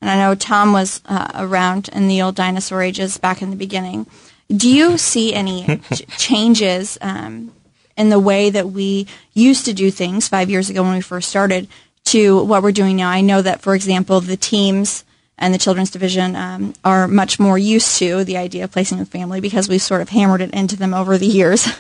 and 0.02 0.10
I 0.10 0.18
know 0.18 0.36
Tom 0.36 0.72
was 0.72 1.02
uh, 1.06 1.32
around 1.36 1.90
in 1.90 2.08
the 2.08 2.22
old 2.22 2.36
dinosaur 2.36 2.84
ages 2.84 3.18
back 3.18 3.42
in 3.42 3.50
the 3.50 3.56
beginning. 3.56 4.06
Do 4.50 4.70
you 4.70 4.98
see 5.10 5.34
any 5.34 5.80
ch- 5.94 6.06
changes 6.18 6.98
um, 7.02 7.54
in 8.02 8.10
the 8.10 8.20
way 8.20 8.50
that 8.50 8.72
we 8.72 9.06
used 9.34 9.66
to 9.66 9.74
do 9.74 9.92
things 9.92 10.28
five 10.28 10.50
years 10.50 10.72
ago 10.72 10.82
when 10.82 10.94
we 10.94 11.02
first 11.02 11.30
started 11.30 11.68
to 12.06 12.44
what 12.44 12.64
we're 12.64 12.72
doing 12.72 12.98
now? 12.98 13.10
I 13.10 13.22
know 13.22 13.44
that, 13.44 13.62
for 13.62 13.76
example, 13.76 14.20
the 14.20 14.36
teams 14.36 15.06
and 15.38 15.54
the 15.54 15.60
children's 15.60 15.92
division 15.92 16.36
um, 16.36 16.74
are 16.84 17.08
much 17.08 17.40
more 17.40 17.60
used 17.60 17.98
to 18.00 18.24
the 18.24 18.38
idea 18.38 18.64
of 18.64 18.72
placing 18.72 18.98
with 18.98 19.10
family 19.10 19.40
because 19.40 19.70
we've 19.70 19.82
sort 19.82 20.02
of 20.02 20.10
hammered 20.10 20.42
it 20.42 20.52
into 20.52 20.76
them 20.76 20.94
over 20.94 21.18
the 21.18 21.28
years. 21.28 21.68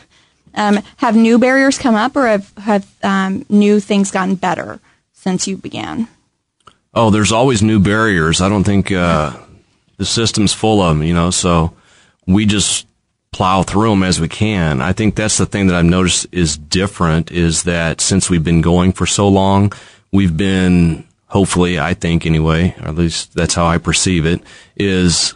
Um, 0.53 0.79
have 0.97 1.15
new 1.15 1.39
barriers 1.39 1.77
come 1.77 1.95
up, 1.95 2.13
or 2.13 2.27
have 2.27 2.51
have 2.57 2.85
um, 3.03 3.45
new 3.47 3.79
things 3.79 4.11
gotten 4.11 4.35
better 4.35 4.81
since 5.13 5.47
you 5.47 5.55
began? 5.55 6.09
Oh, 6.93 7.09
there's 7.09 7.31
always 7.31 7.63
new 7.63 7.79
barriers. 7.79 8.41
I 8.41 8.49
don't 8.49 8.65
think 8.65 8.91
uh, 8.91 9.31
the 9.95 10.03
system's 10.03 10.51
full 10.51 10.81
of 10.81 10.97
them. 10.97 11.07
You 11.07 11.13
know, 11.13 11.31
so 11.31 11.73
we 12.27 12.45
just 12.45 12.85
plow 13.31 13.63
through 13.63 13.89
them 13.89 14.03
as 14.03 14.19
we 14.19 14.27
can. 14.27 14.81
I 14.81 14.93
think 14.93 15.15
that's 15.15 15.37
the 15.37 15.45
thing 15.45 15.67
that 15.67 15.75
I've 15.75 15.85
noticed 15.85 16.27
is 16.31 16.57
different 16.57 17.31
is 17.31 17.63
that 17.63 18.01
since 18.01 18.29
we've 18.29 18.43
been 18.43 18.61
going 18.61 18.91
for 18.91 19.05
so 19.05 19.27
long, 19.27 19.71
we've 20.11 20.35
been 20.35 21.07
hopefully, 21.27 21.79
I 21.79 21.93
think 21.93 22.25
anyway, 22.25 22.75
or 22.81 22.89
at 22.89 22.95
least 22.95 23.33
that's 23.33 23.53
how 23.53 23.65
I 23.65 23.77
perceive 23.77 24.25
it, 24.25 24.41
is 24.75 25.33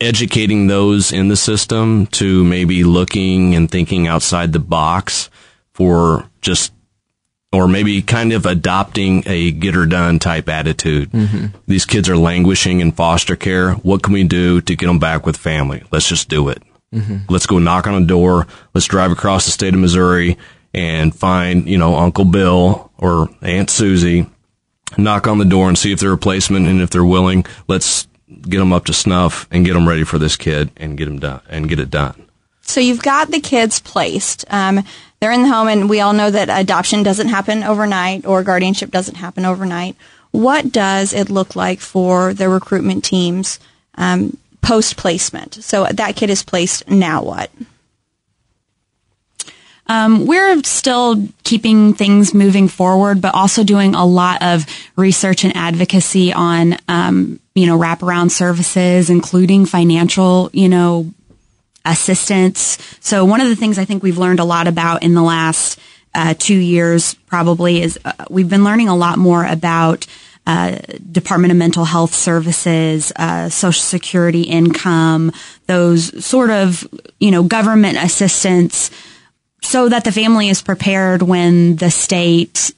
educating 0.00 0.68
those 0.68 1.12
in 1.12 1.28
the 1.28 1.36
system 1.36 2.06
to 2.06 2.44
maybe 2.44 2.84
looking 2.84 3.54
and 3.54 3.70
thinking 3.70 4.06
outside 4.06 4.52
the 4.52 4.60
box 4.60 5.28
for 5.72 6.28
just 6.40 6.72
or 7.52 7.68
maybe 7.68 8.00
kind 8.00 8.32
of 8.32 8.46
adopting 8.46 9.22
a 9.26 9.50
get 9.50 9.74
her 9.74 9.86
done 9.86 10.18
type 10.18 10.48
attitude. 10.48 11.10
Mm-hmm. 11.10 11.46
These 11.66 11.84
kids 11.84 12.08
are 12.08 12.16
languishing 12.16 12.80
in 12.80 12.92
foster 12.92 13.36
care. 13.36 13.74
What 13.74 14.02
can 14.02 14.14
we 14.14 14.24
do 14.24 14.60
to 14.62 14.76
get 14.76 14.86
them 14.86 14.98
back 14.98 15.26
with 15.26 15.36
family? 15.36 15.82
Let's 15.90 16.08
just 16.08 16.28
do 16.28 16.48
it. 16.48 16.62
Mm-hmm. 16.92 17.32
Let's 17.32 17.46
go 17.46 17.58
knock 17.58 17.86
on 17.86 18.02
a 18.02 18.06
door. 18.06 18.46
Let's 18.74 18.86
drive 18.86 19.10
across 19.10 19.46
the 19.46 19.50
state 19.50 19.74
of 19.74 19.80
Missouri 19.80 20.38
and 20.74 21.14
find, 21.14 21.68
you 21.68 21.78
know, 21.78 21.96
Uncle 21.96 22.24
Bill 22.24 22.90
or 22.98 23.28
Aunt 23.42 23.70
Susie, 23.70 24.26
knock 24.96 25.26
on 25.26 25.38
the 25.38 25.44
door 25.44 25.68
and 25.68 25.78
see 25.78 25.92
if 25.92 26.00
they're 26.00 26.12
a 26.12 26.18
placement 26.18 26.66
and 26.66 26.80
if 26.80 26.90
they're 26.90 27.04
willing, 27.04 27.44
let's 27.68 28.06
get 28.42 28.58
them 28.58 28.72
up 28.72 28.86
to 28.86 28.92
snuff 28.92 29.46
and 29.50 29.64
get 29.64 29.74
them 29.74 29.88
ready 29.88 30.04
for 30.04 30.18
this 30.18 30.36
kid 30.36 30.70
and 30.76 30.96
get 30.96 31.06
them 31.06 31.18
done 31.18 31.40
and 31.48 31.68
get 31.68 31.78
it 31.78 31.90
done. 31.90 32.26
So 32.62 32.80
you've 32.80 33.02
got 33.02 33.30
the 33.30 33.40
kids 33.40 33.80
placed. 33.80 34.44
Um, 34.48 34.84
they're 35.20 35.32
in 35.32 35.42
the 35.42 35.48
home, 35.48 35.68
and 35.68 35.90
we 35.90 36.00
all 36.00 36.12
know 36.12 36.30
that 36.30 36.48
adoption 36.48 37.02
doesn't 37.02 37.28
happen 37.28 37.62
overnight 37.62 38.24
or 38.24 38.42
guardianship 38.42 38.90
doesn't 38.90 39.16
happen 39.16 39.44
overnight. 39.44 39.96
What 40.30 40.72
does 40.72 41.12
it 41.12 41.28
look 41.28 41.54
like 41.54 41.80
for 41.80 42.32
the 42.32 42.48
recruitment 42.48 43.04
teams 43.04 43.60
um, 43.96 44.36
post 44.62 44.96
placement? 44.96 45.54
So 45.62 45.84
that 45.84 46.16
kid 46.16 46.30
is 46.30 46.42
placed. 46.42 46.88
Now 46.88 47.22
what? 47.22 47.50
Um, 49.88 50.26
we're 50.26 50.62
still 50.62 51.28
keeping 51.44 51.92
things 51.92 52.32
moving 52.32 52.68
forward, 52.68 53.20
but 53.20 53.34
also 53.34 53.64
doing 53.64 53.94
a 53.94 54.06
lot 54.06 54.40
of 54.42 54.64
research 54.96 55.44
and 55.44 55.54
advocacy 55.56 56.32
on, 56.32 56.78
um, 56.88 57.40
you 57.54 57.66
know, 57.66 57.78
wraparound 57.78 58.30
services, 58.30 59.10
including 59.10 59.66
financial, 59.66 60.48
you 60.52 60.68
know, 60.68 61.12
assistance. 61.84 62.78
So 63.00 63.24
one 63.24 63.40
of 63.40 63.48
the 63.48 63.56
things 63.56 63.78
I 63.78 63.84
think 63.84 64.02
we've 64.02 64.18
learned 64.18 64.40
a 64.40 64.44
lot 64.44 64.68
about 64.68 65.02
in 65.02 65.14
the 65.14 65.22
last 65.22 65.78
uh, 66.14 66.34
two 66.38 66.56
years 66.56 67.14
probably 67.26 67.82
is 67.82 67.98
uh, 68.04 68.12
we've 68.30 68.48
been 68.48 68.64
learning 68.64 68.88
a 68.88 68.96
lot 68.96 69.18
more 69.18 69.44
about 69.44 70.06
uh, 70.46 70.78
Department 71.10 71.52
of 71.52 71.56
Mental 71.56 71.84
Health 71.84 72.14
Services, 72.14 73.12
uh, 73.16 73.48
Social 73.48 73.82
Security 73.82 74.42
income, 74.42 75.32
those 75.66 76.24
sort 76.24 76.50
of 76.50 76.86
you 77.20 77.30
know 77.30 77.42
government 77.42 77.98
assistance 77.98 78.90
so 79.62 79.88
that 79.88 80.04
the 80.04 80.12
family 80.12 80.48
is 80.48 80.60
prepared 80.60 81.22
when 81.22 81.76
the 81.76 81.90
state 81.90 82.72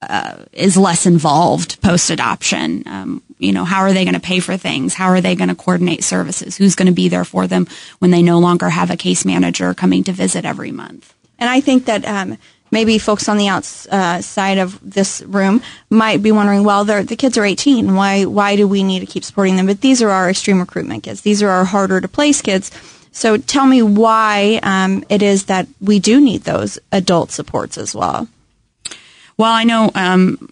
uh, 0.00 0.36
is 0.52 0.76
less 0.76 1.06
involved 1.06 1.80
post 1.82 2.10
adoption. 2.10 2.82
Um, 2.86 3.22
you 3.38 3.52
know, 3.52 3.64
how 3.64 3.80
are 3.80 3.92
they 3.92 4.04
going 4.04 4.14
to 4.14 4.20
pay 4.20 4.40
for 4.40 4.56
things? 4.56 4.94
How 4.94 5.08
are 5.08 5.20
they 5.20 5.34
going 5.34 5.48
to 5.48 5.54
coordinate 5.54 6.02
services? 6.02 6.56
Who's 6.56 6.74
going 6.74 6.86
to 6.86 6.92
be 6.92 7.08
there 7.08 7.24
for 7.24 7.46
them 7.46 7.66
when 7.98 8.10
they 8.10 8.22
no 8.22 8.38
longer 8.38 8.68
have 8.68 8.90
a 8.90 8.96
case 8.96 9.24
manager 9.24 9.74
coming 9.74 10.04
to 10.04 10.12
visit 10.12 10.44
every 10.44 10.72
month? 10.72 11.14
And 11.38 11.50
I 11.50 11.60
think 11.60 11.86
that 11.86 12.04
um, 12.04 12.38
maybe 12.72 12.98
folks 12.98 13.28
on 13.28 13.36
the 13.36 13.46
outside 13.46 14.58
of 14.58 14.80
this 14.82 15.22
room 15.22 15.62
might 15.90 16.22
be 16.22 16.32
wondering, 16.32 16.64
well, 16.64 16.84
the 16.84 17.04
kids 17.16 17.38
are 17.38 17.44
18. 17.44 17.94
Why 17.94 18.24
why 18.24 18.56
do 18.56 18.66
we 18.66 18.82
need 18.82 19.00
to 19.00 19.06
keep 19.06 19.22
supporting 19.22 19.56
them? 19.56 19.66
But 19.66 19.80
these 19.80 20.02
are 20.02 20.10
our 20.10 20.28
extreme 20.28 20.58
recruitment 20.58 21.04
kids. 21.04 21.20
These 21.20 21.42
are 21.42 21.50
our 21.50 21.64
harder 21.64 22.00
to 22.00 22.08
place 22.08 22.42
kids. 22.42 22.72
So 23.12 23.36
tell 23.36 23.66
me 23.66 23.82
why 23.82 24.58
um, 24.62 25.04
it 25.10 25.22
is 25.22 25.44
that 25.44 25.68
we 25.80 26.00
do 26.00 26.20
need 26.20 26.42
those 26.42 26.78
adult 26.90 27.30
supports 27.30 27.76
as 27.76 27.94
well. 27.94 28.26
Well, 29.42 29.52
I 29.52 29.64
know 29.64 29.90
um, 29.96 30.48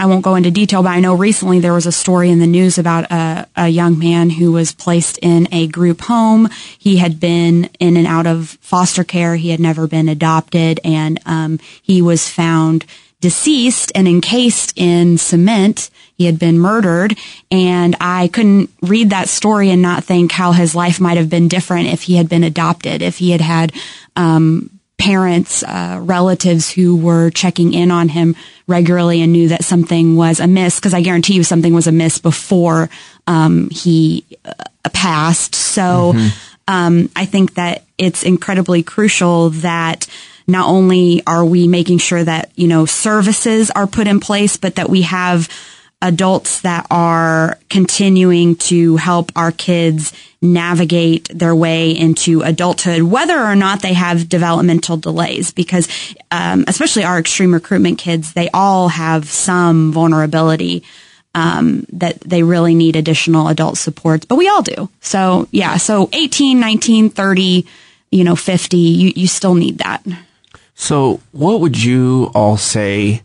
I 0.00 0.06
won't 0.06 0.24
go 0.24 0.34
into 0.34 0.50
detail, 0.50 0.82
but 0.82 0.88
I 0.88 0.98
know 0.98 1.14
recently 1.14 1.60
there 1.60 1.72
was 1.72 1.86
a 1.86 1.92
story 1.92 2.28
in 2.28 2.40
the 2.40 2.46
news 2.48 2.76
about 2.76 3.08
a, 3.12 3.46
a, 3.54 3.68
young 3.68 4.00
man 4.00 4.30
who 4.30 4.50
was 4.50 4.72
placed 4.72 5.16
in 5.18 5.46
a 5.52 5.68
group 5.68 6.00
home. 6.00 6.48
He 6.76 6.96
had 6.96 7.20
been 7.20 7.70
in 7.78 7.96
and 7.96 8.04
out 8.04 8.26
of 8.26 8.58
foster 8.60 9.04
care. 9.04 9.36
He 9.36 9.50
had 9.50 9.60
never 9.60 9.86
been 9.86 10.08
adopted, 10.08 10.80
and 10.82 11.20
um, 11.24 11.60
he 11.82 12.02
was 12.02 12.28
found 12.28 12.84
deceased 13.20 13.92
and 13.94 14.08
encased 14.08 14.76
in 14.76 15.18
cement 15.18 15.88
he 16.18 16.26
had 16.26 16.40
been 16.40 16.58
murdered. 16.58 17.16
And 17.52 17.94
I 18.00 18.26
couldn't 18.26 18.70
read 18.80 19.10
that 19.10 19.28
story 19.28 19.70
and 19.70 19.80
not 19.80 20.02
think 20.02 20.32
how 20.32 20.50
his 20.50 20.74
life 20.74 21.00
might 21.00 21.16
have 21.16 21.30
been 21.30 21.46
different 21.46 21.90
if 21.90 22.02
he 22.02 22.16
had 22.16 22.28
been 22.28 22.42
adopted, 22.42 23.02
if 23.02 23.18
he 23.18 23.30
had 23.30 23.40
had, 23.40 23.72
um, 24.16 24.68
parents, 25.02 25.64
uh, 25.64 25.98
relatives 26.00 26.70
who 26.70 26.94
were 26.94 27.28
checking 27.30 27.74
in 27.74 27.90
on 27.90 28.08
him 28.08 28.36
regularly 28.68 29.20
and 29.20 29.32
knew 29.32 29.48
that 29.48 29.64
something 29.64 30.14
was 30.14 30.38
amiss. 30.38 30.76
Because 30.76 30.94
I 30.94 31.00
guarantee 31.00 31.34
you 31.34 31.42
something 31.42 31.74
was 31.74 31.88
amiss 31.88 32.18
before 32.18 32.88
um, 33.26 33.68
he 33.70 34.24
uh, 34.44 34.52
passed. 34.92 35.56
So 35.56 36.12
mm-hmm. 36.12 36.28
um, 36.68 37.10
I 37.16 37.24
think 37.24 37.54
that 37.54 37.82
it's 37.98 38.22
incredibly 38.22 38.84
crucial 38.84 39.50
that 39.50 40.06
not 40.46 40.68
only 40.68 41.22
are 41.26 41.44
we 41.44 41.66
making 41.66 41.98
sure 41.98 42.22
that 42.22 42.52
you 42.54 42.68
know 42.68 42.86
services 42.86 43.72
are 43.72 43.88
put 43.88 44.06
in 44.06 44.20
place, 44.20 44.56
but 44.56 44.76
that 44.76 44.88
we 44.88 45.02
have 45.02 45.48
adults 46.02 46.60
that 46.62 46.86
are 46.90 47.58
continuing 47.70 48.56
to 48.56 48.96
help 48.96 49.30
our 49.36 49.52
kids 49.52 50.12
navigate 50.42 51.28
their 51.32 51.54
way 51.54 51.92
into 51.92 52.42
adulthood, 52.42 53.02
whether 53.02 53.38
or 53.38 53.54
not 53.54 53.80
they 53.80 53.94
have 53.94 54.28
developmental 54.28 54.96
delays, 54.96 55.52
because 55.52 55.88
um, 56.32 56.64
especially 56.66 57.04
our 57.04 57.18
extreme 57.18 57.54
recruitment 57.54 57.98
kids, 57.98 58.32
they 58.32 58.50
all 58.52 58.88
have 58.88 59.28
some 59.28 59.92
vulnerability. 59.92 60.82
Um, 61.34 61.86
that 61.94 62.20
they 62.20 62.42
really 62.42 62.74
need 62.74 62.94
additional 62.94 63.48
adult 63.48 63.78
supports, 63.78 64.26
but 64.26 64.36
we 64.36 64.50
all 64.50 64.60
do. 64.60 64.90
So 65.00 65.48
yeah, 65.50 65.78
so 65.78 66.10
18, 66.12 66.60
19, 66.60 67.08
30, 67.08 67.66
you 68.10 68.22
know, 68.22 68.36
50, 68.36 68.76
you, 68.76 69.12
you 69.16 69.26
still 69.26 69.54
need 69.54 69.78
that. 69.78 70.02
So 70.74 71.20
what 71.30 71.60
would 71.60 71.82
you 71.82 72.30
all 72.34 72.58
say 72.58 73.22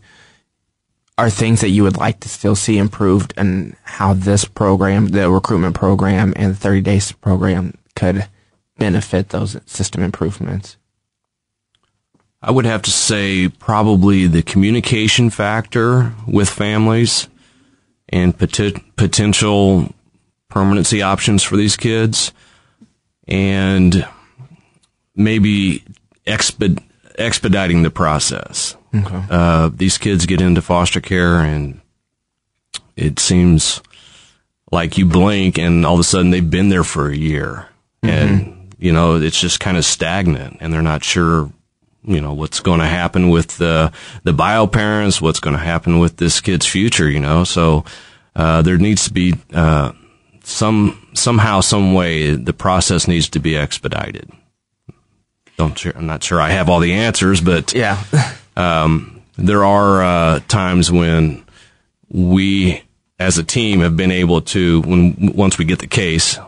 are 1.18 1.28
things 1.28 1.60
that 1.60 1.70
you 1.70 1.82
would 1.82 1.96
like 1.96 2.20
to 2.20 2.28
still 2.28 2.54
see 2.54 2.78
improved 2.78 3.34
and 3.36 3.76
how 3.82 4.14
this 4.14 4.44
program, 4.46 5.08
the 5.08 5.28
recruitment 5.30 5.74
program 5.74 6.32
and 6.36 6.52
the 6.52 6.56
30 6.56 6.80
days 6.80 7.12
program 7.12 7.76
could 7.96 8.26
benefit 8.78 9.28
those 9.30 9.58
system 9.66 10.02
improvements? 10.02 10.76
I 12.40 12.52
would 12.52 12.66
have 12.66 12.82
to 12.82 12.90
say 12.90 13.48
probably 13.48 14.28
the 14.28 14.42
communication 14.42 15.28
factor 15.28 16.14
with 16.26 16.48
families. 16.48 17.28
and 18.10 18.38
poten- 18.38 18.82
potential 18.96 19.92
permanency 20.48 21.02
options 21.02 21.42
for 21.42 21.58
these 21.58 21.76
kids, 21.76 22.32
and 23.26 24.06
maybe 25.14 25.84
exped- 26.26 26.82
expediting 27.18 27.82
the 27.82 27.90
process. 27.90 28.77
Okay. 28.94 29.22
Uh, 29.30 29.70
these 29.72 29.98
kids 29.98 30.26
get 30.26 30.40
into 30.40 30.62
foster 30.62 31.00
care, 31.00 31.40
and 31.40 31.80
it 32.96 33.18
seems 33.18 33.82
like 34.72 34.98
you 34.98 35.06
blink, 35.06 35.58
and 35.58 35.84
all 35.84 35.94
of 35.94 36.00
a 36.00 36.04
sudden 36.04 36.30
they've 36.30 36.50
been 36.50 36.68
there 36.68 36.84
for 36.84 37.08
a 37.10 37.16
year, 37.16 37.68
and 38.02 38.74
you 38.78 38.92
know 38.92 39.16
it's 39.16 39.40
just 39.40 39.60
kind 39.60 39.76
of 39.76 39.84
stagnant, 39.84 40.58
and 40.60 40.72
they're 40.72 40.82
not 40.82 41.04
sure 41.04 41.52
you 42.04 42.20
know 42.20 42.32
what's 42.32 42.60
going 42.60 42.80
to 42.80 42.86
happen 42.86 43.28
with 43.28 43.58
the 43.58 43.92
the 44.24 44.32
bio 44.32 44.66
parents, 44.66 45.20
what's 45.20 45.40
going 45.40 45.56
to 45.56 45.62
happen 45.62 45.98
with 45.98 46.16
this 46.16 46.40
kid's 46.40 46.66
future. 46.66 47.08
You 47.10 47.20
know, 47.20 47.44
so 47.44 47.84
uh, 48.34 48.62
there 48.62 48.78
needs 48.78 49.04
to 49.04 49.12
be 49.12 49.34
uh, 49.52 49.92
some 50.44 51.08
somehow, 51.14 51.60
some 51.60 51.92
way, 51.94 52.32
the 52.34 52.52
process 52.52 53.06
needs 53.06 53.28
to 53.30 53.38
be 53.38 53.56
expedited. 53.56 54.30
Don't 55.56 55.76
sure, 55.76 55.92
I'm 55.96 56.06
not 56.06 56.22
sure 56.22 56.40
I 56.40 56.50
have 56.50 56.68
all 56.68 56.80
the 56.80 56.92
answers, 56.94 57.40
but 57.40 57.74
Yeah. 57.74 58.02
um, 58.58 59.22
there 59.36 59.64
are 59.64 60.02
uh, 60.02 60.40
times 60.48 60.90
when 60.90 61.44
we, 62.08 62.82
as 63.18 63.38
a 63.38 63.44
team, 63.44 63.80
have 63.80 63.96
been 63.96 64.10
able 64.10 64.40
to, 64.42 64.80
when 64.82 65.32
once 65.34 65.58
we 65.58 65.64
get 65.64 65.78
the 65.78 65.86
case, 65.86 66.38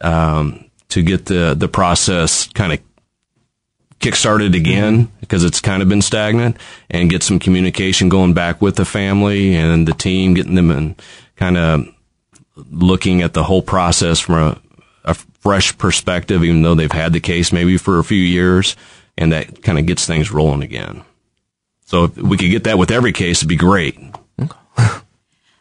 um, 0.00 0.70
to 0.90 1.02
get 1.02 1.26
the 1.26 1.54
the 1.54 1.68
process 1.68 2.46
kind 2.48 2.72
of 2.72 2.78
kickstarted 3.98 4.54
again 4.54 5.10
because 5.20 5.42
it's 5.42 5.60
kind 5.60 5.82
of 5.82 5.88
been 5.88 6.00
stagnant, 6.00 6.56
and 6.88 7.10
get 7.10 7.24
some 7.24 7.40
communication 7.40 8.08
going 8.08 8.32
back 8.34 8.62
with 8.62 8.76
the 8.76 8.84
family 8.84 9.56
and 9.56 9.88
the 9.88 9.92
team, 9.92 10.34
getting 10.34 10.54
them 10.54 10.70
and 10.70 11.02
kind 11.36 11.56
of 11.56 11.88
looking 12.70 13.22
at 13.22 13.34
the 13.34 13.42
whole 13.42 13.62
process 13.62 14.20
from 14.20 14.34
a, 14.34 14.60
a 15.04 15.14
fresh 15.14 15.76
perspective, 15.76 16.44
even 16.44 16.62
though 16.62 16.76
they've 16.76 16.92
had 16.92 17.12
the 17.12 17.20
case 17.20 17.52
maybe 17.52 17.76
for 17.76 17.98
a 17.98 18.04
few 18.04 18.22
years, 18.22 18.76
and 19.16 19.32
that 19.32 19.62
kind 19.62 19.78
of 19.78 19.86
gets 19.86 20.06
things 20.06 20.30
rolling 20.30 20.62
again. 20.62 21.02
So 21.88 22.04
if 22.04 22.18
we 22.18 22.36
could 22.36 22.50
get 22.50 22.64
that 22.64 22.76
with 22.76 22.90
every 22.90 23.12
case, 23.12 23.38
it'd 23.38 23.48
be 23.48 23.56
great. 23.56 23.98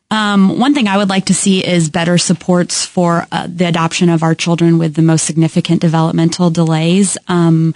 Um, 0.10 0.58
one 0.58 0.74
thing 0.74 0.88
I 0.88 0.96
would 0.96 1.10
like 1.10 1.26
to 1.26 1.34
see 1.34 1.66
is 1.66 1.90
better 1.90 2.18
supports 2.18 2.86
for 2.86 3.28
uh, 3.30 3.46
the 3.50 3.68
adoption 3.68 4.08
of 4.08 4.24
our 4.24 4.34
children 4.34 4.78
with 4.78 4.94
the 4.94 5.02
most 5.02 5.26
significant 5.26 5.82
developmental 5.82 6.50
delays. 6.50 7.18
Um, 7.28 7.74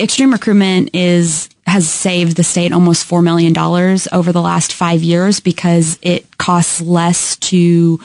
extreme 0.00 0.32
recruitment 0.32 0.96
is 0.96 1.48
has 1.64 1.88
saved 1.88 2.36
the 2.36 2.42
state 2.42 2.72
almost 2.72 3.04
four 3.04 3.22
million 3.22 3.52
dollars 3.52 4.08
over 4.10 4.32
the 4.32 4.42
last 4.42 4.72
five 4.72 5.00
years 5.04 5.38
because 5.38 5.96
it 6.02 6.38
costs 6.38 6.80
less 6.80 7.36
to 7.36 8.00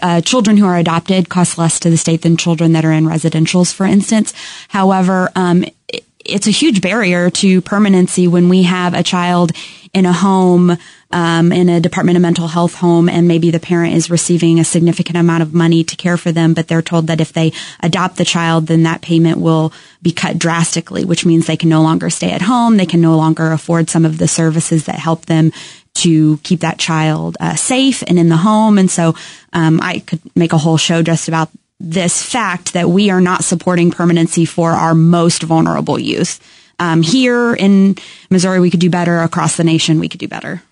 uh, 0.00 0.20
children 0.20 0.56
who 0.56 0.66
are 0.66 0.76
adopted 0.76 1.28
cost 1.28 1.58
less 1.58 1.78
to 1.78 1.90
the 1.90 1.96
state 1.96 2.22
than 2.22 2.36
children 2.36 2.72
that 2.72 2.84
are 2.84 2.92
in 2.92 3.04
residentials, 3.04 3.72
for 3.72 3.86
instance. 3.86 4.34
However, 4.66 5.30
um, 5.36 5.64
it, 5.86 6.04
it's 6.24 6.46
a 6.46 6.50
huge 6.50 6.80
barrier 6.80 7.30
to 7.30 7.60
permanency 7.60 8.28
when 8.28 8.48
we 8.48 8.62
have 8.62 8.94
a 8.94 9.02
child 9.02 9.52
in 9.92 10.06
a 10.06 10.12
home, 10.12 10.76
um, 11.10 11.52
in 11.52 11.68
a 11.68 11.80
Department 11.80 12.16
of 12.16 12.22
Mental 12.22 12.48
Health 12.48 12.74
home, 12.74 13.08
and 13.08 13.28
maybe 13.28 13.50
the 13.50 13.60
parent 13.60 13.94
is 13.94 14.08
receiving 14.08 14.58
a 14.58 14.64
significant 14.64 15.18
amount 15.18 15.42
of 15.42 15.52
money 15.52 15.84
to 15.84 15.96
care 15.96 16.16
for 16.16 16.32
them, 16.32 16.54
but 16.54 16.68
they're 16.68 16.80
told 16.80 17.08
that 17.08 17.20
if 17.20 17.32
they 17.34 17.52
adopt 17.80 18.16
the 18.16 18.24
child, 18.24 18.68
then 18.68 18.84
that 18.84 19.02
payment 19.02 19.38
will 19.38 19.72
be 20.00 20.10
cut 20.10 20.38
drastically, 20.38 21.04
which 21.04 21.26
means 21.26 21.46
they 21.46 21.58
can 21.58 21.68
no 21.68 21.82
longer 21.82 22.08
stay 22.08 22.30
at 22.30 22.42
home. 22.42 22.78
They 22.78 22.86
can 22.86 23.02
no 23.02 23.16
longer 23.16 23.52
afford 23.52 23.90
some 23.90 24.06
of 24.06 24.16
the 24.16 24.28
services 24.28 24.86
that 24.86 24.96
help 24.96 25.26
them 25.26 25.52
to 25.94 26.38
keep 26.38 26.60
that 26.60 26.78
child 26.78 27.36
uh, 27.38 27.54
safe 27.54 28.02
and 28.06 28.18
in 28.18 28.30
the 28.30 28.38
home. 28.38 28.78
And 28.78 28.90
so 28.90 29.14
um, 29.52 29.78
I 29.82 29.98
could 29.98 30.20
make 30.34 30.54
a 30.54 30.58
whole 30.58 30.78
show 30.78 31.02
just 31.02 31.28
about 31.28 31.50
this 31.82 32.22
fact 32.22 32.72
that 32.74 32.88
we 32.88 33.10
are 33.10 33.20
not 33.20 33.42
supporting 33.44 33.90
permanency 33.90 34.44
for 34.44 34.70
our 34.70 34.94
most 34.94 35.42
vulnerable 35.42 35.98
youth. 35.98 36.40
Um, 36.78 37.02
here 37.02 37.54
in 37.54 37.96
Missouri, 38.30 38.60
we 38.60 38.70
could 38.70 38.80
do 38.80 38.88
better. 38.90 39.18
Across 39.20 39.56
the 39.56 39.64
nation, 39.64 39.98
we 39.98 40.08
could 40.08 40.20
do 40.20 40.28
better. 40.28 40.62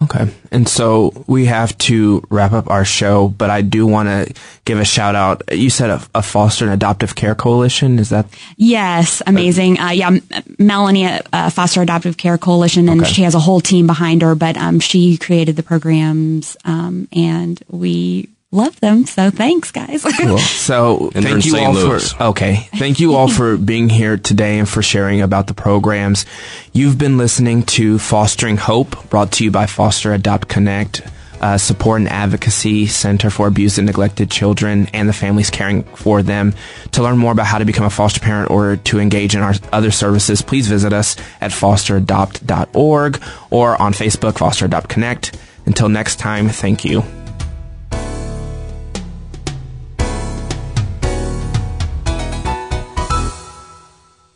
Okay. 0.00 0.32
And 0.52 0.68
so 0.68 1.24
we 1.26 1.46
have 1.46 1.76
to 1.78 2.22
wrap 2.30 2.52
up 2.52 2.70
our 2.70 2.84
show, 2.84 3.28
but 3.28 3.50
I 3.50 3.62
do 3.62 3.84
want 3.84 4.08
to 4.08 4.32
give 4.64 4.78
a 4.78 4.84
shout 4.84 5.16
out. 5.16 5.42
You 5.52 5.70
said 5.70 5.90
a, 5.90 6.00
a 6.14 6.22
foster 6.22 6.64
and 6.64 6.72
adoptive 6.74 7.16
care 7.16 7.34
coalition. 7.34 7.98
Is 7.98 8.10
that? 8.10 8.26
Yes, 8.56 9.22
amazing. 9.26 9.80
Uh, 9.80 9.90
yeah, 9.90 10.18
Melanie 10.58 11.04
at 11.04 11.26
uh, 11.32 11.50
Foster 11.50 11.82
Adoptive 11.82 12.16
Care 12.16 12.38
Coalition, 12.38 12.88
and 12.88 13.00
Okay. 13.00 13.10
she 13.10 13.22
has 13.22 13.34
a 13.34 13.40
whole 13.40 13.60
team 13.60 13.88
behind 13.88 14.22
her. 14.22 14.36
But 14.36 14.56
um, 14.56 14.78
she 14.78 15.16
created 15.16 15.56
the 15.56 15.64
programs, 15.64 16.56
um, 16.64 17.08
and 17.12 17.60
we 17.68 18.28
love 18.50 18.78
them. 18.80 19.04
So 19.06 19.30
thanks, 19.30 19.70
guys. 19.70 20.04
Cool. 20.18 20.38
So 20.68 21.10
And 21.14 21.24
thank 21.24 21.44
you 21.46 21.52
St. 21.52 21.66
all 21.66 21.72
Louis. 21.74 22.12
for 22.12 22.22
okay. 22.24 22.68
Thank 22.76 23.00
you 23.00 23.14
all 23.14 23.28
for 23.28 23.56
being 23.72 23.88
here 23.88 24.16
today 24.16 24.58
and 24.58 24.68
for 24.68 24.82
sharing 24.82 25.20
about 25.22 25.46
the 25.46 25.54
programs. 25.54 26.26
You've 26.72 26.98
been 26.98 27.16
listening 27.18 27.62
to 27.64 27.98
Fostering 27.98 28.56
Hope, 28.58 29.08
brought 29.10 29.32
to 29.32 29.44
you 29.44 29.50
by 29.50 29.66
Foster 29.66 30.12
Adopt 30.12 30.48
Connect, 30.48 31.02
uh, 31.40 31.56
Support 31.56 32.00
and 32.00 32.08
Advocacy 32.08 32.86
Center 32.86 33.30
for 33.30 33.46
Abused 33.46 33.78
and 33.78 33.86
Neglected 33.86 34.30
Children, 34.30 34.88
and 34.92 35.08
the 35.08 35.12
families 35.12 35.50
caring 35.50 35.84
for 35.84 36.22
them. 36.22 36.52
To 36.92 37.02
learn 37.02 37.16
more 37.16 37.32
about 37.32 37.46
how 37.46 37.58
to 37.58 37.64
become 37.64 37.86
a 37.86 37.90
foster 37.90 38.20
parent 38.20 38.50
or 38.50 38.76
to 38.76 38.98
engage 38.98 39.34
in 39.36 39.40
our 39.42 39.54
other 39.72 39.90
services, 39.92 40.42
please 40.42 40.66
visit 40.68 40.92
us 40.92 41.16
at 41.40 41.52
fosteradopt.org 41.52 43.22
or 43.50 43.80
on 43.80 43.92
Facebook, 43.92 44.38
Foster 44.38 44.64
Adopt 44.64 44.88
Connect. 44.88 45.38
Until 45.66 45.88
next 45.88 46.16
time, 46.18 46.48
thank 46.48 46.84
you. 46.84 47.02